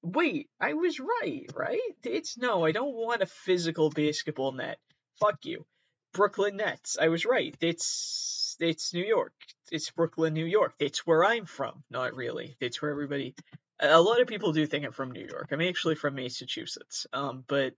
Wait, 0.02 0.50
I 0.60 0.74
was 0.74 1.00
right, 1.00 1.46
right? 1.54 1.80
It's 2.04 2.38
no, 2.38 2.66
I 2.66 2.72
don't 2.72 2.96
want 2.96 3.22
a 3.22 3.26
physical 3.26 3.90
basketball 3.90 4.54
net. 4.54 4.80
Fuck 5.20 5.46
you. 5.46 5.66
Brooklyn 6.14 6.58
Nets. 6.58 6.98
I 7.00 7.10
was 7.10 7.26
right. 7.26 7.56
It's 7.62 8.58
it's 8.60 8.94
New 8.94 9.06
York. 9.06 9.34
It's 9.72 9.92
Brooklyn, 9.92 10.34
New 10.34 10.46
York. 10.46 10.74
It's 10.80 11.06
where 11.06 11.24
I'm 11.24 11.46
from. 11.46 11.84
Not 11.90 12.16
really. 12.16 12.58
It's 12.60 12.82
where 12.82 12.92
everybody. 12.92 13.36
A 13.80 14.02
lot 14.02 14.20
of 14.20 14.28
people 14.28 14.52
do 14.52 14.66
think 14.66 14.86
I'm 14.86 14.92
from 14.92 15.12
New 15.12 15.26
York. 15.26 15.50
I'm 15.52 15.62
actually 15.62 15.96
from 15.96 16.16
Massachusetts. 16.16 17.08
Um, 17.14 17.44
but 17.48 17.74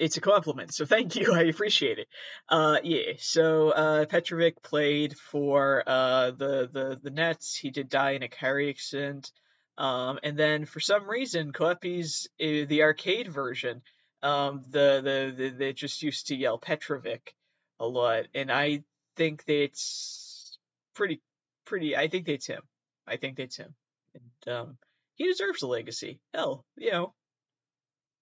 it's 0.00 0.16
a 0.16 0.20
compliment, 0.22 0.72
so 0.72 0.86
thank 0.86 1.14
you. 1.14 1.32
I 1.34 1.42
appreciate 1.42 1.98
it. 1.98 2.08
Uh, 2.48 2.78
yeah. 2.82 3.12
So 3.18 3.70
uh, 3.70 4.06
Petrovic 4.06 4.62
played 4.62 5.16
for 5.16 5.84
uh, 5.86 6.30
the 6.30 6.68
the 6.72 7.00
the 7.02 7.10
Nets. 7.10 7.54
He 7.54 7.70
did 7.70 7.88
die 7.88 8.12
in 8.12 8.22
a 8.22 8.28
car 8.28 8.60
accident. 8.60 9.30
Um, 9.76 10.18
and 10.22 10.36
then 10.36 10.64
for 10.64 10.80
some 10.80 11.08
reason, 11.08 11.52
copies 11.52 12.28
uh, 12.40 12.66
the 12.66 12.82
arcade 12.82 13.28
version. 13.28 13.82
Um, 14.22 14.64
the, 14.68 15.00
the 15.02 15.34
the 15.36 15.48
they 15.50 15.72
just 15.72 16.02
used 16.02 16.26
to 16.26 16.36
yell 16.36 16.58
Petrovic 16.58 17.34
a 17.78 17.86
lot, 17.86 18.26
and 18.34 18.50
I 18.50 18.82
think 19.16 19.44
that's 19.44 20.58
pretty 20.94 21.20
pretty. 21.66 21.96
I 21.96 22.08
think 22.08 22.26
that's 22.26 22.46
him. 22.46 22.62
I 23.06 23.16
think 23.16 23.36
that's 23.36 23.56
him, 23.56 23.74
and 24.14 24.54
um, 24.54 24.78
he 25.14 25.26
deserves 25.26 25.62
a 25.62 25.66
legacy. 25.66 26.20
Hell, 26.34 26.64
you 26.76 26.90
know, 26.90 27.14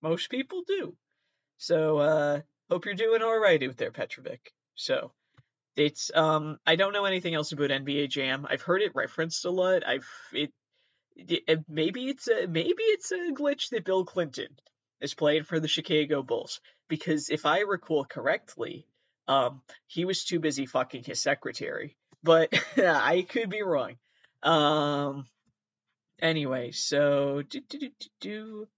most 0.03 0.31
people 0.31 0.63
do. 0.67 0.97
So 1.59 1.99
uh 1.99 2.41
hope 2.71 2.87
you're 2.87 2.95
doing 2.95 3.23
all 3.23 3.39
right 3.39 3.63
out 3.63 3.77
there, 3.77 3.91
Petrovic. 3.91 4.53
So 4.75 5.13
it's 5.77 6.11
um 6.15 6.59
I 6.67 6.77
don't 6.77 6.93
know 6.93 7.05
anything 7.05 7.35
else 7.35 7.53
about 7.53 7.71
NBA 7.71 8.09
Jam. 8.11 8.47
I've 8.49 8.63
heard 8.63 8.81
it 8.81 8.95
referenced 8.95 9.45
a 9.45 9.51
lot. 9.51 9.87
I've 9.87 10.09
it, 10.33 10.53
it 11.17 11.65
maybe 11.69 12.07
it's 12.09 12.29
a 12.29 12.47
maybe 12.47 12.83
it's 12.83 13.11
a 13.13 13.33
glitch 13.33 13.71
that 13.71 13.85
Bill 13.85 14.05
Clinton 14.05 14.49
is 15.01 15.15
playing 15.15 15.45
for 15.45 15.61
the 15.61 15.69
Chicago 15.69 16.23
Bulls 16.23 16.61
because 16.89 17.29
if 17.29 17.45
I 17.45 17.61
recall 17.61 18.05
correctly, 18.05 18.87
um 19.27 19.61
he 19.89 20.05
was 20.05 20.25
too 20.25 20.39
busy 20.39 20.65
fucking 20.67 21.05
his 21.05 21.21
secretary. 21.21 21.97
But 22.23 22.53
I 22.77 23.27
could 23.29 23.51
be 23.51 23.63
wrong. 23.63 23.97
Um 24.45 25.27
anyway, 26.21 26.71
so 26.71 27.43
do 27.43 27.61
do 27.61 27.79
do 27.79 27.91
do 28.21 28.69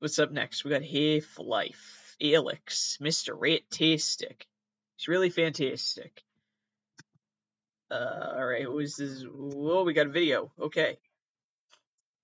What's 0.00 0.20
up 0.20 0.30
next? 0.30 0.64
We 0.64 0.70
got 0.70 0.84
Half 0.84 1.40
Life, 1.40 2.16
Alyx, 2.22 3.00
Mr. 3.00 3.36
Ratastic. 3.36 4.42
He's 4.96 5.08
really 5.08 5.28
fantastic. 5.28 6.22
Uh, 7.90 8.34
alright, 8.36 8.68
what 8.68 8.76
was 8.76 8.94
this? 8.94 9.24
Whoa, 9.24 9.82
we 9.82 9.94
got 9.94 10.06
a 10.06 10.10
video. 10.10 10.52
Okay. 10.56 10.98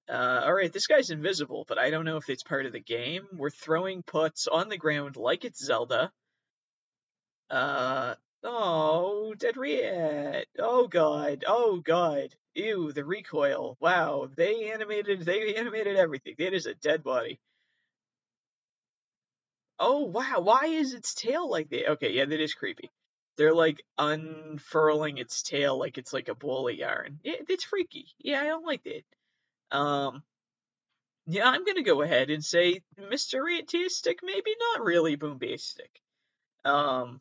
Uh, 0.09 0.43
alright, 0.45 0.73
this 0.73 0.87
guy's 0.87 1.11
invisible, 1.11 1.65
but 1.67 1.79
I 1.79 1.91
don't 1.91 2.05
know 2.05 2.17
if 2.17 2.31
it's 2.31 2.45
part 2.45 2.65
of 2.65 2.71
the 2.71 2.79
game. 2.79 3.27
We're 3.33 3.51
throwing 3.51 4.05
puts 4.05 4.47
on 4.47 4.69
the 4.69 4.79
ground 4.79 5.17
like 5.17 5.45
it's 5.45 5.65
Zelda. 5.65 6.13
Uh, 7.51 8.15
oh, 8.45 9.35
dead 9.37 9.57
rat. 9.57 10.47
Oh 10.61 10.87
god, 10.87 11.43
oh 11.49 11.79
god. 11.79 12.37
Ew, 12.55 12.93
the 12.93 13.05
recoil. 13.05 13.77
Wow, 13.81 14.29
they 14.33 14.71
animated, 14.71 15.23
they 15.25 15.57
animated 15.57 15.97
everything. 15.97 16.37
That 16.39 16.55
is 16.55 16.67
a 16.67 16.75
dead 16.75 17.03
body. 17.03 17.41
Oh 19.87 20.05
wow, 20.05 20.41
why 20.41 20.65
is 20.65 20.95
its 20.95 21.13
tail 21.13 21.51
like 21.51 21.69
that? 21.69 21.91
Okay, 21.91 22.13
yeah, 22.13 22.25
that 22.25 22.41
is 22.41 22.55
creepy. 22.55 22.91
They're 23.37 23.53
like 23.53 23.85
unfurling 23.99 25.19
its 25.19 25.43
tail 25.43 25.79
like 25.79 25.99
it's 25.99 26.15
like 26.15 26.29
a 26.31 26.35
ball 26.35 26.71
of 26.71 26.75
yarn. 26.75 27.21
It's 27.23 27.65
freaky. 27.65 28.07
Yeah, 28.19 28.41
I 28.41 28.47
don't 28.47 28.65
like 28.65 28.83
that. 28.85 29.77
Um, 29.77 30.23
yeah, 31.27 31.47
I'm 31.47 31.67
gonna 31.67 31.83
go 31.83 32.01
ahead 32.01 32.31
and 32.31 32.43
say 32.43 32.81
Mr. 32.99 33.91
Stick, 33.91 34.21
maybe 34.23 34.53
not 34.73 34.87
really 34.87 35.19
Boombastic. 35.19 36.01
Um, 36.65 37.21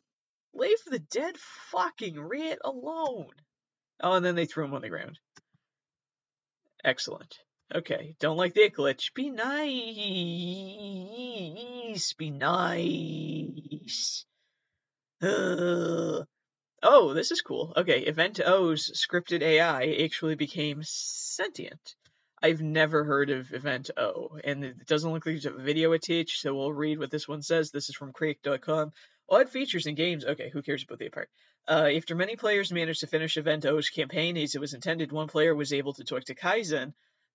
leave 0.54 0.82
the 0.86 1.00
dead 1.00 1.36
fucking 1.70 2.18
rat 2.18 2.60
alone. 2.64 3.34
Oh, 4.00 4.14
and 4.14 4.24
then 4.24 4.36
they 4.36 4.46
threw 4.46 4.64
him 4.64 4.72
on 4.72 4.80
the 4.80 4.88
ground. 4.88 5.18
Excellent. 6.82 7.40
Okay, 7.72 8.14
don't 8.20 8.36
like 8.36 8.54
the 8.54 8.68
glitch. 8.70 9.14
Be 9.14 9.30
nice. 9.30 9.62
Be 12.12 12.30
nice. 12.30 14.26
Uh, 15.22 16.24
oh, 16.82 17.14
this 17.14 17.30
is 17.30 17.40
cool. 17.40 17.72
Okay, 17.76 18.00
Event 18.00 18.40
O's 18.44 18.90
scripted 18.94 19.40
AI 19.42 19.96
actually 20.04 20.34
became 20.34 20.82
sentient. 20.82 21.94
I've 22.42 22.60
never 22.60 23.04
heard 23.04 23.30
of 23.30 23.54
Event 23.54 23.90
O, 23.96 24.38
and 24.44 24.62
it 24.64 24.86
doesn't 24.86 25.10
look 25.10 25.24
like 25.24 25.40
there's 25.42 25.46
a 25.46 25.52
video 25.52 25.92
attached, 25.92 26.40
so 26.40 26.54
we'll 26.54 26.74
read 26.74 26.98
what 26.98 27.10
this 27.10 27.26
one 27.26 27.40
says. 27.40 27.70
This 27.70 27.88
is 27.88 27.94
from 27.96 28.12
Cracked.com. 28.12 28.92
Odd 29.30 29.48
features 29.48 29.86
in 29.86 29.94
games. 29.94 30.26
Okay, 30.26 30.50
who 30.50 30.60
cares 30.60 30.84
about 30.84 30.98
the 30.98 31.08
part? 31.08 31.30
Uh, 31.66 31.88
after 31.96 32.14
many 32.14 32.36
players 32.36 32.70
managed 32.70 33.00
to 33.00 33.06
finish 33.06 33.38
Event 33.38 33.64
O's 33.64 33.88
campaign 33.88 34.36
as 34.36 34.54
it 34.54 34.60
was 34.60 34.74
intended, 34.74 35.10
one 35.10 35.28
player 35.28 35.54
was 35.54 35.72
able 35.72 35.94
to 35.94 36.04
talk 36.04 36.24
to 36.24 36.34
Kaizen, 36.34 36.92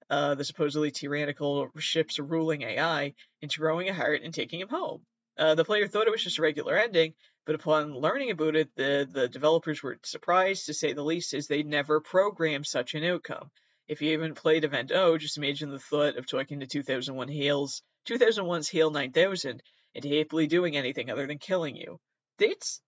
uh, 0.10 0.36
the 0.36 0.43
supposedly 0.43 0.91
tyrannical 0.91 1.70
ship's 1.78 2.20
ruling 2.20 2.64
AI, 2.64 3.14
into 3.41 3.60
growing 3.60 3.89
a 3.89 3.93
heart 3.93 4.22
and 4.24 4.34
taking 4.34 4.60
him 4.60 4.70
home. 4.70 5.01
Uh, 5.38 5.55
the 5.55 5.66
player 5.66 5.88
thought 5.88 6.07
it 6.07 6.12
was 6.12 6.24
just 6.24 6.39
a 6.39 6.41
regular 6.41 6.78
ending, 6.78 7.14
but 7.45 7.55
upon 7.55 7.93
learning 7.93 8.32
about 8.32 8.55
it, 8.55 8.70
the, 8.76 9.07
the 9.10 9.28
developers 9.28 9.82
were 9.82 9.97
surprised, 10.03 10.66
to 10.66 10.74
say 10.74 10.93
the 10.93 11.03
least, 11.03 11.34
as 11.34 11.47
they 11.47 11.64
never 11.64 12.01
programmed 12.01 12.68
such 12.68 12.93
an 12.93 13.03
outcome. 13.03 13.49
If 13.88 14.01
you 14.01 14.12
haven't 14.12 14.36
played 14.36 14.66
Event 14.66 14.91
O, 14.91 15.18
just 15.18 15.38
imagine 15.38 15.72
the 15.72 15.80
thought 15.80 16.18
of 16.18 16.28
talking 16.28 16.60
to 16.60 16.68
2001 16.68 17.28
HAL's 17.28 17.82
2001's 18.07 18.70
HAL 18.70 18.91
9000 18.91 19.64
and 19.95 20.05
happily 20.05 20.47
doing 20.47 20.78
anything 20.78 21.10
other 21.10 21.26
than 21.26 21.38
killing 21.38 21.76
you. 21.76 21.99
That's 22.38 22.82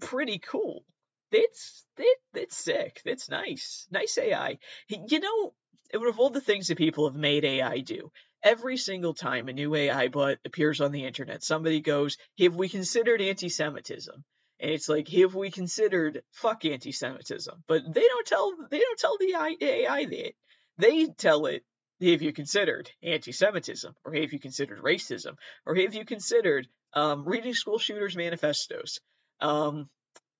pretty 0.00 0.38
cool. 0.38 0.84
That's 1.30 1.84
that, 1.96 2.16
that's 2.34 2.56
sick. 2.56 3.00
That's 3.04 3.28
nice. 3.28 3.86
Nice 3.90 4.18
AI. 4.18 4.58
You 4.88 5.20
know, 5.20 5.54
of 5.92 6.18
all 6.18 6.30
the 6.30 6.40
things 6.40 6.68
that 6.68 6.78
people 6.78 7.06
have 7.08 7.16
made 7.16 7.44
AI 7.44 7.78
do, 7.80 8.10
every 8.42 8.76
single 8.76 9.14
time 9.14 9.48
a 9.48 9.52
new 9.52 9.74
AI 9.74 10.08
bot 10.08 10.38
appears 10.44 10.80
on 10.80 10.92
the 10.92 11.04
internet, 11.04 11.42
somebody 11.42 11.80
goes, 11.80 12.16
"Have 12.38 12.56
we 12.56 12.68
considered 12.68 13.20
anti-Semitism?" 13.20 14.24
And 14.60 14.70
it's 14.70 14.88
like, 14.88 15.08
have 15.08 15.34
we 15.34 15.50
considered 15.50 16.22
fuck 16.30 16.64
anti-Semitism? 16.64 17.64
But 17.66 17.82
they 17.92 18.00
don't 18.00 18.26
tell 18.26 18.56
they 18.70 18.78
don't 18.78 18.98
tell 18.98 19.16
the 19.18 19.34
AI 19.60 20.04
that. 20.04 20.32
They 20.78 21.06
tell 21.06 21.46
it, 21.46 21.64
have 22.00 22.22
you 22.22 22.32
considered 22.32 22.90
anti-Semitism, 23.02 23.94
or 24.04 24.14
have 24.14 24.32
you 24.32 24.38
considered 24.38 24.80
racism, 24.80 25.36
or 25.66 25.74
have 25.74 25.94
you 25.94 26.04
considered 26.04 26.68
um, 26.94 27.24
reading 27.24 27.54
school 27.54 27.78
shooters' 27.78 28.16
manifestos? 28.16 29.00
Um, 29.40 29.88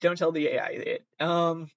don't 0.01 0.19
tell 0.19 0.33
the 0.33 0.49
AI 0.49 0.99
that. 1.19 1.25
Um, 1.25 1.69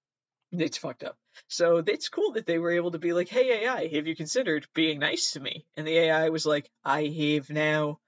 it's 0.51 0.77
fucked 0.77 1.03
up. 1.03 1.17
So 1.47 1.83
it's 1.85 2.09
cool 2.09 2.33
that 2.33 2.45
they 2.45 2.57
were 2.57 2.71
able 2.71 2.91
to 2.91 2.99
be 2.99 3.13
like, 3.13 3.29
hey 3.29 3.63
AI, 3.63 3.87
have 3.87 4.07
you 4.07 4.15
considered 4.15 4.67
being 4.73 4.99
nice 4.99 5.31
to 5.31 5.39
me? 5.39 5.65
And 5.75 5.85
the 5.87 5.97
AI 5.97 6.29
was 6.29 6.45
like, 6.45 6.69
I 6.83 7.03
have 7.03 7.49
now. 7.49 7.99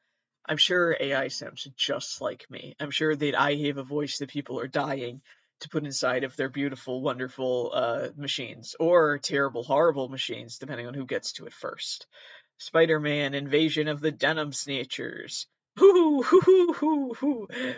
I'm 0.49 0.57
sure 0.57 0.95
AI 0.99 1.27
sounds 1.27 1.67
just 1.75 2.21
like 2.21 2.49
me. 2.49 2.75
I'm 2.79 2.91
sure 2.91 3.15
that 3.15 3.39
I 3.39 3.55
have 3.55 3.77
a 3.77 3.83
voice 3.83 4.19
that 4.19 4.29
people 4.29 4.59
are 4.59 4.67
dying 4.67 5.21
to 5.59 5.69
put 5.69 5.83
inside 5.83 6.23
of 6.23 6.35
their 6.35 6.49
beautiful, 6.49 7.01
wonderful 7.01 7.71
uh, 7.73 8.07
machines, 8.15 8.75
or 8.79 9.17
terrible, 9.17 9.63
horrible 9.63 10.07
machines, 10.07 10.57
depending 10.57 10.87
on 10.87 10.93
who 10.93 11.05
gets 11.05 11.33
to 11.33 11.45
it 11.47 11.53
first. 11.53 12.07
Spider-Man: 12.59 13.33
Invasion 13.33 13.87
of 13.87 13.99
the 13.99 14.11
Denim 14.11 14.53
Snatchers. 14.53 15.47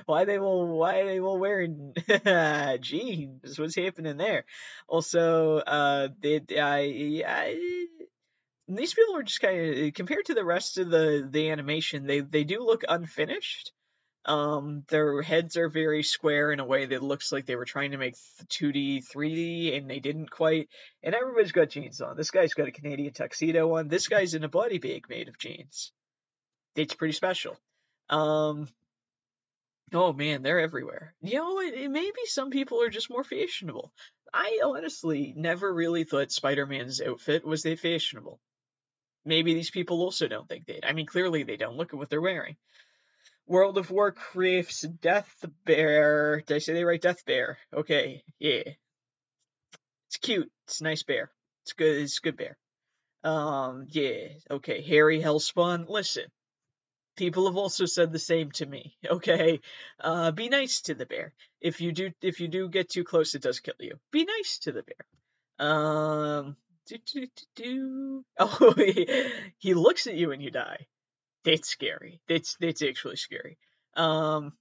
Why 0.06 0.26
they 0.26 0.40
will 0.40 0.68
why 0.68 1.04
they 1.04 1.20
will 1.20 1.38
wearing 1.38 1.94
jeans? 2.82 3.60
What's 3.60 3.76
happening 3.76 4.18
there? 4.18 4.46
Also, 4.88 5.58
uh, 5.58 6.10
I, 6.24 7.24
I 7.26 7.88
these 8.68 8.94
people 8.94 9.18
are 9.18 9.24
just 9.24 9.42
kind 9.42 9.88
of 9.88 9.94
compared 9.94 10.26
to 10.26 10.34
the 10.34 10.46
rest 10.46 10.78
of 10.78 10.90
the 10.90 11.28
the 11.30 11.50
animation, 11.50 12.06
they 12.06 12.20
they 12.22 12.44
do 12.44 12.64
look 12.64 12.84
unfinished. 12.88 13.72
Um, 14.26 14.84
their 14.90 15.22
heads 15.22 15.58
are 15.58 15.70
very 15.70 16.04
square 16.04 16.52
in 16.52 16.60
a 16.60 16.66
way 16.66 16.86
that 16.86 17.02
looks 17.02 17.32
like 17.32 17.46
they 17.46 17.56
were 17.56 17.66
trying 17.66 17.92
to 17.92 17.98
make 17.98 18.16
2D, 18.50 19.06
3D, 19.08 19.78
and 19.78 19.90
they 19.90 20.00
didn't 20.00 20.30
quite. 20.30 20.70
And 21.02 21.16
everybody's 21.16 21.54
got 21.54 21.70
jeans 21.70 22.02
on. 22.02 22.18
This 22.18 22.30
guy's 22.30 22.54
got 22.54 22.68
a 22.68 22.72
Canadian 22.72 23.14
tuxedo 23.14 23.76
on. 23.78 23.88
This 23.88 24.08
guy's 24.08 24.34
in 24.34 24.44
a 24.44 24.50
body 24.50 24.78
bag 24.78 25.06
made 25.10 25.30
of 25.30 25.40
jeans. 25.40 25.92
It's 26.76 26.94
pretty 26.94 27.14
special. 27.14 27.58
Um, 28.10 28.68
oh 29.94 30.14
man, 30.14 30.42
they're 30.42 30.60
everywhere. 30.60 31.14
You 31.22 31.36
know, 31.36 31.60
it, 31.60 31.74
it, 31.74 31.92
maybe 31.92 32.26
some 32.26 32.50
people 32.50 32.82
are 32.82 32.90
just 32.90 33.10
more 33.10 33.24
fashionable. 33.24 33.92
I 34.34 34.60
honestly 34.64 35.34
never 35.36 35.74
really 35.74 36.04
thought 36.04 36.32
Spider-Man's 36.32 37.02
outfit 37.02 37.46
was 37.46 37.64
that 37.64 37.80
fashionable. 37.80 38.40
Maybe 39.26 39.54
these 39.54 39.72
people 39.72 40.02
also 40.02 40.28
don't 40.28 40.48
think 40.48 40.66
that. 40.68 40.88
I 40.88 40.94
mean, 40.94 41.06
clearly 41.06 41.44
they 41.44 41.58
don't. 41.58 41.78
Look 41.78 41.94
at 41.94 41.98
what 42.00 42.10
they're 42.10 42.22
wearing. 42.22 42.56
World 43.48 43.80
of 43.80 43.90
Warcraft's 43.90 44.82
Death 44.82 45.44
Bear. 45.66 46.42
Did 46.46 46.56
I 46.56 46.60
say 46.60 46.74
they 46.74 46.84
write 46.84 47.02
Death 47.02 47.26
Bear? 47.26 47.58
Okay, 47.74 48.24
yeah. 48.38 48.62
It's 50.08 50.18
cute. 50.18 50.52
It's 50.66 50.82
a 50.82 50.84
nice 50.84 51.04
bear. 51.04 51.32
It's 51.64 51.74
good. 51.74 52.02
It's 52.02 52.20
a 52.20 52.22
good 52.22 52.38
bear. 52.38 52.58
Um, 53.24 53.88
yeah. 53.90 54.30
Okay, 54.50 54.82
Harry 54.82 55.22
Hellspawn. 55.22 55.90
Listen, 55.90 56.26
people 57.20 57.48
have 57.48 57.58
also 57.58 57.86
said 57.86 58.12
the 58.12 58.18
same 58.18 58.50
to 58.52 58.66
me. 58.66 58.96
Okay, 59.10 59.60
uh, 60.00 60.32
be 60.32 60.50
nice 60.50 60.82
to 60.82 60.94
the 60.94 61.06
bear. 61.06 61.34
If 61.60 61.82
you 61.82 61.92
do, 61.92 62.12
if 62.22 62.40
you 62.40 62.48
do 62.48 62.70
get 62.70 62.90
too 62.90 63.04
close, 63.04 63.36
it 63.36 63.42
does 63.42 63.60
kill 63.60 63.80
you. 63.80 64.00
Be 64.12 64.24
nice 64.24 64.60
to 64.60 64.72
the 64.72 64.84
bear. 64.84 65.68
Um, 65.68 66.56
do, 66.88 66.98
do, 67.12 67.26
do, 67.26 67.46
do. 67.56 68.26
Oh, 68.40 68.74
he, 68.78 69.08
he 69.58 69.74
looks 69.74 70.08
at 70.08 70.16
you 70.16 70.32
and 70.32 70.42
you 70.42 70.52
die. 70.52 70.88
That's 71.44 71.68
scary. 71.68 72.22
That's 72.30 72.56
that's 72.60 72.82
actually 72.82 73.18
scary. 73.18 73.58
Um, 73.96 74.54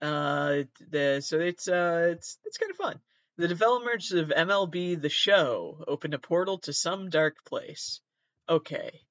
uh, 0.00 0.64
the 0.90 1.20
so 1.24 1.40
it's 1.40 1.66
uh 1.68 2.12
it's 2.12 2.38
it's 2.44 2.58
kind 2.58 2.70
of 2.70 2.76
fun. 2.76 3.00
The 3.38 3.48
developers 3.48 4.12
of 4.12 4.28
MLB 4.28 5.00
The 5.00 5.08
Show 5.08 5.84
opened 5.88 6.14
a 6.14 6.18
portal 6.18 6.58
to 6.60 6.72
some 6.72 7.10
dark 7.10 7.36
place. 7.44 8.00
Okay. 8.48 9.05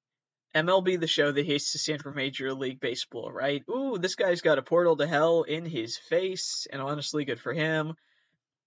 MLB 0.56 0.98
The 0.98 1.06
Show 1.06 1.30
that 1.30 1.44
hates 1.44 1.72
to 1.72 1.78
stand 1.78 2.00
for 2.00 2.12
Major 2.12 2.54
League 2.54 2.80
Baseball, 2.80 3.30
right? 3.30 3.62
Ooh, 3.68 3.98
this 3.98 4.14
guy's 4.14 4.40
got 4.40 4.58
a 4.58 4.62
portal 4.62 4.96
to 4.96 5.06
hell 5.06 5.42
in 5.42 5.66
his 5.66 5.98
face, 5.98 6.66
and 6.72 6.80
honestly, 6.80 7.26
good 7.26 7.40
for 7.40 7.52
him. 7.52 7.94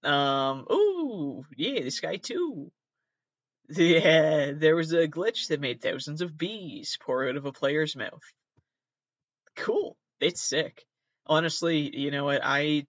Um, 0.03 0.67
ooh, 0.71 1.43
yeah, 1.57 1.81
this 1.81 1.99
guy 1.99 2.17
too. 2.17 2.71
Yeah, 3.71 4.53
there 4.55 4.75
was 4.75 4.93
a 4.93 5.07
glitch 5.07 5.49
that 5.49 5.61
made 5.61 5.79
thousands 5.79 6.23
of 6.23 6.35
bees 6.35 6.97
pour 7.01 7.29
out 7.29 7.35
of 7.35 7.45
a 7.45 7.51
player's 7.51 7.95
mouth. 7.95 8.23
Cool. 9.55 9.95
It's 10.19 10.41
sick. 10.41 10.87
Honestly, 11.27 11.95
you 11.95 12.09
know 12.09 12.25
what? 12.25 12.41
I 12.43 12.87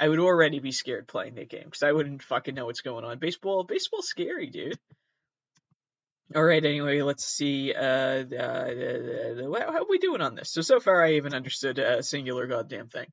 I 0.00 0.08
would 0.08 0.18
already 0.18 0.58
be 0.58 0.72
scared 0.72 1.06
playing 1.06 1.36
that 1.36 1.48
game 1.48 1.66
because 1.66 1.84
I 1.84 1.92
wouldn't 1.92 2.24
fucking 2.24 2.56
know 2.56 2.66
what's 2.66 2.80
going 2.80 3.04
on. 3.04 3.20
Baseball, 3.20 3.62
baseball's 3.62 4.08
scary, 4.08 4.48
dude. 4.48 4.76
All 6.34 6.44
right. 6.44 6.64
Anyway, 6.64 7.02
let's 7.02 7.24
see. 7.24 7.74
Uh, 7.74 8.24
uh, 8.32 8.34
uh, 8.34 9.72
how 9.72 9.82
are 9.82 9.88
we 9.88 9.98
doing 9.98 10.20
on 10.20 10.34
this? 10.34 10.50
So 10.50 10.62
so 10.62 10.80
far, 10.80 11.04
I 11.04 11.14
even 11.14 11.34
understood 11.34 11.78
a 11.78 12.02
singular 12.02 12.46
goddamn 12.46 12.88
thing 12.88 13.06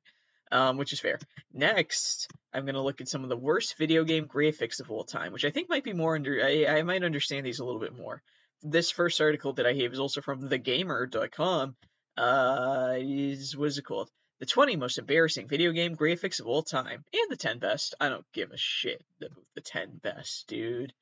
um, 0.50 0.76
which 0.76 0.92
is 0.92 1.00
fair. 1.00 1.18
Next, 1.52 2.28
I'm 2.52 2.66
to 2.66 2.80
look 2.80 3.00
at 3.00 3.08
some 3.08 3.22
of 3.22 3.28
the 3.28 3.36
worst 3.36 3.76
video 3.76 4.04
game 4.04 4.26
graphics 4.26 4.80
of 4.80 4.90
all 4.90 5.04
time, 5.04 5.32
which 5.32 5.44
I 5.44 5.50
think 5.50 5.68
might 5.68 5.84
be 5.84 5.92
more 5.92 6.14
under. 6.14 6.40
I, 6.42 6.66
I 6.66 6.82
might 6.82 7.04
understand 7.04 7.46
these 7.46 7.60
a 7.60 7.64
little 7.64 7.80
bit 7.80 7.96
more. 7.96 8.22
This 8.62 8.90
first 8.90 9.20
article 9.20 9.54
that 9.54 9.66
I 9.66 9.72
have 9.74 9.92
is 9.92 10.00
also 10.00 10.20
from 10.20 10.48
thegamer.com. 10.48 11.76
Uh, 12.16 12.94
is 12.98 13.56
what's 13.56 13.78
it 13.78 13.82
called? 13.82 14.10
The 14.40 14.46
20 14.46 14.76
most 14.76 14.98
embarrassing 14.98 15.48
video 15.48 15.70
game 15.72 15.96
graphics 15.96 16.40
of 16.40 16.46
all 16.46 16.62
time, 16.62 17.04
and 17.12 17.30
the 17.30 17.36
10 17.36 17.58
best. 17.58 17.94
I 18.00 18.08
don't 18.08 18.24
give 18.32 18.50
a 18.52 18.56
shit 18.56 19.02
about 19.20 19.36
the 19.54 19.60
10 19.60 20.00
best, 20.02 20.46
dude. 20.48 20.92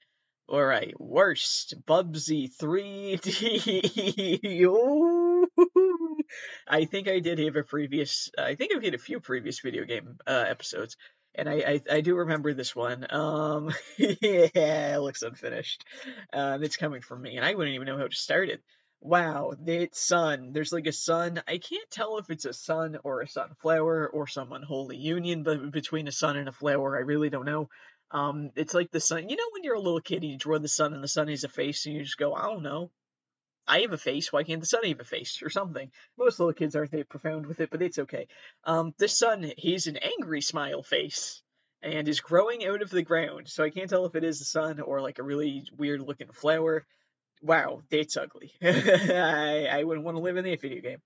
All 0.49 0.65
right, 0.65 0.99
worst 0.99 1.75
Bubsy 1.85 2.51
3D. 2.51 4.65
I 6.69 6.87
think 6.87 7.07
I 7.07 7.19
did 7.19 7.39
have 7.39 7.57
a 7.57 7.63
previous. 7.63 8.31
I 8.39 8.55
think 8.55 8.75
I've 8.75 8.83
had 8.83 8.95
a 8.95 8.99
few 8.99 9.21
previous 9.21 9.61
video 9.61 9.85
game 9.85 10.17
uh, 10.27 10.47
episodes, 10.49 10.97
and 11.35 11.51
I, 11.51 11.55
I, 11.55 11.81
I 11.97 12.01
do 12.01 12.17
remember 12.17 12.55
this 12.55 12.75
one. 12.75 13.07
Um, 13.11 13.75
yeah, 13.99 14.97
it 14.97 15.01
looks 15.01 15.21
unfinished. 15.21 15.85
Um, 16.33 16.63
it's 16.63 16.79
coming 16.79 17.03
from 17.03 17.21
me, 17.21 17.37
and 17.37 17.45
I 17.45 17.55
wouldn't 17.55 17.75
even 17.75 17.87
know 17.87 17.99
how 17.99 18.09
to 18.09 18.17
start 18.17 18.49
it. 18.49 18.63
wow, 19.01 19.53
it's 19.67 20.01
sun. 20.01 20.53
There's 20.55 20.73
like 20.73 20.87
a 20.87 20.93
sun. 20.93 21.43
I 21.47 21.59
can't 21.59 21.91
tell 21.91 22.17
if 22.17 22.31
it's 22.31 22.47
a 22.47 22.55
sun 22.55 22.97
or 23.05 23.21
a 23.21 23.29
sunflower 23.29 24.09
or 24.09 24.27
some 24.27 24.53
unholy 24.53 24.97
union, 24.97 25.43
but 25.43 25.71
between 25.71 26.09
a 26.09 26.13
sun 26.13 26.39
and 26.39 26.49
a 26.49 26.53
flower, 26.53 26.97
I 26.97 27.01
really 27.01 27.29
don't 27.29 27.45
know. 27.45 27.69
Um, 28.11 28.51
it's 28.57 28.75
like 28.75 28.91
the 28.91 29.01
sun. 29.01 29.29
You 29.29 29.37
know, 29.37 29.49
when 29.53 29.65
you're 29.65 29.75
a 29.75 29.81
little 29.81 30.01
kid 30.01 30.23
and 30.23 30.33
you 30.33 30.39
draw 30.39 30.59
the 30.59 30.69
sun 30.69 30.95
and 30.95 31.05
the 31.05 31.09
sun 31.09 31.29
has 31.29 31.45
a 31.45 31.49
face, 31.49 31.87
and 31.87 31.95
you 31.95 32.03
just 32.03 32.19
go, 32.19 32.35
I 32.35 32.43
don't 32.43 32.63
know. 32.63 32.91
I 33.67 33.81
have 33.81 33.93
a 33.93 33.99
face. 33.99 34.33
Why 34.33 34.45
can't 34.45 34.61
the 34.61 34.67
sun 34.67 34.85
have 34.85 35.01
a 35.01 35.05
face 35.05 35.43
or 35.43 35.51
something? 35.51 35.91
Most 36.17 36.41
little 36.41 36.55
kids 36.55 36.75
aren't 36.75 36.91
that 36.93 37.11
profound 37.11 37.47
with 37.47 37.61
it, 37.61 37.71
but 37.71 37.83
it's 37.83 37.99
okay. 37.99 38.27
Um, 38.65 38.95
the 38.99 39.09
sun, 39.09 39.53
he's 39.59 39.87
an 39.87 39.99
angry 39.99 40.41
smile 40.41 40.83
face 40.83 41.43
and 41.83 42.09
is 42.09 42.21
growing 42.21 42.65
out 42.65 42.81
of 42.81 42.89
the 42.89 43.03
ground. 43.03 43.49
So 43.49 43.63
I 43.63 43.71
can't 43.71 43.91
tell 43.91 44.07
if 44.07 44.15
it 44.15 44.25
is 44.25 44.39
the 44.39 44.47
sun 44.47 44.81
or 44.81 45.03
like 45.03 45.19
a 45.19 45.23
really 45.23 45.65
weird 45.77 46.01
looking 46.01 46.31
flower. 46.33 46.87
Wow, 47.43 47.83
that's 47.91 48.17
ugly. 48.17 48.53
I, 48.63 49.69
I 49.71 49.85
wouldn't 49.85 50.05
want 50.05 50.17
to 50.17 50.23
live 50.23 50.39
in 50.39 50.45
that 50.47 50.63
video 50.63 50.81
game. 50.81 51.03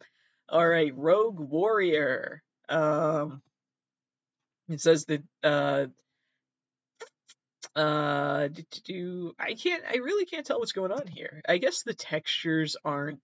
All 0.49 0.67
right, 0.67 0.97
Rogue 0.97 1.41
Warrior. 1.41 2.43
Um, 2.69 3.43
it 4.69 4.81
says 4.81 5.05
that 5.07 5.23
uh, 5.43 5.87
uh, 7.75 8.49
do, 8.85 9.35
I 9.39 9.55
can't. 9.55 9.83
I 9.89 9.97
really 9.97 10.25
can't 10.25 10.47
tell 10.47 10.59
what's 10.59 10.73
going 10.73 10.93
on 10.93 11.07
here. 11.07 11.43
I 11.49 11.59
guess 11.59 11.83
the 11.83 11.95
textures 11.95 12.77
aren't 12.85 13.21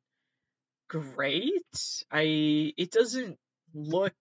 great. 0.88 1.62
I. 2.10 2.72
It 2.76 2.90
doesn't 2.90 3.38
look. 3.74 4.14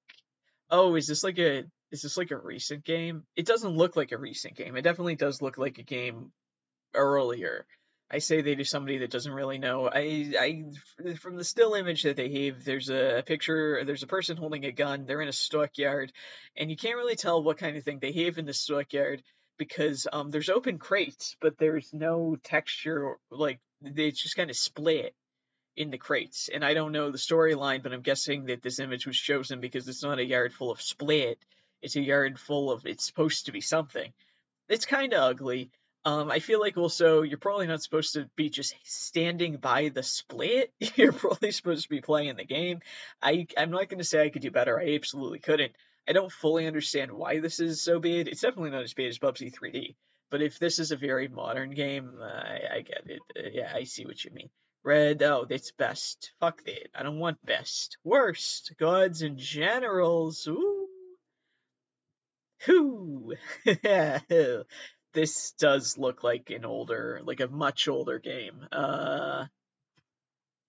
Oh, 0.70 0.96
is 0.96 1.08
this 1.08 1.24
like 1.24 1.40
a? 1.40 1.64
Is 1.92 2.02
this 2.02 2.18
like 2.18 2.32
a 2.32 2.38
recent 2.38 2.84
game? 2.84 3.24
It 3.36 3.46
doesn't 3.46 3.78
look 3.78 3.96
like 3.96 4.12
a 4.12 4.18
recent 4.18 4.56
game. 4.56 4.76
It 4.76 4.82
definitely 4.82 5.16
does 5.16 5.42
look 5.42 5.58
like 5.58 5.78
a 5.78 5.84
game 5.84 6.32
earlier. 6.94 7.66
I 8.10 8.20
say 8.20 8.42
they 8.42 8.56
to 8.56 8.64
somebody 8.64 9.00
that 9.00 9.12
doesn't 9.12 9.34
really 9.34 9.58
know. 9.58 9.90
I, 9.94 10.34
I, 10.40 11.14
from 11.16 11.36
the 11.36 11.44
still 11.44 11.74
image 11.74 12.04
that 12.04 12.16
they 12.16 12.46
have, 12.46 12.64
there's 12.64 12.90
a 12.90 13.22
picture. 13.26 13.84
There's 13.84 14.04
a 14.04 14.08
person 14.08 14.38
holding 14.38 14.64
a 14.64 14.72
gun. 14.72 15.06
They're 15.06 15.22
in 15.22 15.28
a 15.28 15.34
stockyard, 15.34 16.14
and 16.56 16.70
you 16.70 16.78
can't 16.78 16.96
really 16.96 17.18
tell 17.18 17.44
what 17.44 17.58
kind 17.58 17.76
of 17.76 17.84
thing 17.84 18.00
they 18.00 18.14
have 18.24 18.38
in 18.38 18.46
the 18.46 18.54
stockyard 18.54 19.24
because 19.58 20.08
um, 20.12 20.32
there's 20.32 20.50
open 20.50 20.78
crates, 20.78 21.36
but 21.42 21.58
there's 21.58 21.94
no 21.94 22.38
texture. 22.44 23.18
Like 23.30 23.60
it's 23.82 24.22
just 24.22 24.36
kind 24.36 24.50
of 24.50 24.56
split 24.56 25.16
in 25.76 25.92
the 25.92 25.98
crates, 25.98 26.50
and 26.52 26.66
I 26.66 26.74
don't 26.74 26.92
know 26.92 27.12
the 27.12 27.18
storyline, 27.18 27.84
but 27.84 27.94
I'm 27.94 28.02
guessing 28.02 28.46
that 28.46 28.64
this 28.64 28.80
image 28.80 29.06
was 29.06 29.18
chosen 29.18 29.60
because 29.60 29.88
it's 29.88 30.04
not 30.04 30.20
a 30.20 30.26
yard 30.26 30.54
full 30.54 30.72
of 30.72 30.82
split. 30.82 31.40
It's 31.82 31.96
a 31.96 32.02
yard 32.02 32.40
full 32.40 32.72
of. 32.72 32.86
It's 32.86 33.06
supposed 33.06 33.46
to 33.46 33.52
be 33.52 33.62
something. 33.62 34.12
It's 34.70 34.86
kind 34.86 35.14
of 35.14 35.22
ugly. 35.22 35.70
Um, 36.08 36.32
I 36.32 36.40
feel 36.40 36.62
like 36.62 36.78
also 36.78 37.22
you're 37.22 37.38
probably 37.38 37.68
not 37.68 37.84
supposed 37.84 38.14
to 38.14 38.30
be 38.38 38.50
just 38.50 38.74
standing 38.84 39.58
by 39.58 39.90
the 39.90 40.04
split. 40.04 40.72
You're 40.96 41.12
probably 41.12 41.52
supposed 41.52 41.84
to 41.84 41.90
be 41.90 42.00
playing 42.00 42.38
the 42.38 42.46
game. 42.46 42.80
I 43.22 43.46
I'm 43.58 43.72
not 43.72 43.90
going 43.90 43.98
to 43.98 44.06
say 44.06 44.24
I 44.24 44.30
could 44.30 44.42
do 44.42 44.50
better. 44.50 44.80
I 44.80 44.96
absolutely 44.96 45.40
couldn't. 45.40 45.74
I 46.08 46.14
don't 46.14 46.32
fully 46.32 46.68
understand 46.68 47.12
why 47.12 47.40
this 47.40 47.60
is 47.60 47.82
so 47.82 48.00
bad. 48.00 48.28
It's 48.28 48.42
definitely 48.42 48.72
not 48.72 48.84
as 48.84 48.94
bad 48.94 49.08
as 49.08 49.20
Bubsy 49.20 49.54
3D. 49.54 49.96
But 50.30 50.42
if 50.42 50.60
this 50.60 50.80
is 50.80 50.92
a 50.92 50.98
very 50.98 51.28
modern 51.28 51.72
game, 51.72 52.20
I, 52.22 52.78
I 52.78 52.82
get 52.82 53.04
it. 53.06 53.22
Uh, 53.38 53.50
yeah, 53.52 53.72
I 53.74 53.84
see 53.84 54.06
what 54.06 54.24
you 54.24 54.32
mean. 54.32 54.50
Red, 54.84 55.22
oh, 55.24 55.46
that's 55.50 55.72
best. 55.72 56.32
Fuck 56.40 56.64
that. 56.66 56.90
I 56.96 57.04
don't 57.04 57.20
want 57.20 57.46
best. 57.46 57.98
Worst. 58.04 58.74
Gods 58.78 59.22
and 59.22 59.38
generals. 59.38 60.48
Ooh. 60.48 60.88
Whoo. 62.68 63.34
this 65.14 65.52
does 65.60 65.98
look 65.98 66.24
like 66.24 66.50
an 66.50 66.66
older, 66.66 67.22
like 67.24 67.40
a 67.40 67.48
much 67.48 67.88
older 67.88 68.20
game. 68.20 68.66
Uh, 68.72 69.46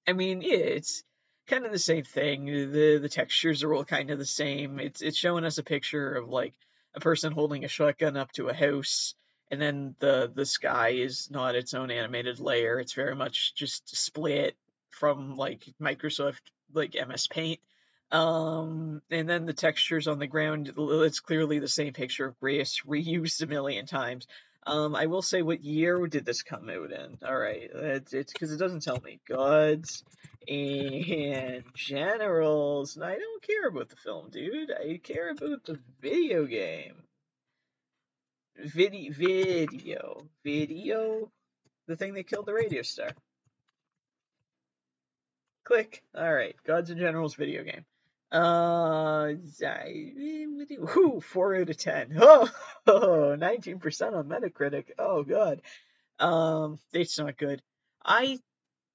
I 0.06 0.12
mean, 0.12 0.42
yeah, 0.42 0.56
it's 0.56 1.02
kind 1.48 1.66
of 1.66 1.72
the 1.72 1.78
same 1.78 2.04
thing. 2.04 2.46
The 2.46 2.98
the 2.98 3.08
textures 3.08 3.62
are 3.62 3.74
all 3.74 3.84
kind 3.84 4.10
of 4.10 4.18
the 4.18 4.26
same. 4.26 4.78
It's 4.78 5.02
it's 5.02 5.18
showing 5.18 5.44
us 5.44 5.58
a 5.58 5.62
picture 5.62 6.14
of 6.14 6.28
like 6.28 6.54
a 6.94 7.00
person 7.00 7.32
holding 7.32 7.64
a 7.64 7.68
shotgun 7.68 8.16
up 8.16 8.32
to 8.32 8.48
a 8.48 8.54
house, 8.54 9.14
and 9.50 9.60
then 9.60 9.94
the 9.98 10.30
the 10.32 10.46
sky 10.46 10.90
is 10.90 11.30
not 11.30 11.54
its 11.54 11.74
own 11.74 11.90
animated 11.90 12.38
layer. 12.38 12.78
It's 12.78 12.94
very 12.94 13.16
much 13.16 13.54
just 13.54 13.96
split 13.96 14.56
from 14.90 15.36
like 15.36 15.64
Microsoft 15.80 16.40
like 16.72 16.94
MS 16.94 17.26
Paint. 17.28 17.60
Um, 18.10 19.02
and 19.10 19.28
then 19.28 19.44
the 19.44 19.52
textures 19.52 20.08
on 20.08 20.18
the 20.18 20.26
ground, 20.26 20.72
it's 20.78 21.20
clearly 21.20 21.58
the 21.58 21.68
same 21.68 21.92
picture 21.92 22.26
of 22.26 22.40
grass 22.40 22.80
reused 22.86 23.42
a 23.42 23.46
million 23.46 23.84
times. 23.84 24.26
Um, 24.68 24.94
I 24.94 25.06
will 25.06 25.22
say, 25.22 25.40
what 25.40 25.64
year 25.64 26.06
did 26.08 26.26
this 26.26 26.42
come 26.42 26.68
out 26.68 26.92
in? 26.92 27.18
All 27.26 27.38
right, 27.38 27.70
it's 27.72 28.32
because 28.32 28.52
it 28.52 28.58
doesn't 28.58 28.82
tell 28.82 29.00
me. 29.00 29.18
Gods 29.26 30.04
and 30.46 31.64
generals. 31.74 32.96
And 32.96 33.04
I 33.04 33.16
don't 33.16 33.42
care 33.42 33.66
about 33.66 33.88
the 33.88 33.96
film, 33.96 34.28
dude. 34.30 34.70
I 34.70 35.00
care 35.02 35.30
about 35.30 35.64
the 35.64 35.78
video 36.02 36.44
game. 36.44 36.96
Video, 38.58 39.10
video, 39.10 40.28
video. 40.44 41.30
The 41.86 41.96
thing 41.96 42.12
that 42.14 42.28
killed 42.28 42.44
the 42.44 42.52
radio 42.52 42.82
star. 42.82 43.12
Click. 45.64 46.02
All 46.14 46.30
right, 46.30 46.56
Gods 46.66 46.90
and 46.90 47.00
Generals 47.00 47.36
video 47.36 47.64
game. 47.64 47.86
Uh, 48.30 49.32
whoo, 50.78 51.20
4 51.20 51.56
out 51.56 51.70
of 51.70 51.76
10. 51.76 52.18
Oh, 52.20 53.36
19% 53.38 54.14
on 54.14 54.28
Metacritic. 54.28 54.86
Oh, 54.98 55.22
God. 55.22 55.60
Um, 56.18 56.78
it's 56.92 57.18
not 57.18 57.36
good. 57.36 57.62
I 58.04 58.38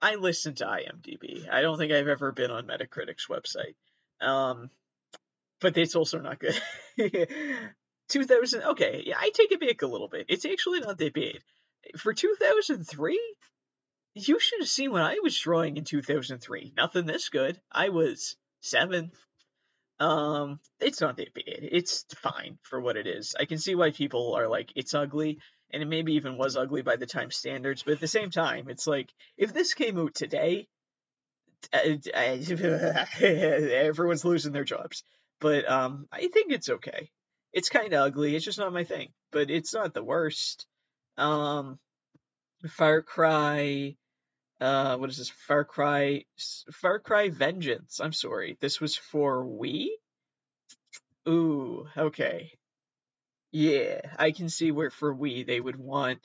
I 0.01 0.15
listen 0.15 0.55
to 0.55 0.65
IMDb. 0.65 1.49
I 1.49 1.61
don't 1.61 1.77
think 1.77 1.93
I've 1.93 2.07
ever 2.09 2.31
been 2.33 2.51
on 2.51 2.67
Metacritic's 2.67 3.27
website. 3.27 3.75
Um, 4.19 4.69
but 5.61 5.77
it's 5.77 5.95
also 5.95 6.19
not 6.19 6.39
good. 6.39 6.59
2000, 8.09 8.63
okay, 8.63 9.03
yeah, 9.05 9.15
I 9.17 9.29
take 9.33 9.51
it 9.51 9.61
back 9.61 9.81
a 9.81 9.87
little 9.87 10.09
bit. 10.09 10.25
It's 10.27 10.45
actually 10.45 10.81
not 10.81 10.97
that 10.97 11.13
bad. 11.13 11.39
For 11.97 12.13
2003, 12.13 13.35
you 14.15 14.39
should 14.39 14.59
have 14.59 14.69
seen 14.69 14.91
what 14.91 15.01
I 15.01 15.19
was 15.23 15.39
drawing 15.39 15.77
in 15.77 15.85
2003. 15.85 16.73
Nothing 16.75 17.05
this 17.05 17.29
good. 17.29 17.59
I 17.71 17.89
was 17.89 18.35
seven. 18.63 19.11
Um, 19.99 20.59
it's 20.79 21.01
not 21.01 21.17
that 21.17 21.33
bad. 21.33 21.45
It's 21.61 22.05
fine 22.17 22.57
for 22.63 22.81
what 22.81 22.97
it 22.97 23.05
is. 23.05 23.35
I 23.39 23.45
can 23.45 23.59
see 23.59 23.75
why 23.75 23.91
people 23.91 24.33
are 24.35 24.47
like, 24.47 24.71
it's 24.75 24.93
ugly, 24.93 25.39
and 25.71 25.83
it 25.83 25.87
maybe 25.87 26.13
even 26.13 26.37
was 26.37 26.57
ugly 26.57 26.81
by 26.81 26.95
the 26.95 27.05
time 27.05 27.31
standards. 27.31 27.83
But 27.83 27.93
at 27.93 27.99
the 27.99 28.07
same 28.07 28.31
time, 28.31 28.69
it's 28.69 28.87
like 28.87 29.13
if 29.37 29.53
this 29.53 29.73
came 29.73 29.99
out 29.99 30.15
today, 30.15 30.67
everyone's 33.21 34.25
losing 34.25 34.51
their 34.51 34.63
jobs. 34.63 35.03
But 35.39 35.69
um, 35.69 36.07
I 36.11 36.27
think 36.27 36.51
it's 36.51 36.69
okay. 36.69 37.09
It's 37.53 37.69
kind 37.69 37.93
of 37.93 38.01
ugly. 38.01 38.35
It's 38.35 38.45
just 38.45 38.59
not 38.59 38.73
my 38.73 38.83
thing. 38.83 39.09
But 39.31 39.49
it's 39.49 39.73
not 39.73 39.93
the 39.93 40.03
worst. 40.03 40.65
Um, 41.17 41.79
Far 42.67 43.01
Cry 43.01 43.95
uh, 44.63 44.97
what 44.97 45.09
is 45.09 45.17
this? 45.17 45.29
Far 45.29 45.65
Cry, 45.65 46.23
Far 46.71 46.99
Cry 46.99 47.29
Vengeance. 47.29 47.99
I'm 47.99 48.13
sorry, 48.13 48.57
this 48.61 48.79
was 48.79 48.95
for 48.95 49.43
Wii. 49.43 49.89
Ooh, 51.27 51.87
okay. 51.97 52.51
Yeah, 53.51 53.99
I 54.17 54.31
can 54.31 54.49
see 54.49 54.71
where 54.71 54.89
for 54.89 55.13
Wii 55.13 55.45
they 55.45 55.59
would 55.59 55.75
want. 55.75 56.19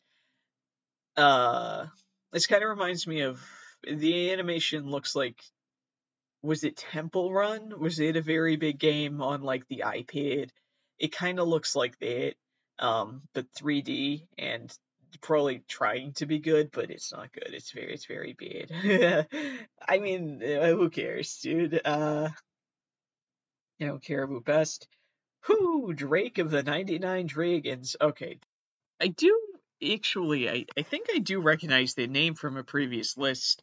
Uh, 1.16 1.86
this 2.32 2.46
kind 2.46 2.62
of 2.62 2.70
reminds 2.70 3.06
me 3.08 3.22
of 3.22 3.40
the 3.82 4.32
animation. 4.32 4.88
Looks 4.88 5.16
like 5.16 5.42
was 6.42 6.62
it 6.62 6.76
Temple 6.76 7.32
Run? 7.32 7.78
Was 7.80 7.98
it 7.98 8.16
a 8.16 8.22
very 8.22 8.54
big 8.54 8.78
game 8.78 9.20
on 9.20 9.42
like 9.42 9.66
the 9.66 9.82
iPad? 9.84 10.50
It 10.98 11.12
kind 11.12 11.40
of 11.40 11.48
looks 11.48 11.74
like 11.74 11.98
that, 11.98 12.34
um, 12.78 13.22
but 13.34 13.52
3D 13.52 14.26
and 14.38 14.72
probably 15.16 15.62
trying 15.68 16.12
to 16.14 16.26
be 16.26 16.38
good, 16.38 16.70
but 16.72 16.90
it's 16.90 17.12
not 17.12 17.32
good. 17.32 17.52
It's 17.52 17.72
very, 17.72 17.92
it's 17.92 18.06
very 18.06 18.34
bad. 18.34 19.26
I 19.88 19.98
mean, 19.98 20.42
uh, 20.42 20.68
who 20.68 20.90
cares, 20.90 21.38
dude? 21.42 21.80
Uh, 21.84 22.28
you 23.78 23.86
know, 23.86 23.98
Caribou 23.98 24.40
Best. 24.40 24.88
Who? 25.42 25.92
Drake 25.94 26.38
of 26.38 26.50
the 26.50 26.62
99 26.62 27.26
Dragons. 27.26 27.96
Okay. 28.00 28.38
I 29.00 29.08
do 29.08 29.38
actually, 29.82 30.50
I, 30.50 30.66
I 30.76 30.82
think 30.82 31.06
I 31.14 31.18
do 31.18 31.40
recognize 31.40 31.94
the 31.94 32.06
name 32.06 32.34
from 32.34 32.56
a 32.56 32.64
previous 32.64 33.16
list. 33.16 33.62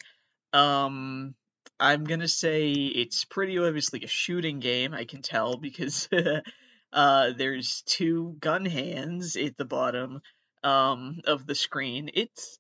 Um, 0.54 1.36
I'm 1.80 2.06
gonna 2.06 2.28
say 2.28 2.72
it's 2.72 3.26
pretty 3.26 3.60
obviously 3.60 4.04
a 4.04 4.08
shooting 4.08 4.60
game, 4.60 4.94
I 4.94 5.04
can 5.04 5.22
tell, 5.22 5.58
because 5.58 6.08
uh, 6.94 7.32
there's 7.38 7.84
two 7.86 8.38
gun 8.40 8.66
hands 8.66 9.36
at 9.36 9.58
the 9.58 9.66
bottom 9.66 10.22
um, 10.66 11.22
of 11.26 11.46
the 11.46 11.56
screen. 11.56 12.10
It's 12.14 12.60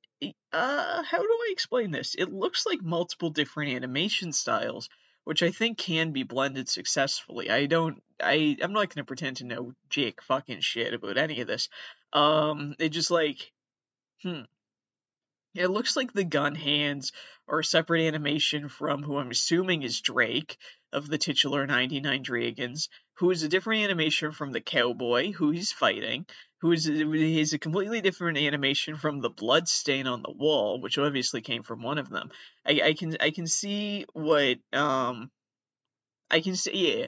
uh, 0.53 1.03
how 1.03 1.17
do 1.17 1.27
I 1.27 1.49
explain 1.51 1.91
this? 1.91 2.15
It 2.15 2.31
looks 2.31 2.65
like 2.65 2.81
multiple 2.81 3.31
different 3.31 3.73
animation 3.73 4.31
styles, 4.31 4.89
which 5.25 5.43
I 5.43 5.51
think 5.51 5.77
can 5.77 6.11
be 6.11 6.23
blended 6.23 6.69
successfully. 6.69 7.49
I 7.49 7.65
don't, 7.65 8.01
I, 8.21 8.55
I'm 8.61 8.71
not 8.71 8.93
gonna 8.93 9.05
pretend 9.05 9.37
to 9.37 9.45
know 9.45 9.73
Jake 9.89 10.21
fucking 10.21 10.61
shit 10.61 10.93
about 10.93 11.17
any 11.17 11.41
of 11.41 11.47
this. 11.47 11.67
Um, 12.13 12.75
it 12.79 12.89
just 12.89 13.11
like, 13.11 13.51
hmm, 14.23 14.41
It 15.55 15.69
looks 15.69 15.95
like 15.95 16.11
the 16.11 16.25
gun 16.25 16.53
hands 16.53 17.13
are 17.47 17.59
a 17.59 17.63
separate 17.63 18.07
animation 18.07 18.67
from 18.67 19.03
who 19.03 19.17
I'm 19.17 19.31
assuming 19.31 19.83
is 19.83 20.01
Drake 20.01 20.57
of 20.91 21.07
the 21.07 21.17
titular 21.17 21.65
99 21.65 22.23
Dragons, 22.23 22.89
who 23.13 23.31
is 23.31 23.41
a 23.41 23.47
different 23.47 23.83
animation 23.83 24.33
from 24.33 24.51
the 24.51 24.59
cowboy 24.59 25.31
who 25.31 25.51
he's 25.51 25.71
fighting, 25.71 26.25
who 26.59 26.73
is 26.73 26.87
is 26.89 27.53
a 27.53 27.57
completely 27.57 28.01
different 28.01 28.37
animation 28.37 28.97
from 28.97 29.21
the 29.21 29.29
blood 29.29 29.69
stain 29.69 30.07
on 30.07 30.23
the 30.23 30.31
wall, 30.31 30.81
which 30.81 30.97
obviously 30.97 31.39
came 31.39 31.63
from 31.63 31.81
one 31.81 31.99
of 31.99 32.09
them. 32.09 32.31
I, 32.65 32.81
I 32.83 32.93
can 32.93 33.15
I 33.21 33.31
can 33.31 33.47
see 33.47 34.05
what 34.11 34.57
um 34.73 35.31
I 36.29 36.41
can 36.41 36.57
see 36.57 37.07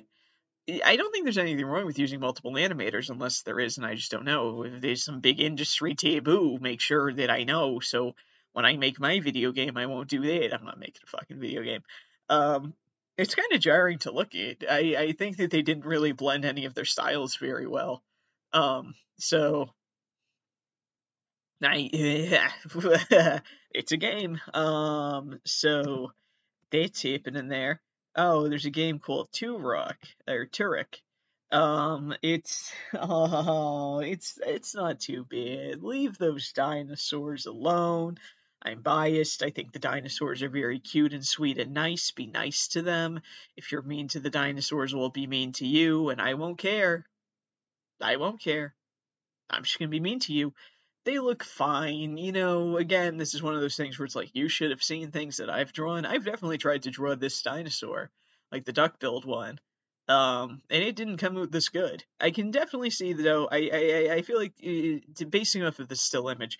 yeah. 0.67 0.79
I 0.85 0.95
don't 0.95 1.11
think 1.11 1.25
there's 1.25 1.37
anything 1.37 1.65
wrong 1.65 1.85
with 1.85 1.99
using 1.99 2.21
multiple 2.21 2.53
animators 2.53 3.09
unless 3.09 3.41
there 3.41 3.59
is, 3.59 3.77
and 3.77 3.85
I 3.85 3.95
just 3.95 4.11
don't 4.11 4.25
know. 4.25 4.63
If 4.63 4.81
there's 4.81 5.03
some 5.03 5.19
big 5.19 5.41
industry 5.41 5.95
taboo, 5.95 6.59
make 6.61 6.79
sure 6.79 7.13
that 7.13 7.29
I 7.29 7.43
know. 7.43 7.79
So 7.79 8.15
when 8.57 8.65
I 8.65 8.75
make 8.75 8.99
my 8.99 9.19
video 9.19 9.51
game, 9.51 9.77
I 9.77 9.85
won't 9.85 10.09
do 10.09 10.19
that. 10.21 10.51
I'm 10.51 10.65
not 10.65 10.79
making 10.79 11.03
a 11.03 11.09
fucking 11.11 11.39
video 11.39 11.61
game. 11.61 11.83
Um, 12.27 12.73
it's 13.15 13.35
kind 13.35 13.51
of 13.51 13.61
jarring 13.61 13.99
to 13.99 14.11
look 14.11 14.33
at. 14.33 14.63
I, 14.67 14.95
I 14.97 15.11
think 15.11 15.37
that 15.37 15.51
they 15.51 15.61
didn't 15.61 15.85
really 15.85 16.11
blend 16.11 16.43
any 16.43 16.65
of 16.65 16.73
their 16.73 16.83
styles 16.83 17.35
very 17.35 17.67
well. 17.67 18.01
Um, 18.53 18.95
so 19.19 19.69
I, 21.61 21.87
it's 23.75 23.91
a 23.91 23.97
game. 23.97 24.41
Um, 24.55 25.39
so 25.45 26.13
that's 26.71 27.03
happening 27.03 27.49
there. 27.49 27.79
Oh, 28.15 28.49
there's 28.49 28.65
a 28.65 28.71
game 28.71 28.97
called 28.97 29.29
Turok 29.33 29.97
or 30.27 30.47
Turok. 30.47 30.95
Um, 31.51 32.15
it's 32.23 32.73
oh, 32.95 33.99
it's 33.99 34.39
it's 34.43 34.73
not 34.73 34.99
too 34.99 35.25
bad. 35.29 35.83
Leave 35.83 36.17
those 36.17 36.51
dinosaurs 36.53 37.45
alone. 37.45 38.17
I'm 38.61 38.81
biased. 38.81 39.43
I 39.43 39.49
think 39.51 39.71
the 39.71 39.79
dinosaurs 39.79 40.41
are 40.43 40.49
very 40.49 40.79
cute 40.79 41.13
and 41.13 41.25
sweet 41.25 41.57
and 41.57 41.73
nice. 41.73 42.11
Be 42.11 42.27
nice 42.27 42.67
to 42.69 42.81
them. 42.81 43.21
If 43.55 43.71
you're 43.71 43.81
mean 43.81 44.07
to 44.09 44.19
the 44.19 44.29
dinosaurs, 44.29 44.93
we'll 44.93 45.09
be 45.09 45.27
mean 45.27 45.51
to 45.53 45.67
you, 45.67 46.09
and 46.09 46.19
I 46.19 46.33
won't 46.33 46.57
care. 46.57 47.05
I 48.01 48.17
won't 48.17 48.41
care. 48.41 48.75
I'm 49.49 49.63
just 49.63 49.79
gonna 49.79 49.89
be 49.89 49.99
mean 49.99 50.19
to 50.21 50.33
you. 50.33 50.53
They 51.05 51.19
look 51.19 51.43
fine. 51.43 52.17
You 52.17 52.31
know, 52.31 52.77
again, 52.77 53.17
this 53.17 53.33
is 53.33 53.41
one 53.41 53.55
of 53.55 53.61
those 53.61 53.77
things 53.77 53.97
where 53.97 54.05
it's 54.05 54.15
like, 54.15 54.31
you 54.33 54.49
should 54.49 54.71
have 54.71 54.83
seen 54.83 55.11
things 55.11 55.37
that 55.37 55.49
I've 55.49 55.71
drawn. 55.71 56.05
I've 56.05 56.25
definitely 56.25 56.57
tried 56.57 56.83
to 56.83 56.91
draw 56.91 57.15
this 57.15 57.41
dinosaur, 57.41 58.11
like 58.51 58.65
the 58.65 58.73
duck 58.73 58.99
billed 58.99 59.23
one. 59.23 59.59
Um, 60.09 60.61
and 60.69 60.83
it 60.83 60.95
didn't 60.95 61.17
come 61.17 61.37
out 61.37 61.51
this 61.51 61.69
good. 61.69 62.03
I 62.19 62.31
can 62.31 62.51
definitely 62.51 62.89
see 62.89 63.13
though. 63.13 63.47
I 63.49 63.69
I 63.73 64.13
I 64.15 64.21
feel 64.21 64.37
like 64.37 64.53
uh, 64.65 65.25
basing 65.29 65.63
off 65.63 65.79
of 65.79 65.89
the 65.89 65.95
still 65.95 66.29
image, 66.29 66.59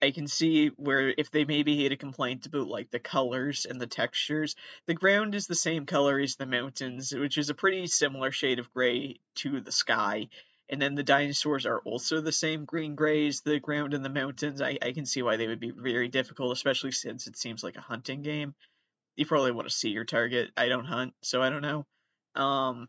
I 0.00 0.12
can 0.12 0.28
see 0.28 0.68
where 0.68 1.12
if 1.16 1.30
they 1.30 1.44
maybe 1.44 1.82
had 1.82 1.92
a 1.92 1.96
complaint 1.96 2.46
about 2.46 2.68
like 2.68 2.90
the 2.90 3.00
colors 3.00 3.66
and 3.68 3.80
the 3.80 3.86
textures, 3.86 4.54
the 4.86 4.94
ground 4.94 5.34
is 5.34 5.46
the 5.46 5.56
same 5.56 5.86
color 5.86 6.20
as 6.20 6.36
the 6.36 6.46
mountains, 6.46 7.12
which 7.12 7.36
is 7.36 7.50
a 7.50 7.54
pretty 7.54 7.86
similar 7.88 8.30
shade 8.30 8.60
of 8.60 8.72
gray 8.72 9.20
to 9.36 9.60
the 9.60 9.72
sky. 9.72 10.28
And 10.68 10.80
then 10.80 10.94
the 10.94 11.02
dinosaurs 11.02 11.66
are 11.66 11.80
also 11.80 12.20
the 12.20 12.30
same 12.30 12.64
green 12.64 12.94
gray 12.94 13.26
as 13.26 13.40
the 13.40 13.58
ground 13.58 13.94
and 13.94 14.04
the 14.04 14.10
mountains. 14.10 14.60
I, 14.60 14.78
I 14.80 14.92
can 14.92 15.06
see 15.06 15.22
why 15.22 15.36
they 15.36 15.46
would 15.46 15.60
be 15.60 15.70
very 15.70 16.08
difficult, 16.08 16.52
especially 16.52 16.92
since 16.92 17.26
it 17.26 17.36
seems 17.36 17.64
like 17.64 17.76
a 17.76 17.80
hunting 17.80 18.22
game. 18.22 18.54
You 19.16 19.26
probably 19.26 19.50
want 19.50 19.68
to 19.68 19.74
see 19.74 19.88
your 19.88 20.04
target. 20.04 20.50
I 20.56 20.68
don't 20.68 20.84
hunt, 20.84 21.14
so 21.22 21.42
I 21.42 21.50
don't 21.50 21.62
know. 21.62 21.86
Um, 22.40 22.88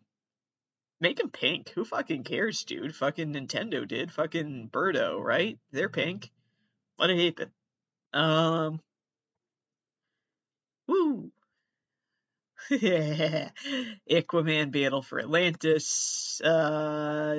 make 0.99 1.17
them 1.17 1.31
pink. 1.31 1.69
Who 1.69 1.85
fucking 1.85 2.23
cares, 2.23 2.63
dude? 2.65 2.95
Fucking 2.95 3.33
Nintendo 3.33 3.87
did. 3.87 4.11
Fucking 4.11 4.69
Birdo, 4.71 5.19
right? 5.19 5.57
They're 5.71 5.89
pink. 5.89 6.29
Let 6.99 7.11
it 7.11 7.25
happen. 7.25 7.51
Um. 8.13 8.81
Woo! 10.87 11.31
yeah. 12.69 13.49
Aquaman 14.09 14.71
Battle 14.71 15.01
for 15.01 15.19
Atlantis. 15.19 16.41
Uh, 16.41 17.35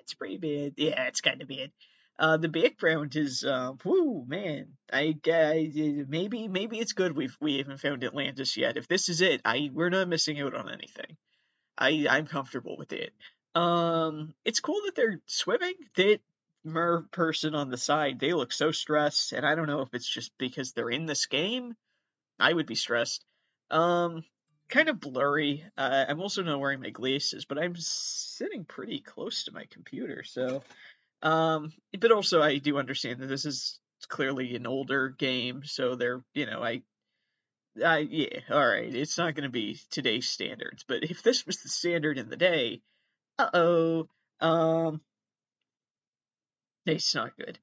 it's 0.00 0.14
pretty 0.14 0.38
bad. 0.38 0.74
Yeah, 0.76 1.06
it's 1.06 1.20
kind 1.20 1.40
of 1.40 1.48
bad. 1.48 1.70
Uh, 2.18 2.36
the 2.36 2.48
background 2.48 3.14
is, 3.16 3.44
uh, 3.44 3.72
woo, 3.84 4.24
man. 4.26 4.68
I, 4.92 5.16
I 5.26 6.04
maybe 6.08 6.48
maybe 6.48 6.78
it's 6.78 6.92
good 6.92 7.16
we've 7.16 7.36
we 7.40 7.58
haven't 7.58 7.80
found 7.80 8.04
Atlantis 8.04 8.56
yet. 8.56 8.76
If 8.76 8.88
this 8.88 9.08
is 9.08 9.20
it, 9.20 9.40
I 9.44 9.70
we're 9.72 9.90
not 9.90 10.08
missing 10.08 10.40
out 10.40 10.54
on 10.54 10.70
anything. 10.70 11.16
I 11.78 12.06
I'm 12.10 12.26
comfortable 12.26 12.76
with 12.76 12.92
it. 12.92 13.12
Um, 13.54 14.34
it's 14.44 14.60
cool 14.60 14.80
that 14.84 14.94
they're 14.94 15.20
swimming. 15.26 15.74
That 15.96 16.20
mer 16.64 17.02
person 17.10 17.54
on 17.54 17.70
the 17.70 17.76
side, 17.76 18.18
they 18.18 18.32
look 18.32 18.52
so 18.52 18.70
stressed, 18.70 19.32
and 19.32 19.46
I 19.46 19.54
don't 19.54 19.66
know 19.66 19.80
if 19.80 19.94
it's 19.94 20.08
just 20.08 20.32
because 20.38 20.72
they're 20.72 20.90
in 20.90 21.06
this 21.06 21.26
game. 21.26 21.74
I 22.38 22.52
would 22.52 22.66
be 22.66 22.74
stressed. 22.74 23.24
Um, 23.70 24.24
kind 24.68 24.88
of 24.88 25.00
blurry. 25.00 25.64
Uh, 25.76 26.04
I'm 26.08 26.20
also 26.20 26.42
not 26.42 26.60
wearing 26.60 26.80
my 26.80 26.90
glasses, 26.90 27.44
but 27.44 27.58
I'm 27.58 27.74
sitting 27.76 28.64
pretty 28.64 29.00
close 29.00 29.44
to 29.44 29.52
my 29.52 29.66
computer, 29.70 30.24
so. 30.24 30.62
Um, 31.22 31.72
but 31.98 32.10
also 32.10 32.42
I 32.42 32.58
do 32.58 32.78
understand 32.78 33.20
that 33.20 33.26
this 33.26 33.44
is 33.44 33.78
clearly 34.08 34.56
an 34.56 34.66
older 34.66 35.08
game, 35.10 35.62
so 35.64 35.94
they're, 35.94 36.22
you 36.34 36.46
know, 36.46 36.62
I 36.62 36.82
I 37.82 37.98
yeah, 37.98 38.40
all 38.50 38.66
right. 38.66 38.94
It's 38.94 39.16
not 39.16 39.34
going 39.34 39.44
to 39.44 39.50
be 39.50 39.78
today's 39.90 40.28
standards, 40.28 40.84
but 40.86 41.04
if 41.04 41.22
this 41.22 41.46
was 41.46 41.62
the 41.62 41.68
standard 41.68 42.18
in 42.18 42.28
the 42.28 42.36
day, 42.36 42.82
uh 43.38 43.50
oh, 43.54 44.08
um, 44.40 45.00
it's 46.86 47.14
not 47.14 47.36
good. 47.36 47.58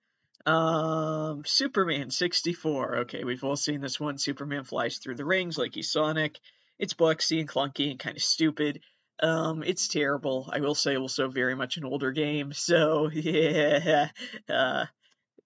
Um, 0.46 1.44
Superman 1.46 2.12
64. 2.12 3.00
Okay, 3.00 3.24
we've 3.24 3.44
all 3.44 3.56
seen 3.56 3.82
this 3.82 4.00
one. 4.00 4.18
Superman 4.18 4.64
flies 4.64 4.98
through 4.98 5.16
the 5.16 5.26
rings 5.26 5.58
like 5.58 5.76
he's 5.76 5.92
Sonic. 5.92 6.40
It's 6.78 6.94
boxy 6.94 7.40
and 7.40 7.50
clunky 7.50 7.92
and 7.92 8.00
kind 8.00 8.16
of 8.16 8.24
stupid. 8.24 8.82
Um, 9.22 9.64
it's 9.64 9.90
terrible. 9.90 10.50
I 10.52 10.62
will 10.62 10.76
say 10.76 10.96
also 10.96 11.28
very 11.28 11.56
much 11.56 11.78
an 11.78 11.86
older 11.86 12.12
game. 12.12 12.54
So 12.54 13.10
yeah, 13.14 14.10
uh, 14.48 14.86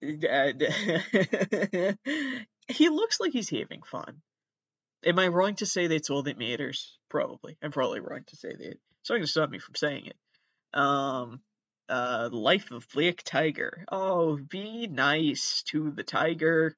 he 0.00 0.18
looks 2.88 3.20
like 3.20 3.32
he's 3.32 3.50
having 3.50 3.82
fun. 3.82 4.22
Am 5.04 5.18
I 5.18 5.28
wrong 5.28 5.54
to 5.56 5.66
say 5.66 5.86
that's 5.86 6.10
all 6.10 6.22
that 6.22 6.38
matters? 6.38 6.98
Probably. 7.10 7.58
I'm 7.62 7.72
probably 7.72 8.00
wrong 8.00 8.24
to 8.28 8.36
say 8.36 8.50
that. 8.50 8.78
It's 9.00 9.10
not 9.10 9.16
going 9.16 9.22
to 9.22 9.28
stop 9.28 9.50
me 9.50 9.58
from 9.58 9.74
saying 9.74 10.06
it. 10.06 10.16
Um, 10.72 11.40
uh, 11.88 12.28
Life 12.32 12.70
of 12.70 12.88
Black 12.92 13.22
Tiger. 13.24 13.84
Oh, 13.90 14.36
be 14.36 14.86
nice 14.86 15.62
to 15.68 15.90
the 15.90 16.02
tiger. 16.02 16.76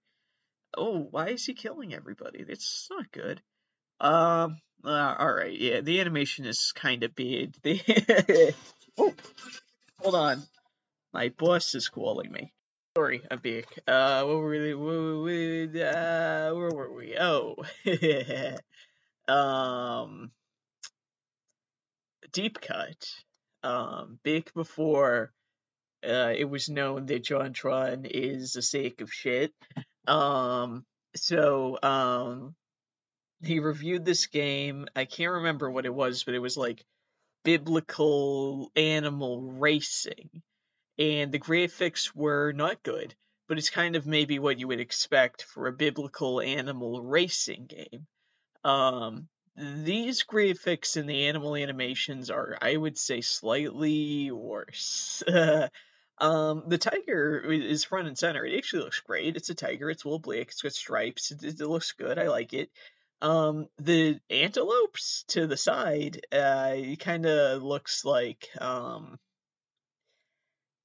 Oh, 0.76 1.06
why 1.10 1.28
is 1.28 1.44
he 1.46 1.54
killing 1.54 1.94
everybody? 1.94 2.44
That's 2.44 2.88
not 2.90 3.10
good. 3.12 3.40
Um, 4.00 4.58
uh, 4.84 4.88
alright, 5.18 5.58
yeah, 5.58 5.80
the 5.80 6.00
animation 6.00 6.44
is 6.44 6.72
kind 6.74 7.02
of 7.02 7.14
bad. 7.14 7.56
Oh, 8.98 9.12
hold 10.00 10.14
on. 10.14 10.42
My 11.12 11.28
boss 11.28 11.74
is 11.74 11.88
calling 11.88 12.32
me. 12.32 12.50
Sorry, 12.96 13.20
I'm. 13.30 13.42
Uh, 13.86 14.24
what 14.24 14.38
were 14.38 14.48
we, 14.48 14.74
we, 14.74 15.82
uh, 15.82 16.54
where 16.54 16.70
were 16.70 16.94
we? 16.94 17.14
Oh, 17.18 17.56
um, 19.28 20.30
deep 22.32 22.58
cut 22.58 23.06
um, 23.66 24.18
back 24.22 24.54
before 24.54 25.32
uh, 26.06 26.32
it 26.36 26.48
was 26.48 26.68
known 26.68 27.06
that 27.06 27.24
JonTron 27.24 28.06
is 28.08 28.54
a 28.54 28.62
sack 28.62 29.00
of 29.00 29.12
shit. 29.12 29.52
Um, 30.06 30.84
so 31.16 31.78
um, 31.82 32.54
he 33.42 33.58
reviewed 33.58 34.04
this 34.04 34.26
game. 34.26 34.86
I 34.94 35.04
can't 35.04 35.32
remember 35.32 35.68
what 35.68 35.84
it 35.84 35.94
was, 35.94 36.22
but 36.22 36.34
it 36.34 36.38
was 36.38 36.56
like 36.56 36.84
biblical 37.44 38.70
animal 38.76 39.42
racing, 39.42 40.30
and 40.98 41.32
the 41.32 41.40
graphics 41.40 42.14
were 42.14 42.52
not 42.52 42.82
good. 42.82 43.14
But 43.48 43.58
it's 43.58 43.70
kind 43.70 43.94
of 43.94 44.06
maybe 44.06 44.38
what 44.38 44.58
you 44.58 44.68
would 44.68 44.80
expect 44.80 45.42
for 45.42 45.66
a 45.66 45.72
biblical 45.72 46.40
animal 46.40 47.00
racing 47.00 47.66
game. 47.66 48.06
Um, 48.64 49.28
these 49.56 50.24
graphics 50.24 50.96
and 50.96 51.08
the 51.08 51.26
animal 51.26 51.56
animations 51.56 52.30
are, 52.30 52.58
I 52.60 52.76
would 52.76 52.98
say, 52.98 53.20
slightly 53.20 54.30
worse. 54.30 55.22
um, 56.18 56.64
the 56.66 56.78
tiger 56.78 57.40
is 57.40 57.84
front 57.84 58.08
and 58.08 58.18
center. 58.18 58.44
It 58.44 58.58
actually 58.58 58.84
looks 58.84 59.00
great. 59.00 59.36
It's 59.36 59.50
a 59.50 59.54
tiger. 59.54 59.90
It's 59.90 60.04
a 60.04 60.18
black. 60.18 60.48
It's 60.48 60.62
got 60.62 60.72
stripes. 60.72 61.30
It, 61.30 61.42
it 61.42 61.60
looks 61.60 61.92
good. 61.92 62.18
I 62.18 62.28
like 62.28 62.52
it. 62.52 62.70
Um, 63.22 63.68
the 63.78 64.20
antelopes 64.28 65.24
to 65.28 65.46
the 65.46 65.56
side, 65.56 66.26
uh, 66.32 66.72
it 66.76 67.00
kind 67.00 67.24
of 67.24 67.62
looks 67.62 68.04
like 68.04 68.48
um, 68.60 69.18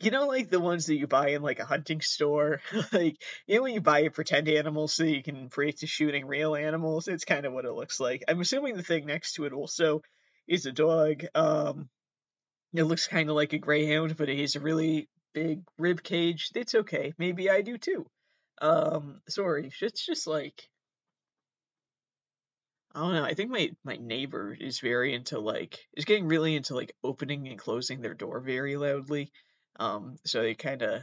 you 0.03 0.11
know, 0.11 0.27
like 0.27 0.49
the 0.49 0.59
ones 0.59 0.85
that 0.87 0.95
you 0.95 1.07
buy 1.07 1.29
in 1.29 1.41
like 1.41 1.59
a 1.59 1.65
hunting 1.65 2.01
store, 2.01 2.61
like 2.91 3.21
you 3.47 3.55
know 3.55 3.63
when 3.63 3.73
you 3.73 3.81
buy 3.81 3.99
a 3.99 4.09
pretend 4.09 4.47
animal 4.49 4.87
so 4.87 5.03
you 5.03 5.23
can 5.23 5.49
practice 5.49 5.89
shooting 5.89 6.27
real 6.27 6.55
animals. 6.55 7.07
It's 7.07 7.25
kind 7.25 7.45
of 7.45 7.53
what 7.53 7.65
it 7.65 7.73
looks 7.73 7.99
like. 7.99 8.23
I'm 8.27 8.41
assuming 8.41 8.75
the 8.75 8.83
thing 8.83 9.05
next 9.05 9.33
to 9.33 9.45
it 9.45 9.53
also 9.53 10.01
is 10.47 10.65
a 10.65 10.71
dog. 10.71 11.25
Um, 11.35 11.89
it 12.73 12.83
looks 12.83 13.07
kind 13.07 13.29
of 13.29 13.35
like 13.35 13.53
a 13.53 13.57
greyhound, 13.59 14.17
but 14.17 14.29
it 14.29 14.39
has 14.39 14.55
a 14.55 14.59
really 14.61 15.09
big 15.33 15.63
rib 15.77 16.03
cage. 16.03 16.49
It's 16.55 16.75
okay. 16.75 17.13
Maybe 17.17 17.49
I 17.49 17.61
do 17.61 17.77
too. 17.77 18.05
Um, 18.61 19.21
sorry, 19.27 19.71
it's 19.81 20.05
just 20.05 20.27
like 20.27 20.69
I 22.93 22.99
don't 22.99 23.13
know. 23.13 23.23
I 23.23 23.33
think 23.33 23.51
my 23.51 23.71
my 23.83 23.95
neighbor 23.95 24.53
is 24.59 24.79
very 24.79 25.13
into 25.13 25.39
like 25.39 25.79
is 25.93 26.05
getting 26.05 26.27
really 26.27 26.55
into 26.55 26.75
like 26.75 26.93
opening 27.03 27.47
and 27.47 27.57
closing 27.57 28.01
their 28.01 28.13
door 28.13 28.39
very 28.41 28.75
loudly. 28.75 29.31
Um, 29.79 30.17
so 30.25 30.41
they 30.41 30.55
kind 30.55 30.81
of 30.81 31.01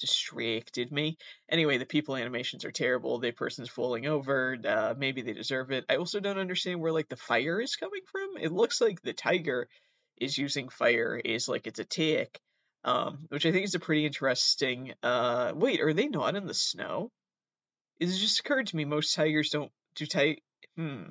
distracted 0.00 0.90
me. 0.90 1.18
Anyway, 1.48 1.78
the 1.78 1.86
people 1.86 2.16
animations 2.16 2.64
are 2.64 2.72
terrible. 2.72 3.18
The 3.18 3.32
person's 3.32 3.68
falling 3.68 4.06
over. 4.06 4.56
Uh, 4.64 4.94
maybe 4.96 5.22
they 5.22 5.34
deserve 5.34 5.70
it. 5.70 5.84
I 5.88 5.96
also 5.96 6.20
don't 6.20 6.38
understand 6.38 6.80
where 6.80 6.92
like 6.92 7.08
the 7.08 7.16
fire 7.16 7.60
is 7.60 7.76
coming 7.76 8.02
from. 8.10 8.30
It 8.40 8.52
looks 8.52 8.80
like 8.80 9.02
the 9.02 9.12
tiger 9.12 9.68
is 10.16 10.36
using 10.36 10.68
fire 10.68 11.20
is 11.22 11.48
like 11.48 11.66
its 11.66 11.78
attack, 11.78 12.40
um, 12.84 13.26
which 13.28 13.46
I 13.46 13.52
think 13.52 13.64
is 13.64 13.74
a 13.74 13.80
pretty 13.80 14.06
interesting. 14.06 14.94
Uh, 15.02 15.52
wait, 15.54 15.80
are 15.80 15.92
they 15.92 16.08
not 16.08 16.36
in 16.36 16.46
the 16.46 16.54
snow? 16.54 17.10
It 17.98 18.06
just 18.06 18.40
occurred 18.40 18.68
to 18.68 18.76
me 18.76 18.84
most 18.84 19.14
tigers 19.14 19.50
don't 19.50 19.70
do 19.94 20.06
tight. 20.06 20.42
Hmm. 20.76 21.04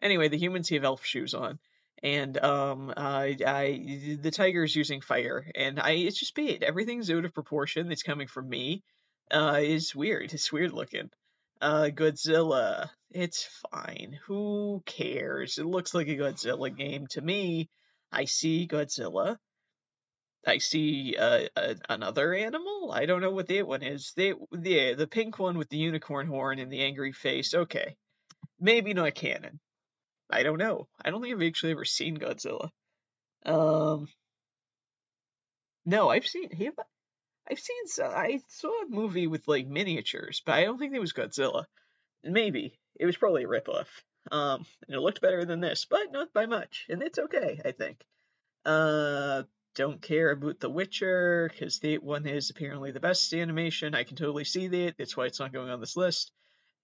Anyway, 0.00 0.28
the 0.28 0.38
humans 0.38 0.68
have 0.70 0.84
elf 0.84 1.04
shoes 1.04 1.34
on, 1.34 1.58
and 2.02 2.38
um, 2.38 2.92
I, 2.96 3.36
I 3.46 4.16
the 4.20 4.30
tiger 4.30 4.64
is 4.64 4.76
using 4.76 5.00
fire, 5.00 5.44
and 5.54 5.80
I 5.80 5.92
it's 5.92 6.18
just 6.18 6.34
bad. 6.34 6.62
Everything's 6.62 7.10
out 7.10 7.24
of 7.24 7.34
proportion. 7.34 7.88
That's 7.88 8.02
coming 8.02 8.28
from 8.28 8.48
me. 8.48 8.82
Uh, 9.30 9.58
it's 9.60 9.94
weird. 9.94 10.32
It's 10.32 10.52
weird 10.52 10.72
looking. 10.72 11.10
Uh, 11.60 11.90
Godzilla. 11.92 12.88
It's 13.10 13.48
fine. 13.72 14.18
Who 14.26 14.82
cares? 14.86 15.58
It 15.58 15.66
looks 15.66 15.94
like 15.94 16.08
a 16.08 16.16
Godzilla 16.16 16.74
game 16.74 17.06
to 17.08 17.20
me. 17.20 17.68
I 18.12 18.26
see 18.26 18.68
Godzilla. 18.68 19.38
I 20.46 20.58
see 20.58 21.16
uh, 21.18 21.46
a, 21.56 21.76
another 21.88 22.32
animal. 22.32 22.92
I 22.92 23.06
don't 23.06 23.20
know 23.20 23.32
what 23.32 23.48
that 23.48 23.66
one 23.66 23.82
is. 23.82 24.12
Yeah, 24.16 24.34
the 24.94 25.08
pink 25.10 25.38
one 25.38 25.58
with 25.58 25.68
the 25.68 25.78
unicorn 25.78 26.26
horn 26.26 26.58
and 26.58 26.72
the 26.72 26.82
angry 26.82 27.12
face. 27.12 27.54
Okay, 27.54 27.96
maybe 28.60 28.94
not 28.94 29.14
canon. 29.14 29.58
I 30.30 30.42
don't 30.42 30.58
know. 30.58 30.88
I 31.02 31.10
don't 31.10 31.22
think 31.22 31.34
I've 31.34 31.46
actually 31.46 31.72
ever 31.72 31.84
seen 31.84 32.18
Godzilla. 32.18 32.70
Um, 33.44 34.08
no, 35.86 36.08
I've 36.10 36.26
seen. 36.26 36.50
I've 37.50 37.58
seen. 37.58 38.04
I 38.04 38.40
saw 38.48 38.82
a 38.82 38.88
movie 38.88 39.26
with 39.26 39.48
like 39.48 39.66
miniatures, 39.66 40.42
but 40.44 40.54
I 40.54 40.64
don't 40.64 40.78
think 40.78 40.94
it 40.94 41.00
was 41.00 41.12
Godzilla. 41.12 41.64
Maybe 42.22 42.78
it 42.98 43.06
was 43.06 43.16
probably 43.16 43.44
a 43.44 43.48
ripoff. 43.48 43.86
Um, 44.30 44.66
and 44.86 44.96
it 44.96 45.00
looked 45.00 45.22
better 45.22 45.44
than 45.44 45.60
this, 45.60 45.86
but 45.88 46.12
not 46.12 46.32
by 46.34 46.46
much, 46.46 46.86
and 46.90 47.02
it's 47.02 47.18
okay. 47.18 47.60
I 47.64 47.72
think. 47.72 48.04
Uh, 48.66 49.44
don't 49.74 50.02
care 50.02 50.32
about 50.32 50.60
The 50.60 50.68
Witcher 50.68 51.48
because 51.50 51.78
that 51.78 52.02
one 52.02 52.26
is 52.26 52.50
apparently 52.50 52.90
the 52.90 53.00
best 53.00 53.32
animation. 53.32 53.94
I 53.94 54.04
can 54.04 54.16
totally 54.16 54.44
see 54.44 54.66
that. 54.66 54.96
That's 54.98 55.16
why 55.16 55.26
it's 55.26 55.40
not 55.40 55.52
going 55.52 55.70
on 55.70 55.80
this 55.80 55.96
list. 55.96 56.32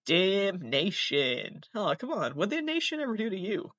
Damnation. 0.06 1.62
Oh, 1.74 1.94
come 1.98 2.12
on. 2.12 2.32
What 2.32 2.50
did 2.50 2.64
Nation 2.64 3.00
ever 3.00 3.16
do 3.16 3.30
to 3.30 3.38
you? 3.38 3.72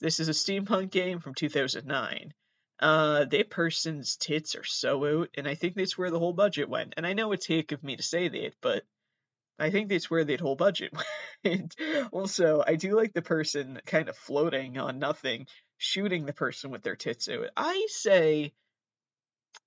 This 0.00 0.20
is 0.20 0.28
a 0.28 0.32
steampunk 0.32 0.90
game 0.90 1.20
from 1.20 1.34
2009. 1.34 2.32
Uh, 2.80 3.24
that 3.24 3.50
person's 3.50 4.16
tits 4.16 4.54
are 4.54 4.64
so 4.64 5.04
out, 5.22 5.30
and 5.36 5.48
I 5.48 5.56
think 5.56 5.74
that's 5.74 5.98
where 5.98 6.10
the 6.10 6.18
whole 6.18 6.32
budget 6.32 6.68
went. 6.68 6.94
And 6.96 7.06
I 7.06 7.12
know 7.12 7.32
it's 7.32 7.46
hick 7.46 7.72
of 7.72 7.82
me 7.82 7.96
to 7.96 8.02
say 8.02 8.28
that, 8.28 8.52
but 8.60 8.84
I 9.58 9.70
think 9.70 9.88
that's 9.88 10.08
where 10.08 10.24
that 10.24 10.40
whole 10.40 10.54
budget 10.54 10.92
went. 11.44 11.74
also, 12.12 12.62
I 12.64 12.76
do 12.76 12.96
like 12.96 13.12
the 13.12 13.22
person 13.22 13.80
kind 13.84 14.08
of 14.08 14.16
floating 14.16 14.78
on 14.78 15.00
nothing, 15.00 15.46
shooting 15.76 16.24
the 16.24 16.32
person 16.32 16.70
with 16.70 16.82
their 16.82 16.96
tits 16.96 17.28
out. 17.28 17.50
I 17.56 17.86
say 17.90 18.52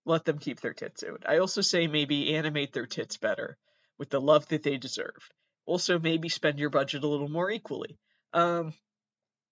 let 0.06 0.26
them 0.26 0.40
keep 0.40 0.62
their 0.62 0.74
tits 0.74 1.04
out. 1.04 1.24
I 1.28 1.40
also 1.40 1.62
say 1.62 1.88
maybe 1.88 2.36
animate 2.36 2.74
their 2.74 2.86
tits 2.86 3.18
better 3.18 3.58
with 3.98 4.10
the 4.10 4.22
love 4.22 4.48
that 4.48 4.64
they 4.64 4.78
deserve. 4.78 5.30
Also, 5.66 6.00
maybe 6.00 6.30
spend 6.30 6.60
your 6.60 6.70
budget 6.70 7.04
a 7.04 7.08
little 7.08 7.30
more 7.30 7.50
equally. 7.50 7.98
Um, 8.34 8.74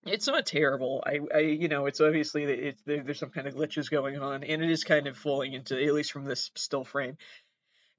it's 0.06 0.28
not 0.28 0.46
terrible. 0.46 1.04
I, 1.06 1.20
I, 1.34 1.40
you 1.40 1.68
know, 1.68 1.86
it's 1.86 2.02
obviously 2.02 2.44
it's 2.44 2.82
there, 2.84 3.04
there's 3.04 3.20
some 3.20 3.30
kind 3.30 3.48
of 3.48 3.56
glitches 3.56 3.92
going 3.92 4.18
on, 4.18 4.44
and 4.44 4.64
it 4.64 4.70
is 4.70 4.84
kind 4.84 5.08
of 5.08 5.18
falling 5.18 5.54
into 5.54 5.82
at 5.82 5.94
least 5.94 6.12
from 6.12 6.26
this 6.26 6.52
still 6.56 6.84
frame 6.84 7.18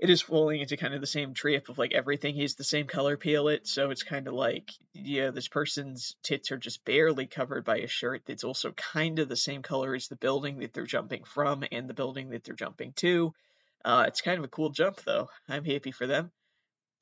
it 0.01 0.09
is 0.09 0.23
falling 0.23 0.61
into 0.61 0.79
kind 0.79 0.95
of 0.95 1.01
the 1.03 1.07
same 1.07 1.35
trap 1.35 1.69
of 1.69 1.77
like 1.77 1.93
everything 1.93 2.39
is 2.39 2.55
the 2.55 2.65
same 2.65 2.87
color 2.87 3.19
palette. 3.19 3.69
So 3.69 3.91
it's 3.91 4.03
kind 4.03 4.27
of 4.27 4.33
like, 4.33 4.71
yeah, 4.95 5.31
this 5.31 5.49
person's 5.49 6.17
tits 6.23 6.51
are 6.51 6.57
just 6.57 6.85
barely 6.87 7.27
covered 7.27 7.65
by 7.67 7.79
a 7.79 7.87
shirt 7.87 8.23
that's 8.27 8.45
also 8.45 8.73
kind 8.73 9.19
of 9.19 9.29
the 9.29 9.37
same 9.37 9.63
color 9.63 9.95
as 9.95 10.09
the 10.09 10.17
building 10.17 10.61
that 10.61 10.73
they're 10.73 10.87
jumping 10.87 11.25
from 11.25 11.65
and 11.71 11.87
the 11.87 11.95
building 11.95 12.31
that 12.31 12.45
they're 12.45 12.55
jumping 12.55 12.95
to. 12.95 13.35
Uh, 13.85 14.05
it's 14.09 14.23
kind 14.23 14.39
of 14.39 14.45
a 14.45 14.49
cool 14.49 14.71
jump, 14.71 15.03
though. 15.03 15.29
I'm 15.49 15.65
happy 15.65 15.91
for 15.91 16.07
them. 16.07 16.31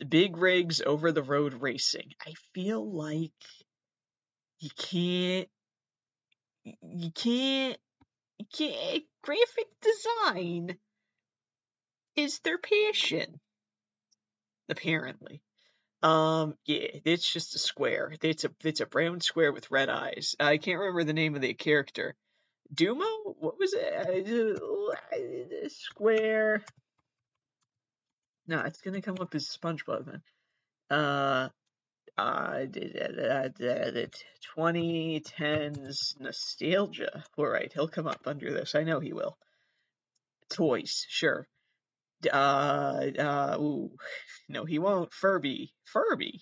Big 0.07 0.36
rigs 0.36 0.80
over 0.80 1.12
the 1.12 1.22
road 1.22 1.55
racing. 1.55 2.12
I 2.26 2.34
feel 2.55 2.84
like 2.84 3.32
you 4.61 4.70
can't, 4.76 5.49
you 6.64 7.11
can't, 7.11 7.78
you 8.38 8.46
can't, 8.53 9.05
graphic 9.22 9.66
design 9.82 10.78
is 12.16 12.40
their 12.40 12.59
passion. 12.59 13.40
Apparently. 14.68 15.42
Um, 16.03 16.55
yeah, 16.64 16.86
it's 17.05 17.30
just 17.32 17.57
a 17.57 17.59
square. 17.59 18.14
It's 18.22 18.44
a 18.44 18.51
it's 18.62 18.80
a 18.80 18.86
brown 18.86 19.20
square 19.20 19.53
with 19.53 19.70
red 19.70 19.88
eyes. 19.88 20.36
I 20.38 20.59
can't 20.59 20.78
remember 20.78 21.05
the 21.05 21.12
name 21.12 21.34
of 21.34 21.40
the 21.40 21.55
character. 21.55 22.14
Dumo? 22.72 23.05
What 23.38 23.59
was 23.59 23.74
it? 23.74 24.28
Uh, 25.12 25.68
square. 25.68 26.62
No, 28.49 28.61
it's 28.61 28.80
gonna 28.80 29.03
come 29.03 29.18
up 29.20 29.34
as 29.34 29.46
SpongeBob 29.46 30.07
man. 30.07 30.22
Uh, 30.90 31.51
uh, 32.16 32.61
the 32.61 34.11
2010s 34.57 36.18
nostalgia. 36.18 37.24
All 37.36 37.46
right, 37.46 37.70
he'll 37.72 37.88
come 37.88 38.07
up 38.07 38.22
under 38.26 38.51
this. 38.51 38.74
I 38.74 38.84
know 38.84 39.01
he 39.01 39.12
will. 39.12 39.36
Toys, 40.49 41.05
sure. 41.09 41.46
Uh, 42.32 43.11
uh, 43.18 43.57
ooh, 43.61 43.90
no, 44.49 44.64
he 44.64 44.78
won't. 44.78 45.12
Furby, 45.12 45.74
Furby, 45.84 46.40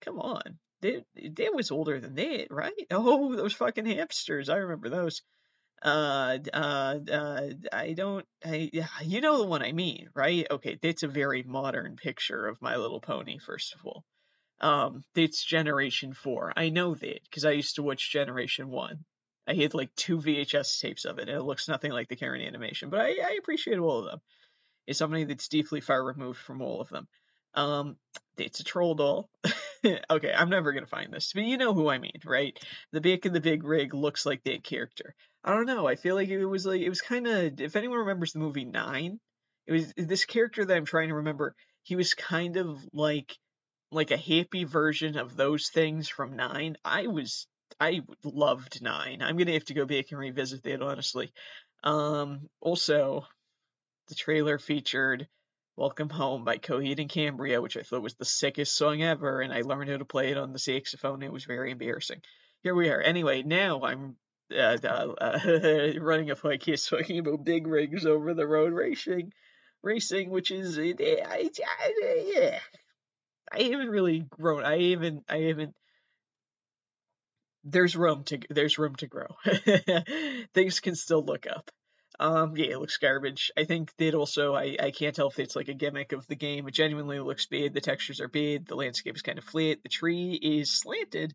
come 0.00 0.18
on. 0.18 0.58
They, 0.80 1.04
they 1.14 1.50
was 1.50 1.70
older 1.70 2.00
than 2.00 2.16
that, 2.16 2.48
right? 2.50 2.72
Oh, 2.90 3.36
those 3.36 3.54
fucking 3.54 3.86
hamsters. 3.86 4.48
I 4.48 4.56
remember 4.56 4.88
those. 4.88 5.22
Uh, 5.82 6.38
uh, 6.54 6.98
uh, 7.10 7.48
I 7.72 7.92
don't, 7.94 8.24
I, 8.44 8.70
you 9.02 9.20
know 9.20 9.38
the 9.38 9.46
one 9.48 9.62
I 9.62 9.72
mean, 9.72 10.10
right? 10.14 10.46
Okay, 10.50 10.78
that's 10.80 11.02
a 11.02 11.08
very 11.08 11.42
modern 11.42 11.96
picture 11.96 12.46
of 12.46 12.62
My 12.62 12.76
Little 12.76 13.00
Pony, 13.00 13.38
first 13.38 13.74
of 13.74 13.84
all. 13.84 14.04
Um, 14.60 15.04
it's 15.16 15.44
Generation 15.44 16.14
4. 16.14 16.52
I 16.56 16.70
know 16.70 16.94
that, 16.94 17.20
because 17.24 17.44
I 17.44 17.52
used 17.52 17.76
to 17.76 17.82
watch 17.82 18.12
Generation 18.12 18.68
1. 18.70 19.04
I 19.48 19.54
had 19.54 19.74
like 19.74 19.94
two 19.96 20.18
VHS 20.18 20.80
tapes 20.80 21.04
of 21.04 21.18
it, 21.18 21.28
and 21.28 21.38
it 21.38 21.42
looks 21.42 21.68
nothing 21.68 21.92
like 21.92 22.08
the 22.08 22.16
current 22.16 22.44
animation, 22.46 22.90
but 22.90 23.00
I, 23.00 23.10
I 23.10 23.36
appreciate 23.40 23.78
all 23.78 24.00
of 24.00 24.06
them 24.06 24.20
It's 24.86 24.98
somebody 24.98 25.24
that's 25.24 25.48
deeply 25.48 25.80
far 25.80 26.04
removed 26.04 26.40
from 26.40 26.62
all 26.62 26.80
of 26.80 26.88
them. 26.90 27.08
Um, 27.54 27.96
it's 28.38 28.60
a 28.60 28.64
troll 28.64 28.94
doll. 28.94 29.30
okay, 30.10 30.32
I'm 30.32 30.50
never 30.50 30.72
gonna 30.72 30.86
find 30.86 31.12
this, 31.12 31.32
but 31.32 31.44
you 31.44 31.56
know 31.56 31.74
who 31.74 31.88
I 31.88 31.98
mean, 31.98 32.20
right? 32.24 32.56
The 32.92 33.00
back 33.00 33.24
of 33.24 33.32
the 33.32 33.40
big 33.40 33.64
rig 33.64 33.94
looks 33.94 34.24
like 34.24 34.42
that 34.44 34.64
character. 34.64 35.14
I 35.44 35.54
don't 35.54 35.66
know. 35.66 35.86
I 35.86 35.96
feel 35.96 36.14
like 36.14 36.28
it 36.28 36.44
was 36.44 36.66
like 36.66 36.80
it 36.80 36.88
was 36.88 37.00
kind 37.00 37.26
of. 37.26 37.60
If 37.60 37.76
anyone 37.76 37.98
remembers 37.98 38.32
the 38.32 38.38
movie 38.38 38.64
Nine, 38.64 39.18
it 39.66 39.72
was 39.72 39.92
this 39.96 40.24
character 40.24 40.64
that 40.64 40.76
I'm 40.76 40.84
trying 40.84 41.08
to 41.08 41.16
remember. 41.16 41.54
He 41.82 41.96
was 41.96 42.14
kind 42.14 42.56
of 42.56 42.80
like 42.92 43.36
like 43.90 44.10
a 44.10 44.16
happy 44.16 44.64
version 44.64 45.18
of 45.18 45.36
those 45.36 45.68
things 45.68 46.08
from 46.08 46.36
Nine. 46.36 46.76
I 46.84 47.08
was 47.08 47.46
I 47.80 48.02
loved 48.22 48.82
Nine. 48.82 49.22
I'm 49.22 49.36
gonna 49.36 49.52
have 49.52 49.64
to 49.66 49.74
go 49.74 49.84
back 49.84 50.06
and 50.10 50.20
revisit 50.20 50.62
that 50.62 50.82
honestly. 50.82 51.32
Um, 51.82 52.48
also, 52.60 53.26
the 54.08 54.14
trailer 54.14 54.58
featured 54.58 55.26
Welcome 55.74 56.10
Home 56.10 56.44
by 56.44 56.58
Coheed 56.58 57.00
and 57.00 57.08
Cambria, 57.08 57.62
which 57.62 57.78
I 57.78 57.82
thought 57.82 58.02
was 58.02 58.14
the 58.14 58.26
sickest 58.26 58.76
song 58.76 59.02
ever, 59.02 59.40
and 59.40 59.50
I 59.50 59.62
learned 59.62 59.88
how 59.88 59.96
to 59.96 60.04
play 60.04 60.30
it 60.30 60.36
on 60.36 60.52
the 60.52 60.58
saxophone. 60.58 61.22
It 61.22 61.32
was 61.32 61.46
very 61.46 61.70
embarrassing. 61.70 62.20
Here 62.62 62.74
we 62.74 62.90
are. 62.90 63.00
Anyway, 63.00 63.42
now 63.42 63.80
I'm 63.82 64.16
uh, 64.54 64.76
uh, 64.84 65.14
uh, 65.18 65.92
running 65.98 66.30
a 66.30 66.36
podcast 66.36 66.90
talking 66.90 67.18
about 67.18 67.46
big 67.46 67.66
rigs 67.66 68.04
over 68.04 68.34
the 68.34 68.46
road 68.46 68.74
racing, 68.74 69.32
racing, 69.82 70.28
which 70.28 70.50
is 70.50 70.78
I, 70.78 70.94
I, 71.00 71.50
I. 71.64 72.58
I 73.50 73.62
haven't 73.62 73.88
really 73.88 74.26
grown. 74.28 74.64
I 74.64 74.90
haven't. 74.90 75.24
I 75.26 75.38
haven't. 75.38 75.74
There's 77.64 77.96
room 77.96 78.24
to 78.24 78.40
there's 78.50 78.76
room 78.76 78.96
to 78.96 79.06
grow. 79.06 79.28
Things 80.54 80.80
can 80.80 80.96
still 80.96 81.24
look 81.24 81.46
up. 81.46 81.70
Um, 82.20 82.56
yeah, 82.56 82.66
it 82.66 82.78
looks 82.78 82.98
garbage. 82.98 83.50
I 83.56 83.64
think 83.64 83.94
that 83.96 84.14
also, 84.14 84.54
I, 84.54 84.76
I 84.80 84.90
can't 84.90 85.14
tell 85.14 85.28
if 85.28 85.38
it's 85.38 85.56
like 85.56 85.68
a 85.68 85.74
gimmick 85.74 86.12
of 86.12 86.26
the 86.26 86.36
game. 86.36 86.68
It 86.68 86.74
genuinely 86.74 87.18
looks 87.20 87.46
bad. 87.46 87.74
The 87.74 87.80
textures 87.80 88.20
are 88.20 88.28
bad. 88.28 88.66
The 88.66 88.76
landscape 88.76 89.16
is 89.16 89.22
kind 89.22 89.38
of 89.38 89.44
flat. 89.44 89.82
The 89.82 89.88
tree 89.88 90.34
is 90.34 90.70
slanted 90.70 91.34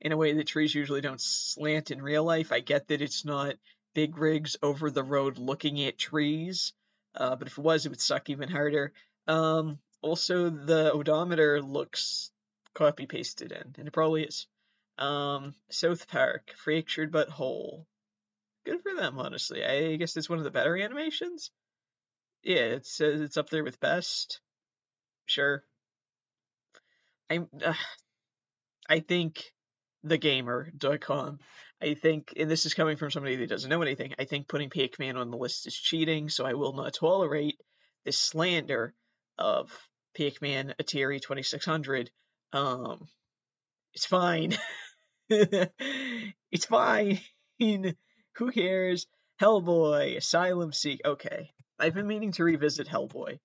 in 0.00 0.12
a 0.12 0.16
way 0.16 0.34
that 0.34 0.46
trees 0.46 0.74
usually 0.74 1.00
don't 1.00 1.20
slant 1.20 1.90
in 1.90 2.02
real 2.02 2.24
life. 2.24 2.52
I 2.52 2.60
get 2.60 2.88
that 2.88 3.02
it's 3.02 3.24
not 3.24 3.54
big 3.94 4.18
rigs 4.18 4.56
over 4.62 4.90
the 4.90 5.02
road 5.02 5.38
looking 5.38 5.82
at 5.82 5.98
trees, 5.98 6.72
Uh, 7.14 7.36
but 7.36 7.48
if 7.48 7.58
it 7.58 7.64
was, 7.64 7.86
it 7.86 7.88
would 7.90 8.00
suck 8.00 8.30
even 8.30 8.48
harder. 8.48 8.92
Um, 9.26 9.78
also, 10.02 10.48
the 10.50 10.92
odometer 10.92 11.60
looks 11.62 12.30
copy 12.74 13.06
pasted 13.06 13.52
in, 13.52 13.74
and 13.78 13.88
it 13.88 13.92
probably 13.92 14.24
is. 14.24 14.46
Um, 14.98 15.54
South 15.70 16.08
Park, 16.08 16.52
fractured 16.56 17.10
but 17.10 17.28
whole. 17.28 17.86
Good 18.64 18.82
for 18.82 18.94
them, 18.94 19.18
honestly. 19.18 19.64
I 19.64 19.96
guess 19.96 20.16
it's 20.16 20.30
one 20.30 20.38
of 20.38 20.44
the 20.44 20.50
better 20.50 20.74
animations. 20.76 21.50
Yeah, 22.42 22.76
it's 22.76 23.00
uh, 23.00 23.22
it's 23.22 23.36
up 23.36 23.50
there 23.50 23.64
with 23.64 23.80
best. 23.80 24.40
Sure. 25.26 25.64
I'm. 27.30 27.48
Uh, 27.64 27.74
I 28.88 29.00
think 29.00 29.44
thegamer.com. 30.04 31.38
I 31.82 31.94
think, 31.94 32.34
and 32.36 32.50
this 32.50 32.66
is 32.66 32.74
coming 32.74 32.96
from 32.98 33.10
somebody 33.10 33.36
that 33.36 33.48
doesn't 33.48 33.70
know 33.70 33.80
anything, 33.80 34.14
I 34.18 34.24
think 34.24 34.48
putting 34.48 34.68
Pac-Man 34.68 35.16
on 35.16 35.30
the 35.30 35.38
list 35.38 35.66
is 35.66 35.74
cheating, 35.74 36.28
so 36.28 36.44
I 36.44 36.52
will 36.54 36.74
not 36.74 36.92
tolerate 36.92 37.58
this 38.04 38.18
slander 38.18 38.94
of 39.38 39.70
Pac-Man 40.14 40.74
Atari 40.78 41.22
2600. 41.22 42.10
Um, 42.52 43.08
it's 43.94 44.06
fine. 44.06 44.56
it's 45.30 46.66
fine. 46.66 47.20
Who 48.40 48.50
cares? 48.50 49.06
Hellboy, 49.38 50.16
Asylum 50.16 50.72
Seek. 50.72 51.02
Okay, 51.04 51.50
I've 51.78 51.92
been 51.92 52.06
meaning 52.06 52.32
to 52.32 52.44
revisit 52.44 52.88
Hellboy. 52.88 53.38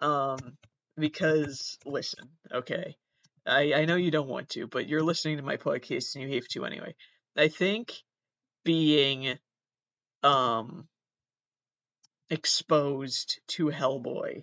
Um, 0.00 0.58
because 0.96 1.78
listen, 1.86 2.30
okay, 2.50 2.96
I 3.46 3.74
I 3.74 3.84
know 3.84 3.94
you 3.94 4.10
don't 4.10 4.26
want 4.28 4.48
to, 4.50 4.66
but 4.66 4.88
you're 4.88 5.04
listening 5.04 5.36
to 5.36 5.44
my 5.44 5.56
podcast 5.56 6.16
and 6.16 6.24
you 6.24 6.34
have 6.34 6.48
to 6.48 6.64
anyway. 6.64 6.96
I 7.36 7.46
think 7.46 7.94
being 8.64 9.38
um 10.24 10.88
exposed 12.28 13.38
to 13.50 13.66
Hellboy 13.66 14.42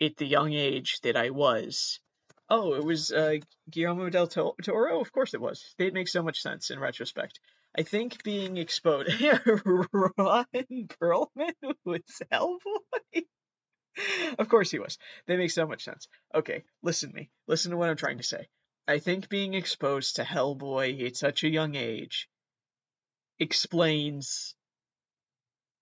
at 0.00 0.16
the 0.16 0.26
young 0.26 0.54
age 0.54 0.98
that 1.02 1.16
I 1.16 1.30
was. 1.30 2.00
Oh, 2.48 2.74
it 2.74 2.82
was 2.84 3.12
uh, 3.12 3.36
Guillermo 3.70 4.10
del 4.10 4.26
Toro. 4.26 5.00
Of 5.00 5.12
course, 5.12 5.34
it 5.34 5.40
was. 5.40 5.72
It 5.78 5.94
makes 5.94 6.10
so 6.10 6.24
much 6.24 6.40
sense 6.40 6.70
in 6.70 6.80
retrospect. 6.80 7.38
I 7.76 7.82
think 7.82 8.22
being 8.22 8.56
exposed. 8.56 9.10
Ron 9.22 10.44
Perlman 10.54 11.74
was 11.84 12.22
Hellboy. 12.32 13.24
of 14.38 14.48
course 14.48 14.70
he 14.70 14.78
was. 14.78 14.98
They 15.26 15.36
make 15.36 15.50
so 15.50 15.66
much 15.66 15.84
sense. 15.84 16.08
Okay, 16.34 16.64
listen 16.82 17.10
to 17.10 17.16
me. 17.16 17.30
Listen 17.46 17.70
to 17.70 17.76
what 17.76 17.88
I'm 17.88 17.96
trying 17.96 18.18
to 18.18 18.24
say. 18.24 18.48
I 18.88 18.98
think 18.98 19.28
being 19.28 19.54
exposed 19.54 20.16
to 20.16 20.24
Hellboy 20.24 21.06
at 21.06 21.16
such 21.16 21.44
a 21.44 21.48
young 21.48 21.76
age 21.76 22.28
explains 23.38 24.54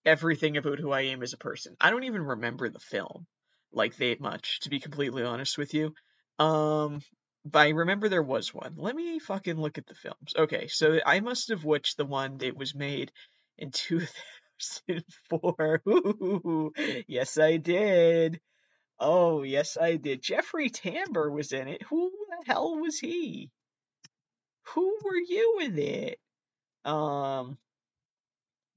everything 0.04 0.56
about 0.56 0.78
who 0.78 0.90
I 0.90 1.02
am 1.02 1.22
as 1.22 1.32
a 1.32 1.38
person. 1.38 1.76
I 1.80 1.90
don't 1.90 2.04
even 2.04 2.22
remember 2.22 2.68
the 2.68 2.78
film 2.78 3.26
like 3.72 3.96
that 3.96 4.20
much, 4.20 4.60
to 4.60 4.70
be 4.70 4.80
completely 4.80 5.22
honest 5.22 5.58
with 5.58 5.74
you. 5.74 5.94
Um, 6.38 7.00
but 7.44 7.60
I 7.60 7.68
remember 7.70 8.08
there 8.08 8.22
was 8.22 8.54
one. 8.54 8.74
Let 8.76 8.94
me 8.94 9.18
fucking 9.18 9.56
look 9.56 9.78
at 9.78 9.86
the 9.86 9.94
films. 9.94 10.34
Okay, 10.36 10.68
so 10.68 10.98
I 11.04 11.20
must 11.20 11.48
have 11.50 11.64
watched 11.64 11.96
the 11.96 12.04
one 12.04 12.38
that 12.38 12.56
was 12.56 12.74
made 12.74 13.12
in 13.56 13.70
2004. 13.72 15.82
Ooh, 15.88 16.72
yes, 17.06 17.38
I 17.38 17.56
did. 17.56 18.40
Oh, 19.00 19.42
yes, 19.42 19.76
I 19.80 19.96
did. 19.96 20.22
Jeffrey 20.22 20.70
Tambor 20.70 21.30
was 21.30 21.52
in 21.52 21.68
it. 21.68 21.82
Who 21.84 22.10
the 22.10 22.52
hell 22.52 22.76
was 22.78 22.98
he? 22.98 23.50
Who 24.74 24.98
were 25.04 25.16
you 25.16 25.58
in 25.62 25.78
it? 25.78 26.18
Um, 26.84 27.58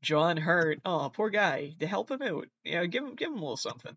John 0.02 0.38
Hurt. 0.38 0.80
Oh, 0.86 1.12
poor 1.14 1.30
guy. 1.30 1.74
To 1.80 1.88
help 1.88 2.12
him 2.12 2.22
out, 2.22 2.48
yeah, 2.64 2.86
give 2.86 3.04
him 3.04 3.16
give 3.16 3.30
him 3.30 3.38
a 3.38 3.42
little 3.42 3.58
something. 3.58 3.96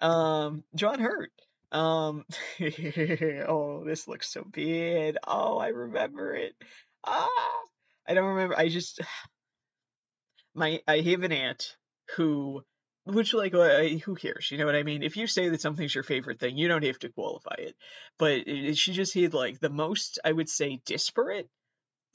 Um, 0.00 0.64
John 0.74 1.00
Hurt. 1.00 1.32
Um, 1.72 2.24
oh, 2.60 3.82
this 3.84 4.08
looks 4.08 4.30
so 4.30 4.44
bad. 4.44 5.18
Oh, 5.26 5.58
I 5.58 5.68
remember 5.68 6.34
it. 6.34 6.54
Ah, 7.04 7.28
I 8.06 8.14
don't 8.14 8.34
remember. 8.34 8.56
I 8.56 8.68
just 8.68 9.00
my 10.54 10.80
I 10.86 11.00
have 11.00 11.22
an 11.22 11.32
aunt 11.32 11.76
who 12.16 12.62
which 13.04 13.34
like 13.34 13.54
uh, 13.54 13.82
who 14.04 14.16
cares 14.16 14.50
you 14.50 14.58
know 14.58 14.66
what 14.66 14.74
i 14.74 14.82
mean 14.82 15.02
if 15.02 15.16
you 15.16 15.28
say 15.28 15.48
that 15.48 15.60
something's 15.60 15.94
your 15.94 16.02
favorite 16.02 16.40
thing 16.40 16.56
you 16.56 16.66
don't 16.66 16.84
have 16.84 16.98
to 16.98 17.08
qualify 17.08 17.54
it 17.58 17.76
but 18.18 18.44
she 18.76 18.92
just 18.92 19.14
had 19.14 19.32
like 19.32 19.60
the 19.60 19.70
most 19.70 20.18
i 20.24 20.32
would 20.32 20.48
say 20.48 20.80
disparate 20.84 21.48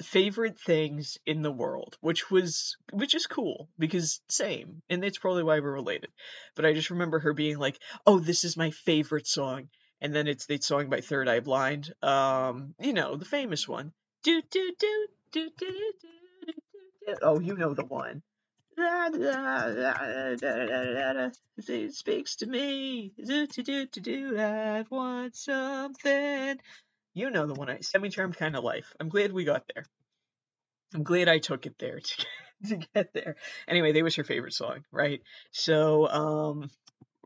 favorite 0.04 0.60
things 0.60 1.18
in 1.26 1.42
the 1.42 1.52
world, 1.52 1.98
which 2.02 2.30
was 2.30 2.78
which 2.92 3.16
is 3.16 3.28
cool 3.28 3.70
because 3.78 4.22
same, 4.30 4.82
and 4.90 5.04
that's 5.04 5.18
probably 5.18 5.44
why 5.44 5.60
we're 5.60 5.72
related. 5.72 6.12
But 6.56 6.66
I 6.66 6.74
just 6.74 6.90
remember 6.90 7.20
her 7.20 7.34
being 7.34 7.58
like, 7.58 7.80
"Oh, 8.06 8.20
this 8.20 8.44
is 8.44 8.58
my 8.58 8.72
favorite 8.72 9.28
song," 9.28 9.70
and 10.00 10.14
then 10.14 10.28
it's 10.28 10.46
that 10.48 10.64
song 10.64 10.90
by 10.90 11.02
Third 11.02 11.28
Eye 11.28 11.40
Blind, 11.40 11.94
um, 12.04 12.76
you 12.80 12.94
know, 12.94 13.16
the 13.16 13.26
famous 13.26 13.68
one. 13.68 13.94
Do 14.24 14.42
do 14.50 14.74
do 14.80 15.08
do 15.32 15.50
do 15.58 15.68
do 15.68 15.92
do. 16.02 16.54
do. 17.08 17.16
Oh, 17.22 17.40
you 17.40 17.56
know 17.56 17.74
the 17.74 17.86
one. 17.86 18.22
Da, 18.78 19.10
da, 19.10 20.36
da, 20.36 21.30
it 21.58 21.94
speaks 21.94 22.36
to 22.38 22.46
me. 22.48 23.12
Do, 23.24 23.48
do, 23.48 23.64
do, 23.64 23.86
do, 23.86 24.02
do. 24.02 24.40
I 24.40 24.86
want 24.90 25.36
something 25.36 26.60
you 27.14 27.30
know 27.30 27.46
the 27.46 27.54
one. 27.54 27.70
I 27.70 27.80
semi-charmed 27.82 28.38
kind 28.38 28.56
of 28.56 28.64
life. 28.64 28.94
I'm 29.00 29.10
glad 29.10 29.32
we 29.34 29.44
got 29.44 29.64
there. 29.74 29.86
I'm 30.94 31.04
glad 31.04 31.28
I 31.28 31.40
took 31.40 31.66
it 31.66 31.78
there 31.80 32.00
to 32.04 32.18
get, 32.18 32.70
to 32.70 32.88
get 32.94 33.14
there. 33.14 33.36
Anyway, 33.68 33.92
that 33.92 34.04
was 34.04 34.16
her 34.16 34.24
favorite 34.24 34.54
song, 34.54 34.84
right? 34.92 35.22
So, 35.52 36.08
um, 36.08 36.70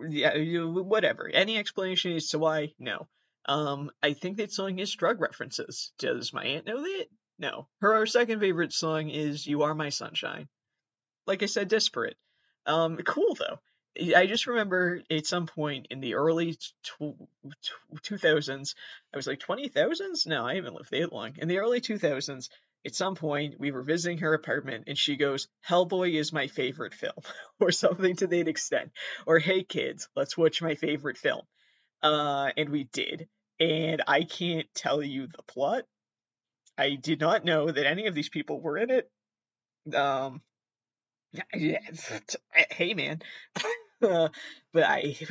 yeah, 0.10 0.36
whatever. 0.64 1.30
Any 1.30 1.58
explanation 1.58 2.14
as 2.14 2.30
to 2.30 2.40
why? 2.40 2.74
No. 2.80 3.08
Um, 3.48 3.92
I 4.02 4.14
think 4.14 4.38
that 4.38 4.52
song 4.52 4.80
is 4.80 4.94
drug 4.94 5.22
references. 5.22 5.92
Does 6.00 6.34
my 6.34 6.44
aunt 6.46 6.66
know 6.66 6.82
that? 6.82 7.06
No. 7.38 7.68
Her 7.82 8.06
second 8.06 8.40
favorite 8.40 8.74
song 8.74 9.10
is 9.10 9.46
"You 9.46 9.64
Are 9.64 9.76
My 9.76 9.90
Sunshine." 9.90 10.48
like 11.28 11.44
I 11.44 11.48
said, 11.48 11.68
disparate. 11.68 12.18
Um, 12.66 12.98
cool 12.98 13.36
though. 13.36 13.60
I 14.16 14.26
just 14.26 14.48
remember 14.48 15.02
at 15.10 15.26
some 15.26 15.48
point 15.48 15.88
in 15.90 16.02
the 16.02 16.16
early 16.16 16.58
two 16.84 18.18
thousands, 18.18 18.76
I 19.14 19.18
was 19.18 19.28
like 19.28 19.40
twenty 19.40 19.70
thousands. 19.70 20.26
No, 20.26 20.46
I 20.46 20.56
haven't 20.56 20.76
lived 20.76 20.92
that 20.92 21.14
long. 21.14 21.34
In 21.38 21.48
the 21.48 21.60
early 21.60 21.80
two 21.80 21.98
thousands, 21.98 22.50
at 22.86 22.96
some 22.96 23.16
point 23.16 23.60
we 23.60 23.72
were 23.72 23.84
visiting 23.84 24.18
her 24.20 24.34
apartment, 24.34 24.86
and 24.88 24.98
she 24.98 25.16
goes, 25.16 25.48
"Hellboy 25.68 26.14
is 26.14 26.34
my 26.34 26.48
favorite 26.48 26.94
film," 26.94 27.16
or 27.60 27.72
something 27.72 28.16
to 28.18 28.28
that 28.28 28.48
extent, 28.48 28.92
or 29.26 29.40
"Hey 29.40 29.64
kids, 29.64 30.10
let's 30.16 30.38
watch 30.38 30.62
my 30.62 30.76
favorite 30.76 31.18
film." 31.18 31.44
Uh, 32.04 32.52
and 32.58 32.70
we 32.70 32.84
did, 32.86 33.30
and 33.60 34.04
I 34.08 34.24
can't 34.24 34.68
tell 34.76 35.02
you 35.02 35.28
the 35.28 35.44
plot. 35.44 35.84
I 36.78 36.96
did 36.96 37.22
not 37.22 37.46
know 37.46 37.72
that 37.72 37.86
any 37.86 38.08
of 38.08 38.14
these 38.16 38.30
people 38.30 38.60
were 38.60 38.78
in 38.78 38.90
it. 38.92 39.10
Um, 39.96 40.42
hey 41.54 42.94
man. 42.94 43.22
But 44.74 44.84
I, 44.84 45.16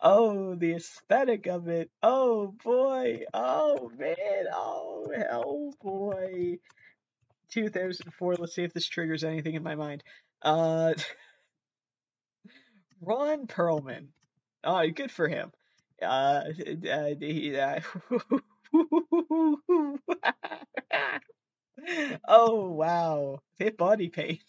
oh, 0.00 0.56
the 0.56 0.72
aesthetic 0.74 1.46
of 1.46 1.68
it. 1.68 1.88
Oh 2.02 2.52
boy. 2.64 3.20
Oh 3.32 3.92
man. 3.96 4.16
Oh 4.52 5.06
hell 5.16 5.72
boy. 5.80 6.58
2004. 7.52 8.34
Let's 8.34 8.56
see 8.56 8.64
if 8.64 8.72
this 8.72 8.88
triggers 8.88 9.22
anything 9.22 9.54
in 9.54 9.62
my 9.62 9.76
mind. 9.76 10.02
Uh, 10.42 10.94
Ron 13.00 13.46
Perlman. 13.46 14.08
Oh, 14.64 14.90
good 14.90 15.12
for 15.12 15.28
him. 15.28 15.52
Uh, 16.02 16.42
uh, 16.90 17.14
he, 17.20 17.56
uh 17.56 17.78
oh 22.28 22.70
wow, 22.70 23.40
hit 23.58 23.76
body 23.76 24.08
paint. 24.08 24.42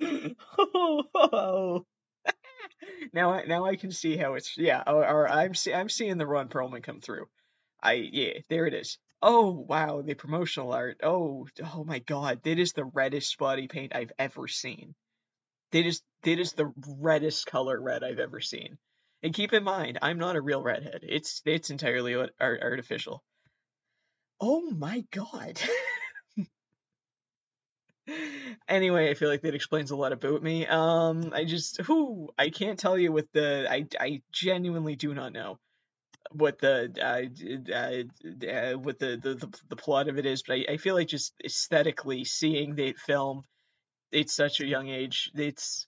oh, 0.58 1.84
now 3.12 3.32
I 3.32 3.44
now 3.46 3.64
I 3.64 3.76
can 3.76 3.90
see 3.90 4.16
how 4.16 4.34
it's 4.34 4.56
yeah. 4.56 4.82
Or, 4.86 5.06
or 5.06 5.28
I'm 5.28 5.54
see, 5.54 5.74
I'm 5.74 5.88
seeing 5.88 6.18
the 6.18 6.26
Ron 6.26 6.48
Perlman 6.48 6.82
come 6.82 7.00
through. 7.00 7.26
I 7.82 7.94
yeah, 7.94 8.40
there 8.48 8.66
it 8.66 8.74
is. 8.74 8.98
Oh 9.22 9.50
wow, 9.50 10.02
the 10.02 10.14
promotional 10.14 10.72
art. 10.72 11.00
Oh 11.02 11.48
oh 11.74 11.84
my 11.84 11.98
god, 12.00 12.42
that 12.44 12.58
is 12.58 12.72
the 12.72 12.84
reddest 12.84 13.38
body 13.38 13.68
paint 13.68 13.94
I've 13.94 14.12
ever 14.18 14.48
seen. 14.48 14.94
That 15.72 15.86
is 15.86 16.02
that 16.22 16.38
is 16.38 16.52
the 16.52 16.72
reddest 16.98 17.46
color 17.46 17.80
red 17.80 18.04
I've 18.04 18.18
ever 18.18 18.40
seen. 18.40 18.78
And 19.22 19.34
keep 19.34 19.52
in 19.52 19.64
mind, 19.64 19.98
I'm 20.02 20.18
not 20.18 20.36
a 20.36 20.40
real 20.42 20.62
redhead. 20.62 21.00
It's 21.02 21.42
it's 21.46 21.70
entirely 21.70 22.14
art- 22.14 22.34
artificial. 22.40 23.22
Oh 24.40 24.70
my 24.72 25.04
god. 25.12 25.60
anyway, 28.68 29.10
I 29.10 29.14
feel 29.14 29.28
like 29.28 29.42
that 29.42 29.54
explains 29.54 29.90
a 29.90 29.96
lot 29.96 30.12
about 30.12 30.42
me. 30.42 30.66
Um, 30.66 31.32
I 31.34 31.44
just 31.44 31.80
who 31.82 32.30
I 32.38 32.50
can't 32.50 32.78
tell 32.78 32.98
you 32.98 33.12
with 33.12 33.30
the 33.32 33.66
I 33.70 33.86
I 34.00 34.22
genuinely 34.32 34.96
do 34.96 35.14
not 35.14 35.32
know. 35.32 35.58
what 36.32 36.58
the 36.60 36.92
uh, 37.02 37.74
uh, 37.74 38.78
what 38.78 38.98
the, 38.98 39.16
the, 39.22 39.34
the 39.34 39.60
the 39.70 39.76
plot 39.76 40.08
of 40.08 40.18
it 40.18 40.26
is, 40.26 40.42
but 40.42 40.54
I, 40.58 40.74
I 40.74 40.76
feel 40.78 40.94
like 40.94 41.08
just 41.08 41.34
aesthetically 41.44 42.24
seeing 42.24 42.76
that 42.76 42.98
film 42.98 43.44
at 44.14 44.30
such 44.30 44.60
a 44.60 44.66
young 44.66 44.88
age, 44.88 45.30
it's 45.34 45.86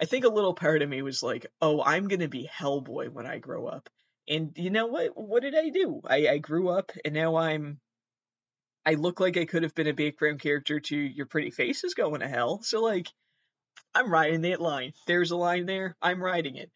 I 0.00 0.06
think 0.06 0.24
a 0.24 0.28
little 0.30 0.54
part 0.54 0.82
of 0.82 0.88
me 0.88 1.02
was 1.02 1.22
like, 1.22 1.46
oh, 1.62 1.82
I'm 1.82 2.08
gonna 2.08 2.28
be 2.28 2.48
Hellboy 2.60 3.10
when 3.12 3.26
I 3.26 3.38
grow 3.38 3.66
up. 3.66 3.88
And 4.28 4.52
you 4.56 4.70
know 4.70 4.86
what? 4.88 5.16
What 5.16 5.42
did 5.42 5.56
I 5.56 5.70
do? 5.70 6.00
I, 6.06 6.28
I 6.28 6.38
grew 6.38 6.68
up 6.70 6.92
and 7.04 7.14
now 7.14 7.36
I'm 7.36 7.80
I 8.84 8.94
look 8.94 9.20
like 9.20 9.36
I 9.36 9.44
could 9.44 9.62
have 9.62 9.74
been 9.74 9.86
a 9.86 9.92
background 9.92 10.40
character 10.40 10.80
to 10.80 10.96
Your 10.96 11.26
Pretty 11.26 11.50
Face 11.50 11.84
is 11.84 11.94
Going 11.94 12.20
to 12.20 12.28
Hell. 12.28 12.60
So 12.62 12.82
like 12.82 13.08
I'm 13.94 14.10
riding 14.10 14.42
that 14.42 14.60
line. 14.60 14.92
There's 15.06 15.30
a 15.30 15.36
line 15.36 15.66
there. 15.66 15.96
I'm 16.00 16.22
riding 16.22 16.56
it. 16.56 16.70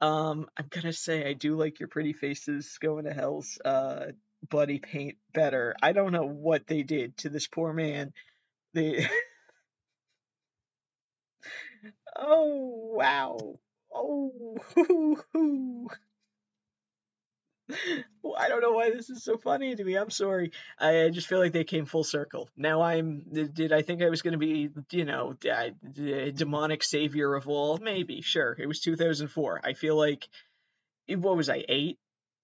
Um, 0.00 0.46
I'm 0.56 0.66
gonna 0.70 0.92
say 0.92 1.28
I 1.28 1.32
do 1.32 1.56
like 1.56 1.80
your 1.80 1.88
pretty 1.88 2.12
faces 2.12 2.78
going 2.80 3.04
to 3.04 3.12
hell's 3.12 3.58
uh 3.64 4.12
buddy 4.48 4.78
paint 4.78 5.16
better. 5.32 5.74
I 5.82 5.92
don't 5.92 6.12
know 6.12 6.26
what 6.26 6.66
they 6.66 6.82
did 6.82 7.16
to 7.18 7.28
this 7.28 7.48
poor 7.48 7.72
man. 7.72 8.12
They 8.74 9.08
Oh 12.16 12.92
wow. 12.94 13.58
Oh 13.92 14.58
I 17.70 18.48
don't 18.48 18.62
know 18.62 18.72
why 18.72 18.90
this 18.90 19.10
is 19.10 19.22
so 19.22 19.36
funny 19.36 19.74
to 19.74 19.84
me. 19.84 19.96
I'm 19.96 20.10
sorry. 20.10 20.52
I 20.78 21.10
just 21.10 21.26
feel 21.26 21.38
like 21.38 21.52
they 21.52 21.64
came 21.64 21.84
full 21.86 22.04
circle. 22.04 22.48
Now 22.56 22.82
I'm. 22.82 23.24
Did 23.30 23.72
I 23.72 23.82
think 23.82 24.02
I 24.02 24.08
was 24.08 24.22
going 24.22 24.32
to 24.32 24.38
be, 24.38 24.70
you 24.90 25.04
know, 25.04 25.36
a 25.46 26.30
demonic 26.32 26.82
savior 26.82 27.34
of 27.34 27.48
all? 27.48 27.78
Maybe. 27.78 28.22
Sure. 28.22 28.56
It 28.58 28.66
was 28.66 28.80
2004. 28.80 29.60
I 29.64 29.74
feel 29.74 29.96
like. 29.96 30.28
What 31.08 31.36
was 31.36 31.48
I, 31.48 31.64
eight? 31.68 31.98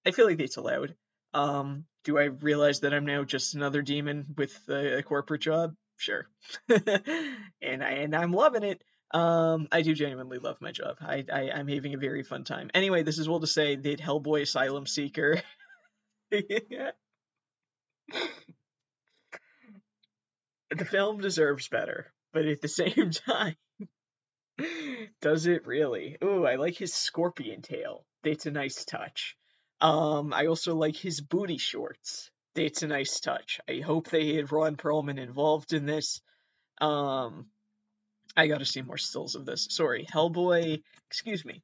I 0.07 0.11
feel 0.11 0.27
like 0.27 0.39
that's 0.39 0.57
allowed. 0.57 0.95
Um, 1.35 1.85
do 2.05 2.19
I 2.19 2.25
realize 2.25 2.81
that 2.81 2.95
I'm 2.95 3.05
now 3.05 3.25
just 3.25 3.55
another 3.55 3.83
demon 3.83 4.27
with 4.37 4.59
a, 4.69 4.99
a 4.99 5.03
corporate 5.03 5.43
job? 5.43 5.75
Sure. 5.97 6.27
and 6.69 7.83
I 7.83 7.91
and 7.91 8.15
I'm 8.15 8.33
loving 8.33 8.63
it. 8.63 8.83
Um, 9.15 9.69
I 9.71 9.83
do 9.83 9.95
genuinely 9.95 10.39
love 10.39 10.61
my 10.61 10.73
job. 10.73 10.97
I, 11.01 11.25
I 11.33 11.51
I'm 11.53 11.69
having 11.69 11.95
a 11.95 11.99
very 11.99 12.25
fun 12.25 12.43
time. 12.43 12.69
Anyway, 12.75 13.05
this 13.05 13.19
is 13.19 13.29
well 13.29 13.39
to 13.39 13.47
say 13.47 13.77
that 13.77 14.01
Hellboy 14.01 14.43
Asylum 14.43 14.87
Seeker. 14.87 15.41
the 16.31 16.93
film 20.85 21.21
deserves 21.21 21.69
better, 21.69 22.13
but 22.33 22.45
at 22.47 22.61
the 22.61 22.67
same 22.81 23.13
time, 23.13 23.55
does 25.21 25.47
it 25.47 25.65
really? 25.65 26.17
Ooh, 26.23 26.45
I 26.45 26.57
like 26.57 26.77
his 26.77 26.93
scorpion 26.93 27.63
tail. 27.63 28.05
That's 28.25 28.47
a 28.47 28.51
nice 28.51 28.85
touch. 28.85 29.37
Um, 29.81 30.33
I 30.35 30.47
also 30.47 30.75
like 30.75 30.97
his 30.97 31.21
booty 31.21 31.59
shorts. 31.59 32.33
That's 32.57 32.83
a 32.83 32.89
nice 32.89 33.21
touch. 33.21 33.61
I 33.69 33.79
hope 33.79 34.11
they 34.11 34.35
had 34.35 34.51
Ron 34.51 34.75
Perlman 34.75 35.19
involved 35.19 35.73
in 35.73 35.87
this. 35.87 36.21
Um, 36.81 37.47
I 38.37 38.47
got 38.49 38.59
to 38.59 38.65
see 38.65 38.83
more 38.83 38.99
stills 38.99 39.35
of 39.35 39.47
this. 39.47 39.69
Sorry, 39.71 40.07
Hellboy. 40.13 40.83
Excuse 41.09 41.45
me. 41.45 41.63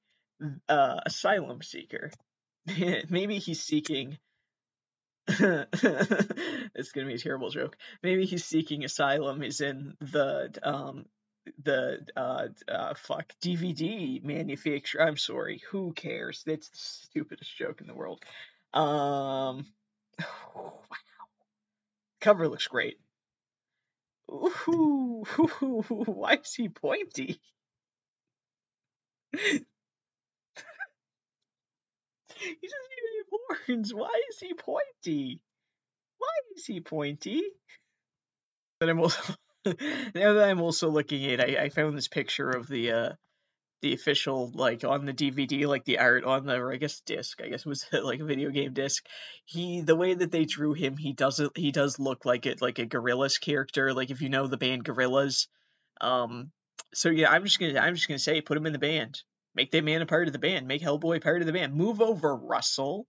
Uh, 0.68 1.01
Asylum 1.05 1.62
Seeker. 1.62 2.11
Maybe 3.09 3.39
he's 3.39 3.62
seeking. 3.62 4.18
it's 5.29 6.93
gonna 6.93 7.07
be 7.07 7.14
a 7.14 7.18
terrible 7.18 7.51
joke. 7.51 7.77
Maybe 8.03 8.25
he's 8.25 8.45
seeking 8.45 8.85
asylum. 8.85 9.43
Is 9.43 9.61
in 9.61 9.95
the 10.01 10.51
um 10.62 11.07
the 11.62 12.01
uh, 12.16 12.49
uh 12.68 12.95
fuck 12.95 13.33
DVD 13.43 14.23
manufacturer. 14.25 15.03
I'm 15.03 15.16
sorry. 15.16 15.62
Who 15.71 15.93
cares? 15.93 16.43
That's 16.47 16.68
the 16.68 16.79
stupidest 16.79 17.57
joke 17.57 17.81
in 17.81 17.87
the 17.87 17.95
world. 17.95 18.23
Um. 18.73 19.66
wow. 20.55 20.73
Cover 22.21 22.49
looks 22.49 22.66
great. 22.66 22.99
Ooh, 24.33 25.24
why 25.89 26.35
is 26.35 26.55
he 26.55 26.68
pointy? 26.68 27.41
he 29.33 29.39
doesn't 32.39 32.91
horns. 33.66 33.95
Why 33.95 34.20
is 34.31 34.39
he 34.41 34.55
pointy? 34.55 35.41
Why 36.18 36.28
is 36.57 36.66
he 36.66 36.81
pointy? 36.81 37.43
But 38.78 38.89
I'm 38.89 39.01
also 39.01 39.35
now 39.64 39.72
that 40.35 40.49
I'm 40.49 40.61
also 40.61 40.89
looking 40.89 41.24
at, 41.26 41.41
I, 41.41 41.64
I 41.64 41.68
found 41.68 41.97
this 41.97 42.09
picture 42.09 42.49
of 42.49 42.66
the 42.66 42.93
uh 42.93 43.12
the 43.83 43.95
official 43.95 44.51
like 44.55 44.85
on 44.85 45.07
the 45.07 45.12
DVD, 45.12 45.66
like 45.66 45.85
the 45.85 45.99
art 45.99 46.24
on 46.24 46.47
the 46.47 46.55
or 46.57 46.72
I 46.72 46.76
guess 46.76 47.01
disc, 47.01 47.41
I 47.43 47.49
guess 47.49 47.64
was 47.64 47.87
like 47.93 48.20
a 48.20 48.24
video 48.24 48.51
game 48.51 48.72
disc. 48.72 49.05
He 49.45 49.81
the 49.81 49.97
way 49.97 50.14
that 50.14 50.31
they 50.31 50.45
drew 50.45 50.74
him, 50.74 50.97
he 50.97 51.12
doesn't 51.12 51.57
he 51.57 51.72
does 51.72 51.99
look 51.99 52.24
like 52.24 52.47
it 52.47 52.62
like 52.62 52.78
a 52.78 52.87
Gorillaz 52.87 53.41
character, 53.41 53.93
like 53.95 54.11
if 54.11 54.20
you 54.20 54.28
know 54.28 54.47
the 54.47 54.57
band 54.57 54.85
Gorillaz. 54.85 55.47
Um 56.01 56.53
so 56.95 57.09
yeah, 57.09 57.31
I'm 57.31 57.45
just 57.45 57.59
gonna 57.59 57.78
I'm 57.78 57.95
just 57.95 58.09
gonna 58.09 58.18
say 58.18 58.41
put 58.41 58.57
him 58.57 58.66
in 58.66 58.72
the 58.72 58.78
band. 58.78 59.22
Make 59.55 59.72
that 59.72 59.85
man 59.85 60.03
a 60.03 60.07
part 60.07 60.26
of 60.26 60.33
the 60.33 60.39
band. 60.39 60.68
Make 60.68 60.83
Hellboy 60.83 61.22
part 61.22 61.41
of 61.41 61.47
the 61.47 61.53
band. 61.53 61.74
Move 61.74 62.01
over 62.01 62.37
Russell. 62.37 63.07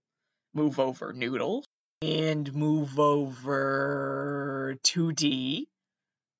Move 0.54 0.80
over 0.80 1.12
Noodles. 1.12 1.64
And 2.02 2.52
move 2.52 2.98
over 2.98 4.76
2D. 4.82 5.66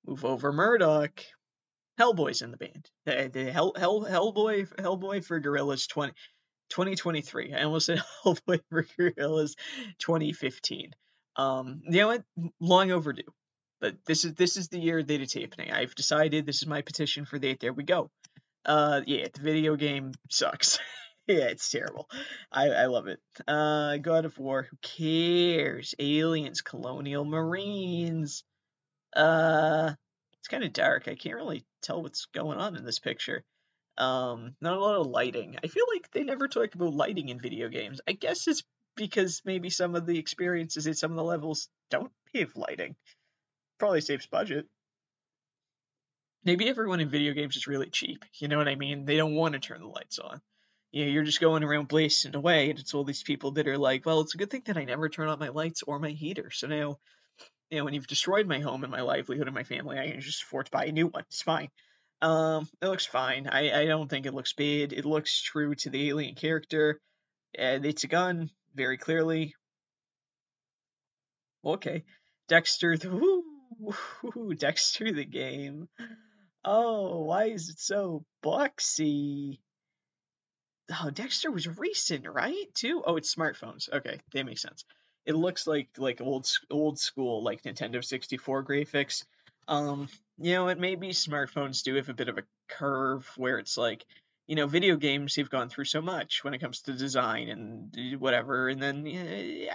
Move 0.07 0.25
over 0.25 0.53
Murdoc. 0.53 1.23
Hellboy's 2.03 2.43
in 2.43 2.51
the 2.51 2.57
band. 2.57 2.91
The, 3.07 3.31
the 3.33 3.53
Hell, 3.53 3.75
Hell, 3.77 4.05
Hellboy, 4.05 4.75
Hellboy 4.77 5.25
for 5.25 5.41
Gorillaz 5.41 5.89
20, 5.89 6.13
2023. 6.71 7.55
I 7.55 7.63
almost 7.63 7.87
said 7.87 8.03
Hellboy 8.25 8.61
for 8.69 8.85
Gorillaz 8.99 9.55
2015. 9.99 10.91
Um, 11.37 11.83
you 11.85 12.01
know 12.01 12.09
what? 12.09 12.25
Long 12.61 12.91
overdue. 12.91 13.23
But 13.81 13.97
this 14.07 14.25
is 14.25 14.35
this 14.35 14.57
is 14.57 14.69
the 14.69 14.79
year 14.79 15.03
that 15.03 15.21
it's 15.21 15.35
happening. 15.35 15.73
I've 15.73 15.95
decided 15.95 16.47
this 16.47 16.63
is 16.63 16.69
my 16.69 16.83
petition 16.83 17.25
for 17.25 17.39
that. 17.39 17.61
There 17.61 17.73
we 17.73 17.85
go. 17.85 18.11
Uh, 18.65 19.01
yeah, 19.07 19.27
the 19.33 19.43
video 19.43 19.75
game 19.77 20.13
sucks. 20.31 20.79
yeah, 21.27 21.47
it's 21.47 21.69
terrible. 21.69 22.09
I, 22.51 22.69
I 22.71 22.87
love 22.87 23.09
it. 23.09 23.19
Uh, 23.47 23.97
God 23.97 24.25
of 24.25 24.39
War. 24.39 24.69
Who 24.71 24.77
cares? 24.83 25.95
Aliens, 25.99 26.61
Colonial 26.61 27.25
Marines. 27.25 28.45
Uh, 29.17 29.95
it's 30.43 30.49
kind 30.49 30.65
of 30.65 30.73
dark. 30.73 31.07
I 31.07 31.15
can't 31.15 31.37
really 31.37 31.65
tell 31.83 32.03
what's 32.03 32.27
going 32.27 32.59
on 32.59 32.75
in 32.75 32.85
this 32.85 32.99
picture. 32.99 33.45
Um, 33.97 34.57
not 34.61 34.77
a 34.77 34.81
lot 34.81 34.97
of 34.97 35.07
lighting. 35.07 35.57
I 35.63 35.69
feel 35.69 35.85
like 35.95 36.11
they 36.11 36.25
never 36.25 36.49
talk 36.49 36.75
about 36.75 36.95
lighting 36.95 37.29
in 37.29 37.39
video 37.39 37.69
games. 37.69 38.01
I 38.09 38.13
guess 38.13 38.49
it's 38.49 38.65
because 38.97 39.41
maybe 39.45 39.71
some 39.71 39.95
of 39.95 40.05
the 40.05 40.19
experiences 40.19 40.89
at 40.89 40.99
some 40.99 41.13
of 41.13 41.17
the 41.17 41.23
levels 41.23 41.69
don't 41.91 42.11
have 42.35 42.57
lighting. 42.57 42.97
Probably 43.79 44.01
saves 44.01 44.27
budget. 44.27 44.67
Maybe 46.45 46.69
everyone 46.69 46.99
in 46.99 47.09
video 47.09 47.35
games 47.35 47.55
is 47.55 47.69
really 47.69 47.91
cheap. 47.91 48.25
You 48.35 48.49
know 48.49 48.59
what 48.59 48.67
I 48.67 48.75
mean? 48.75 49.05
They 49.05 49.17
don't 49.17 49.37
want 49.37 49.53
to 49.53 49.61
turn 49.61 49.81
the 49.81 49.87
lights 49.87 50.19
on. 50.19 50.41
Know, 50.93 51.05
you're 51.05 51.23
just 51.23 51.41
going 51.41 51.63
around 51.63 51.87
blasting 51.87 52.35
away, 52.35 52.71
and 52.71 52.81
it's 52.81 52.95
all 52.95 53.05
these 53.05 53.23
people 53.23 53.53
that 53.53 53.69
are 53.69 53.79
like, 53.79 54.05
well, 54.05 54.23
it's 54.23 54.35
a 54.35 54.39
good 54.39 54.51
thing 54.51 54.63
that 54.65 54.77
I 54.77 54.83
never 54.83 55.09
turn 55.09 55.29
on 55.29 55.39
my 55.39 55.51
lights 55.51 55.85
or 55.85 56.01
my 56.01 56.11
heater. 56.11 56.51
So 56.51 56.67
now 56.67 56.99
you 57.73 57.79
know, 57.79 57.85
when 57.85 57.95
you've 57.95 58.07
destroyed 58.07 58.47
my 58.47 58.61
home 58.61 58.85
and 58.85 58.93
my 58.93 59.01
livelihood 59.01 59.47
and 59.47 59.55
my 59.55 59.63
family, 59.63 59.99
I 59.99 60.11
can 60.11 60.21
just 60.21 60.43
afford 60.43 60.67
to 60.67 60.71
buy 60.71 60.85
a 60.85 60.93
new 60.93 61.07
one. 61.07 61.25
It's 61.29 61.41
fine. 61.41 61.71
Um, 62.21 62.69
it 62.83 62.87
looks 62.87 63.07
fine. 63.07 63.49
I, 63.49 63.81
I 63.81 63.87
don't 63.87 64.11
think 64.11 64.27
it 64.27 64.35
looks 64.35 64.53
bad. 64.53 64.93
It 64.93 65.07
looks 65.07 65.41
true 65.41 65.75
to 65.77 65.89
the 65.89 66.11
alien 66.11 66.35
character. 66.35 67.01
And 67.59 67.87
it's 67.87 68.05
a 68.05 68.09
gun, 68.09 68.51
very 68.75 68.99
clearly. 68.99 69.55
Okay. 71.65 72.05
Dexter 72.47 72.99
the 72.99 73.43
Dexter 74.59 75.11
the 75.11 75.25
game. 75.25 75.89
Oh, 76.67 77.23
why 77.23 77.45
is 77.47 77.71
it 77.71 77.81
so 77.81 78.27
boxy? 78.45 79.61
Oh, 81.01 81.09
Dexter 81.09 81.51
was 81.51 81.67
recent, 81.79 82.29
right? 82.29 82.67
Too. 82.75 83.03
Oh, 83.07 83.17
it's 83.17 83.35
smartphones. 83.35 83.91
Okay, 83.91 84.21
that 84.35 84.45
makes 84.45 84.61
sense 84.61 84.85
it 85.27 85.35
looks 85.35 85.67
like 85.67 85.89
like 85.99 86.21
old 86.21 86.49
old 86.71 86.99
school 86.99 87.43
like 87.43 87.63
Nintendo 87.63 88.05
64 88.05 88.65
graphics. 88.65 89.25
Um, 89.69 90.09
you 90.39 90.55
know, 90.55 90.69
it 90.69 90.79
maybe 90.79 91.09
smartphones 91.11 91.83
do 91.83 91.95
have 91.95 92.09
a 92.09 92.15
bit 92.15 92.29
of 92.29 92.39
a 92.39 92.45
curve 92.69 93.31
where 93.37 93.59
it's 93.59 93.77
like, 93.77 94.05
you 94.47 94.57
know, 94.57 94.67
video 94.67 94.97
games 94.97 95.37
have 95.37 95.51
gone 95.51 95.69
through 95.69 95.85
so 95.85 96.03
much 96.03 96.43
when 96.43 96.53
it 96.55 96.59
comes 96.59 96.83
to 96.83 96.93
design 96.93 97.49
and 97.49 98.21
whatever. 98.21 98.69
And 98.69 98.83
then, 98.83 99.05
that 99.05 99.69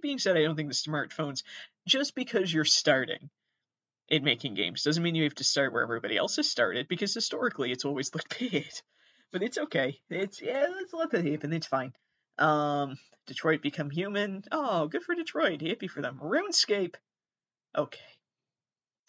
being 0.00 0.18
said, 0.18 0.36
I 0.36 0.42
don't 0.42 0.56
think 0.56 0.70
the 0.70 0.74
smartphones, 0.74 1.42
just 1.86 2.14
because 2.14 2.52
you're 2.52 2.64
starting 2.64 3.28
in 4.08 4.24
making 4.24 4.54
games, 4.54 4.82
doesn't 4.82 5.02
mean 5.02 5.14
you 5.14 5.24
have 5.24 5.34
to 5.36 5.44
start 5.44 5.72
where 5.74 5.82
everybody 5.82 6.16
else 6.16 6.36
has 6.36 6.48
started. 6.50 6.88
Because 6.88 7.12
historically, 7.12 7.70
it's 7.70 7.84
always 7.84 8.14
looked 8.14 8.40
bad. 8.52 8.72
But 9.30 9.42
it's 9.42 9.58
okay. 9.58 10.00
It's 10.08 10.40
yeah, 10.40 10.66
let's 10.70 10.94
let 10.94 11.10
that 11.10 11.26
happen. 11.26 11.52
It's 11.52 11.66
fine. 11.66 11.92
Um, 12.38 12.98
Detroit 13.26 13.62
Become 13.62 13.90
Human. 13.90 14.42
Oh, 14.50 14.88
good 14.88 15.02
for 15.02 15.14
Detroit. 15.14 15.60
Happy 15.62 15.88
for 15.88 16.02
them. 16.02 16.20
RuneScape. 16.22 16.94
Okay. 17.76 18.00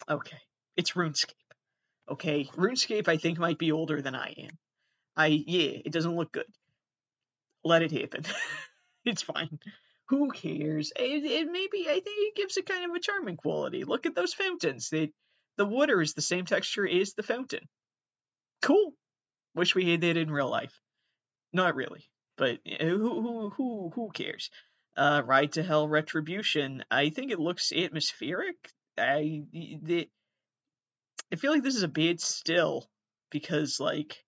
Okay. 0.08 0.38
It's 0.76 0.92
RuneScape. 0.92 1.32
Okay. 2.10 2.44
RuneScape, 2.54 3.08
I 3.08 3.16
think, 3.16 3.38
might 3.38 3.58
be 3.58 3.72
older 3.72 4.00
than 4.02 4.14
I 4.14 4.34
am. 4.38 4.58
I, 5.16 5.26
yeah, 5.26 5.78
it 5.84 5.92
doesn't 5.92 6.16
look 6.16 6.32
good. 6.32 6.46
let 7.64 7.82
it 7.82 7.92
happen. 7.92 8.24
it's 9.04 9.22
fine. 9.22 9.58
Who 10.08 10.30
cares? 10.30 10.92
It, 10.96 11.24
it 11.24 11.50
maybe 11.50 11.86
I 11.88 11.94
think 11.94 12.04
it 12.06 12.36
gives 12.36 12.56
it 12.56 12.66
kind 12.66 12.84
of 12.84 12.94
a 12.94 13.00
charming 13.00 13.36
quality. 13.36 13.84
Look 13.84 14.06
at 14.06 14.14
those 14.14 14.34
fountains. 14.34 14.90
They, 14.90 15.12
the 15.56 15.64
water 15.64 16.00
is 16.02 16.14
the 16.14 16.22
same 16.22 16.44
texture 16.44 16.86
as 16.86 17.14
the 17.14 17.22
fountain. 17.22 17.66
Cool. 18.62 18.92
Wish 19.54 19.74
we 19.74 19.90
had 19.90 20.02
that 20.02 20.16
in 20.16 20.30
real 20.30 20.50
life. 20.50 20.78
Not 21.52 21.74
really, 21.76 22.04
but 22.36 22.60
who 22.80 22.98
who 22.98 23.50
who 23.50 23.92
who 23.94 24.10
cares? 24.10 24.50
Uh, 24.96 25.22
Ride 25.24 25.52
to 25.52 25.62
Hell 25.62 25.88
Retribution. 25.88 26.84
I 26.90 27.10
think 27.10 27.32
it 27.32 27.40
looks 27.40 27.72
atmospheric. 27.72 28.70
I 28.96 29.42
the, 29.52 30.08
I 31.32 31.36
feel 31.36 31.52
like 31.52 31.62
this 31.62 31.76
is 31.76 31.82
a 31.82 31.88
bad 31.88 32.20
still 32.20 32.88
because 33.30 33.80
like 33.80 34.24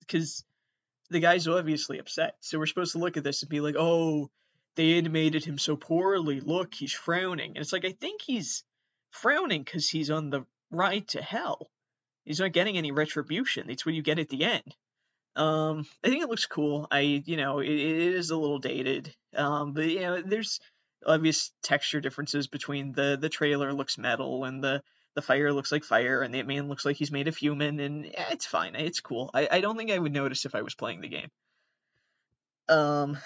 because 0.00 0.44
the 1.10 1.20
guy's 1.20 1.48
obviously 1.48 1.98
upset. 1.98 2.36
So 2.40 2.58
we're 2.58 2.66
supposed 2.66 2.92
to 2.92 2.98
look 2.98 3.16
at 3.16 3.24
this 3.24 3.42
and 3.42 3.50
be 3.50 3.60
like, 3.60 3.74
oh, 3.78 4.30
they 4.76 4.96
animated 4.96 5.44
him 5.44 5.58
so 5.58 5.76
poorly. 5.76 6.40
Look, 6.40 6.74
he's 6.74 6.92
frowning. 6.92 7.50
And 7.50 7.58
it's 7.58 7.72
like, 7.72 7.84
I 7.84 7.92
think 7.92 8.22
he's 8.22 8.64
frowning 9.10 9.62
because 9.62 9.88
he's 9.88 10.10
on 10.10 10.30
the 10.30 10.46
ride 10.70 11.08
to 11.08 11.22
hell. 11.22 11.70
He's 12.24 12.40
not 12.40 12.52
getting 12.52 12.76
any 12.76 12.92
retribution. 12.92 13.66
That's 13.66 13.84
what 13.84 13.94
you 13.94 14.02
get 14.02 14.18
at 14.18 14.28
the 14.28 14.44
end. 14.44 14.74
Um, 15.36 15.86
I 16.04 16.08
think 16.08 16.22
it 16.22 16.28
looks 16.28 16.46
cool. 16.46 16.86
I, 16.90 17.00
you 17.00 17.36
know, 17.36 17.60
it, 17.60 17.68
it 17.68 18.14
is 18.14 18.30
a 18.30 18.36
little 18.36 18.58
dated. 18.58 19.14
Um, 19.34 19.72
but 19.72 19.86
you 19.86 20.00
know, 20.00 20.20
there's 20.22 20.60
obvious 21.06 21.52
texture 21.62 22.00
differences 22.00 22.46
between 22.46 22.92
the 22.92 23.16
the 23.20 23.28
trailer 23.28 23.72
looks 23.72 23.98
metal 23.98 24.44
and 24.44 24.62
the 24.62 24.82
the 25.14 25.22
fire 25.22 25.52
looks 25.52 25.72
like 25.72 25.84
fire 25.84 26.22
and 26.22 26.34
the 26.34 26.42
man 26.42 26.68
looks 26.68 26.84
like 26.84 26.96
he's 26.96 27.10
made 27.10 27.28
of 27.28 27.36
human 27.36 27.80
and 27.80 28.04
yeah, 28.04 28.28
it's 28.30 28.46
fine. 28.46 28.74
It's 28.74 29.00
cool. 29.00 29.30
I, 29.34 29.48
I 29.50 29.60
don't 29.60 29.76
think 29.76 29.90
i 29.90 29.98
would 29.98 30.12
notice 30.12 30.44
if 30.44 30.54
i 30.54 30.62
was 30.62 30.74
playing 30.74 31.00
the 31.00 31.08
game. 31.08 31.28
Um 32.68 33.18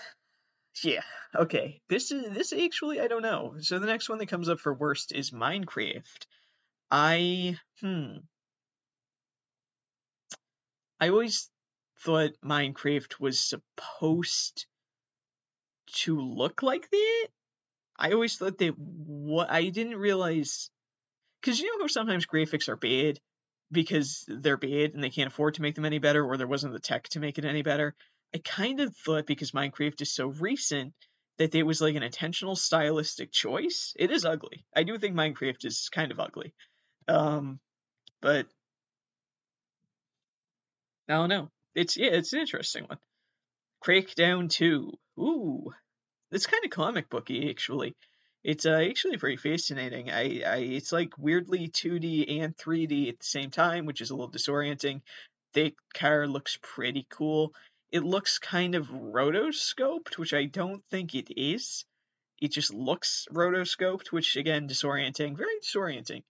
yeah. 0.83 1.03
Okay. 1.35 1.81
This 1.89 2.11
is 2.11 2.33
this 2.33 2.53
actually 2.53 3.01
i 3.01 3.09
don't 3.09 3.23
know. 3.23 3.57
So 3.61 3.79
the 3.79 3.87
next 3.87 4.09
one 4.09 4.19
that 4.19 4.29
comes 4.29 4.49
up 4.49 4.61
for 4.61 4.73
worst 4.73 5.13
is 5.13 5.31
minecraft. 5.31 6.27
I 6.91 7.59
hmm. 7.81 8.19
I 11.01 11.09
always 11.09 11.51
thought 12.01 12.33
minecraft 12.45 13.21
was 13.21 13.41
supposed 13.41 14.67
to 15.87 16.21
look 16.21 16.63
like 16.63 16.91
that 16.91 17.29
i 17.97 18.13
always 18.13 18.37
thought 18.37 18.59
that 18.59 18.75
what 18.79 19.51
i 19.51 19.69
didn't 19.69 19.97
realize 19.97 20.71
because 21.41 21.61
you 21.61 21.67
know 21.67 21.85
how 21.85 21.89
sometimes 21.89 22.27
graphics 22.27 22.69
are 22.69 22.77
bad 22.77 23.19
because 23.71 24.25
they're 24.29 24.57
bad 24.57 24.95
and 24.95 25.03
they 25.03 25.11
can't 25.11 25.31
afford 25.31 25.55
to 25.55 25.63
make 25.63 25.75
them 25.75 25.85
any 25.85 25.99
better 25.99 26.25
or 26.25 26.37
there 26.37 26.47
wasn't 26.47 26.73
the 26.73 26.79
tech 26.79 27.09
to 27.11 27.21
make 27.21 27.39
it 27.39 27.45
any 27.45 27.63
better. 27.63 27.95
I 28.35 28.39
kind 28.39 28.81
of 28.81 28.97
thought 28.97 29.27
because 29.27 29.51
Minecraft 29.51 30.01
is 30.01 30.15
so 30.15 30.29
recent 30.29 30.95
that 31.39 31.55
it 31.55 31.65
was 31.65 31.81
like 31.81 31.97
an 31.97 32.03
intentional 32.03 32.57
stylistic 32.57 33.33
choice. 33.33 33.93
It 33.97 34.11
is 34.11 34.25
ugly. 34.25 34.65
I 34.75 34.85
do 34.85 34.97
think 34.99 35.15
Minecraft 35.15 35.65
is 35.65 35.91
kind 35.93 36.13
of 36.13 36.21
ugly. 36.21 36.55
Um, 37.09 37.61
but 38.23 38.47
I 41.09 41.15
don't 41.15 41.29
know. 41.29 41.51
It's 41.75 41.97
yeah, 41.97 42.11
it's 42.11 42.33
an 42.33 42.41
interesting 42.41 42.85
one. 42.85 42.99
Crackdown 43.85 44.49
2. 44.51 44.93
Ooh. 45.19 45.73
It's 46.31 46.47
kind 46.47 46.65
of 46.65 46.71
comic 46.71 47.11
booky 47.11 47.51
actually. 47.51 47.95
It's 48.43 48.67
uh, 48.67 48.81
actually 48.89 49.17
very 49.17 49.37
fascinating. 49.37 50.11
I, 50.11 50.43
I 50.43 50.57
it's 50.57 50.93
like 50.93 51.17
weirdly 51.19 51.69
2D 51.69 52.41
and 52.43 52.57
3D 52.57 53.09
at 53.09 53.19
the 53.19 53.25
same 53.25 53.51
time, 53.51 53.87
which 53.87 54.01
is 54.01 54.11
a 54.11 54.15
little 54.15 54.31
disorienting. 54.31 55.01
The 55.55 55.75
car 55.95 56.27
looks 56.27 56.59
pretty 56.63 57.07
cool. 57.11 57.55
It 57.91 58.05
looks 58.05 58.39
kind 58.39 58.75
of 58.75 58.89
rotoscoped, 58.89 60.19
which 60.19 60.35
I 60.35 60.45
don't 60.45 60.85
think 60.91 61.15
it 61.15 61.33
is. 61.37 61.85
It 62.41 62.53
just 62.53 62.75
looks 62.75 63.27
rotoscoped, 63.33 64.09
which 64.09 64.37
again 64.37 64.69
disorienting, 64.69 65.37
very 65.37 65.55
disorienting. 65.65 66.23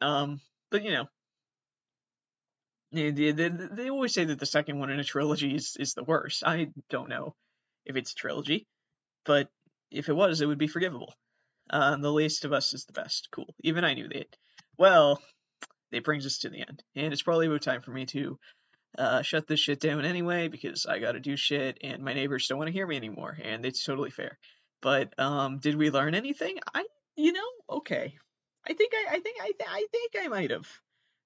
Um, 0.00 0.40
but 0.70 0.82
you 0.82 0.90
know, 0.90 1.08
they, 2.94 3.32
they, 3.32 3.48
they 3.48 3.90
always 3.90 4.14
say 4.14 4.24
that 4.24 4.38
the 4.38 4.46
second 4.46 4.78
one 4.78 4.90
in 4.90 5.00
a 5.00 5.04
trilogy 5.04 5.54
is, 5.54 5.76
is 5.78 5.94
the 5.94 6.04
worst. 6.04 6.42
I 6.46 6.68
don't 6.90 7.08
know 7.08 7.34
if 7.84 7.96
it's 7.96 8.12
a 8.12 8.16
trilogy, 8.16 8.66
but 9.24 9.48
if 9.90 10.08
it 10.08 10.14
was, 10.14 10.40
it 10.40 10.46
would 10.46 10.58
be 10.58 10.66
forgivable. 10.68 11.14
Uh, 11.70 11.96
the 11.96 12.12
Last 12.12 12.44
of 12.44 12.52
Us 12.52 12.74
is 12.74 12.84
the 12.84 12.92
best. 12.92 13.28
Cool. 13.32 13.54
Even 13.62 13.84
I 13.84 13.94
knew 13.94 14.08
that. 14.08 14.36
Well, 14.78 15.20
it 15.92 16.04
brings 16.04 16.26
us 16.26 16.38
to 16.38 16.50
the 16.50 16.60
end, 16.60 16.82
and 16.94 17.12
it's 17.12 17.22
probably 17.22 17.46
about 17.46 17.62
time 17.62 17.82
for 17.82 17.90
me 17.90 18.06
to 18.06 18.38
uh, 18.98 19.22
shut 19.22 19.46
this 19.46 19.60
shit 19.60 19.80
down 19.80 20.04
anyway 20.04 20.48
because 20.48 20.86
I 20.86 20.98
gotta 20.98 21.20
do 21.20 21.36
shit, 21.36 21.78
and 21.82 22.02
my 22.02 22.12
neighbors 22.12 22.46
don't 22.48 22.58
want 22.58 22.68
to 22.68 22.72
hear 22.72 22.86
me 22.86 22.96
anymore, 22.96 23.36
and 23.42 23.64
it's 23.64 23.84
totally 23.84 24.10
fair. 24.10 24.38
But 24.82 25.18
um, 25.18 25.58
did 25.58 25.76
we 25.76 25.90
learn 25.90 26.14
anything? 26.14 26.58
I, 26.74 26.84
you 27.16 27.32
know, 27.32 27.76
okay. 27.76 28.14
I 28.66 28.72
think 28.72 28.92
I, 28.94 29.16
I 29.16 29.20
think 29.20 29.36
I, 29.40 29.52
I 29.66 29.86
think 29.90 30.12
I 30.20 30.28
might 30.28 30.50
have. 30.50 30.68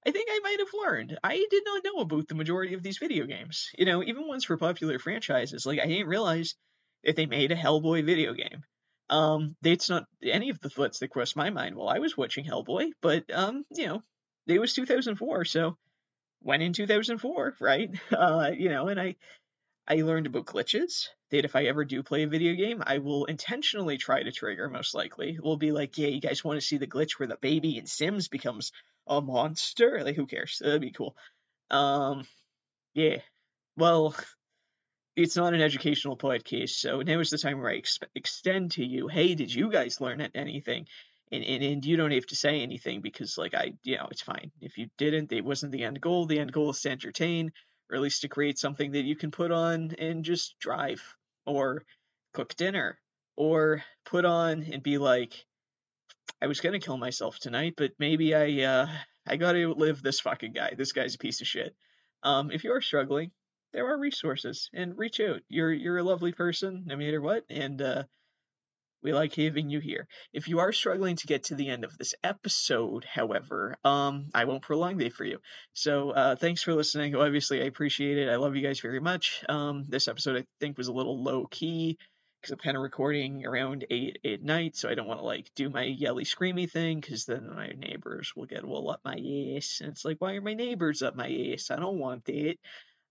I 0.06 0.10
think 0.10 0.28
I 0.30 0.40
might 0.42 0.58
have 0.60 0.68
learned. 0.72 1.18
I 1.22 1.46
did 1.50 1.62
not 1.64 1.84
know 1.84 2.00
about 2.00 2.28
the 2.28 2.34
majority 2.34 2.74
of 2.74 2.82
these 2.82 2.98
video 2.98 3.26
games. 3.26 3.70
You 3.76 3.84
know, 3.84 4.02
even 4.02 4.26
ones 4.26 4.44
for 4.44 4.56
popular 4.56 4.98
franchises. 4.98 5.66
Like 5.66 5.80
I 5.80 5.86
didn't 5.86 6.08
realize 6.08 6.54
that 7.04 7.16
they 7.16 7.26
made 7.26 7.52
a 7.52 7.56
Hellboy 7.56 8.04
video 8.04 8.32
game. 8.32 8.64
Um, 9.10 9.56
it's 9.62 9.88
not 9.88 10.04
any 10.22 10.50
of 10.50 10.60
the 10.60 10.70
thoughts 10.70 10.98
that 10.98 11.08
crossed 11.08 11.36
my 11.36 11.50
mind 11.50 11.76
while 11.76 11.88
I 11.88 11.98
was 11.98 12.16
watching 12.16 12.44
Hellboy, 12.44 12.90
but 13.00 13.24
um, 13.32 13.64
you 13.70 13.86
know, 13.86 14.02
it 14.46 14.60
was 14.60 14.74
2004, 14.74 15.44
so 15.46 15.76
went 16.42 16.62
in 16.62 16.72
2004, 16.72 17.56
right? 17.60 17.90
Uh, 18.12 18.50
you 18.56 18.68
know, 18.68 18.88
and 18.88 19.00
I 19.00 19.16
I 19.88 20.02
learned 20.02 20.26
about 20.26 20.44
glitches 20.44 21.08
that 21.30 21.46
if 21.46 21.56
I 21.56 21.64
ever 21.64 21.84
do 21.84 22.02
play 22.02 22.22
a 22.22 22.28
video 22.28 22.54
game, 22.54 22.82
I 22.86 22.98
will 22.98 23.24
intentionally 23.24 23.96
try 23.96 24.22
to 24.22 24.30
trigger. 24.30 24.68
Most 24.68 24.94
likely, 24.94 25.38
we'll 25.40 25.56
be 25.56 25.72
like, 25.72 25.96
yeah, 25.96 26.08
you 26.08 26.20
guys 26.20 26.44
want 26.44 26.60
to 26.60 26.66
see 26.66 26.76
the 26.76 26.86
glitch 26.86 27.18
where 27.18 27.26
the 27.26 27.38
baby 27.40 27.78
in 27.78 27.86
Sims 27.86 28.28
becomes 28.28 28.70
a 29.06 29.22
monster? 29.22 30.02
Like, 30.04 30.14
who 30.14 30.26
cares? 30.26 30.60
That'd 30.62 30.82
be 30.82 30.90
cool. 30.90 31.16
Um, 31.70 32.24
yeah. 32.92 33.18
Well, 33.78 34.14
it's 35.16 35.36
not 35.36 35.54
an 35.54 35.62
educational 35.62 36.18
podcast, 36.18 36.70
so 36.70 37.00
now 37.00 37.18
is 37.20 37.30
the 37.30 37.38
time 37.38 37.60
where 37.60 37.70
I 37.70 37.76
ex- 37.78 37.98
extend 38.14 38.72
to 38.72 38.84
you, 38.84 39.08
hey, 39.08 39.34
did 39.34 39.52
you 39.52 39.70
guys 39.70 40.00
learn 40.00 40.20
anything? 40.34 40.86
And, 41.32 41.44
and 41.44 41.62
and 41.62 41.84
you 41.84 41.96
don't 41.96 42.12
have 42.12 42.26
to 42.26 42.36
say 42.36 42.60
anything 42.60 43.00
because 43.02 43.36
like 43.36 43.54
I, 43.54 43.74
you 43.84 43.96
know, 43.96 44.08
it's 44.10 44.22
fine. 44.22 44.50
If 44.60 44.78
you 44.78 44.88
didn't, 44.96 45.32
it 45.32 45.44
wasn't 45.44 45.72
the 45.72 45.84
end 45.84 46.00
goal. 46.00 46.26
The 46.26 46.38
end 46.38 46.52
goal 46.52 46.70
is 46.70 46.80
to 46.82 46.90
entertain, 46.90 47.52
or 47.90 47.96
at 47.96 48.02
least 48.02 48.22
to 48.22 48.28
create 48.28 48.58
something 48.58 48.92
that 48.92 49.04
you 49.04 49.16
can 49.16 49.30
put 49.30 49.50
on 49.50 49.92
and 49.98 50.24
just 50.24 50.58
drive, 50.58 51.02
or 51.46 51.84
cook 52.34 52.54
dinner, 52.56 52.98
or 53.36 53.82
put 54.04 54.24
on 54.24 54.64
and 54.72 54.82
be 54.82 54.98
like, 54.98 55.46
I 56.40 56.46
was 56.46 56.60
gonna 56.60 56.80
kill 56.80 56.96
myself 56.98 57.38
tonight, 57.38 57.74
but 57.76 57.92
maybe 57.98 58.34
I 58.34 58.62
uh 58.62 58.88
I 59.26 59.36
gotta 59.36 59.72
live 59.72 60.02
this 60.02 60.20
fucking 60.20 60.52
guy. 60.52 60.74
This 60.76 60.92
guy's 60.92 61.14
a 61.14 61.18
piece 61.18 61.40
of 61.40 61.46
shit. 61.46 61.74
Um, 62.22 62.50
if 62.50 62.64
you 62.64 62.72
are 62.72 62.80
struggling, 62.80 63.30
there 63.72 63.86
are 63.86 63.98
resources 63.98 64.70
and 64.72 64.96
reach 64.96 65.20
out. 65.20 65.40
You're 65.48 65.72
you're 65.72 65.98
a 65.98 66.02
lovely 66.02 66.32
person 66.32 66.84
no 66.86 66.96
matter 66.96 67.20
what, 67.20 67.44
and 67.50 67.80
uh, 67.80 68.04
we 69.02 69.12
like 69.12 69.34
having 69.34 69.70
you 69.70 69.80
here. 69.80 70.06
If 70.32 70.48
you 70.48 70.58
are 70.58 70.72
struggling 70.72 71.16
to 71.16 71.26
get 71.26 71.44
to 71.44 71.54
the 71.54 71.68
end 71.68 71.84
of 71.84 71.96
this 71.96 72.14
episode, 72.22 73.04
however, 73.04 73.76
um, 73.84 74.28
I 74.34 74.44
won't 74.44 74.62
prolong 74.62 74.98
that 74.98 75.12
for 75.12 75.24
you. 75.24 75.38
So 75.72 76.10
uh, 76.10 76.36
thanks 76.36 76.62
for 76.62 76.74
listening. 76.74 77.14
Obviously, 77.14 77.62
I 77.62 77.66
appreciate 77.66 78.18
it. 78.18 78.28
I 78.28 78.36
love 78.36 78.56
you 78.56 78.62
guys 78.62 78.80
very 78.80 79.00
much. 79.00 79.44
Um, 79.48 79.84
this 79.88 80.08
episode 80.08 80.36
I 80.36 80.44
think 80.60 80.76
was 80.76 80.88
a 80.88 80.92
little 80.92 81.22
low 81.22 81.46
key 81.46 81.98
because 82.40 82.52
I'm 82.52 82.58
kind 82.58 82.76
of 82.76 82.82
recording 82.82 83.44
around 83.46 83.84
eight 83.90 84.18
at 84.24 84.42
night, 84.42 84.76
so 84.76 84.88
I 84.88 84.94
don't 84.94 85.08
want 85.08 85.20
to 85.20 85.26
like 85.26 85.50
do 85.56 85.70
my 85.70 85.82
yelly 85.82 86.24
screamy 86.24 86.70
thing 86.70 87.00
because 87.00 87.24
then 87.24 87.50
my 87.54 87.68
neighbors 87.68 88.32
will 88.36 88.46
get 88.46 88.64
well 88.64 88.90
up 88.90 89.00
my 89.04 89.14
ass, 89.56 89.80
and 89.80 89.90
it's 89.90 90.04
like, 90.04 90.16
why 90.20 90.34
are 90.34 90.40
my 90.40 90.54
neighbors 90.54 91.02
up 91.02 91.16
my 91.16 91.52
ass? 91.52 91.70
I 91.70 91.76
don't 91.76 91.98
want 91.98 92.24
that. 92.26 92.54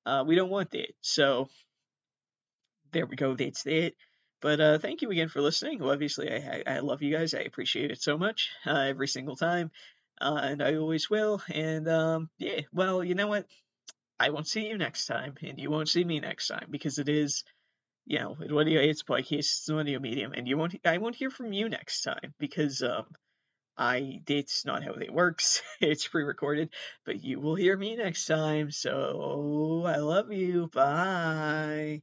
Uh, 0.05 0.23
we 0.25 0.35
don't 0.35 0.49
want 0.49 0.71
that. 0.71 0.93
So 1.01 1.49
there 2.93 3.05
we 3.05 3.15
go. 3.17 3.35
That's 3.35 3.63
that. 3.63 3.93
But 4.47 4.61
uh, 4.61 4.77
thank 4.79 5.01
you 5.01 5.11
again 5.11 5.27
for 5.27 5.41
listening. 5.41 5.81
Obviously, 5.81 6.31
I, 6.31 6.63
I 6.65 6.79
love 6.79 7.01
you 7.01 7.13
guys. 7.13 7.33
I 7.33 7.39
appreciate 7.39 7.91
it 7.91 8.01
so 8.01 8.17
much 8.17 8.49
uh, 8.65 8.79
every 8.79 9.09
single 9.09 9.35
time. 9.35 9.71
Uh, 10.21 10.39
and 10.41 10.63
I 10.63 10.77
always 10.77 11.09
will. 11.09 11.41
And 11.53 11.85
um, 11.89 12.29
yeah, 12.37 12.61
well, 12.71 13.03
you 13.03 13.13
know 13.13 13.27
what? 13.27 13.45
I 14.17 14.29
won't 14.29 14.47
see 14.47 14.65
you 14.65 14.77
next 14.77 15.05
time, 15.05 15.35
and 15.43 15.59
you 15.59 15.69
won't 15.69 15.89
see 15.89 16.05
me 16.05 16.21
next 16.21 16.47
time 16.47 16.67
because 16.69 16.97
it 16.97 17.09
is, 17.09 17.43
you 18.05 18.19
know, 18.19 18.37
it 18.39 18.49
audio 18.49 18.79
it's 18.79 19.03
podcast, 19.03 19.39
it's 19.39 19.67
an 19.67 19.79
audio 19.79 19.99
medium, 19.99 20.31
and 20.31 20.47
you 20.47 20.57
won't. 20.57 20.75
I 20.85 20.97
won't 20.97 21.17
hear 21.17 21.29
from 21.29 21.51
you 21.51 21.67
next 21.67 22.03
time 22.03 22.33
because 22.39 22.81
um, 22.81 23.03
I 23.77 24.21
it's 24.27 24.65
not 24.65 24.81
how 24.81 24.93
it 24.93 25.13
works. 25.13 25.61
it's 25.81 26.07
pre-recorded, 26.07 26.69
but 27.05 27.21
you 27.21 27.41
will 27.41 27.55
hear 27.55 27.75
me 27.75 27.97
next 27.97 28.25
time. 28.27 28.71
So 28.71 29.83
I 29.85 29.97
love 29.97 30.31
you. 30.31 30.69
Bye. 30.73 32.01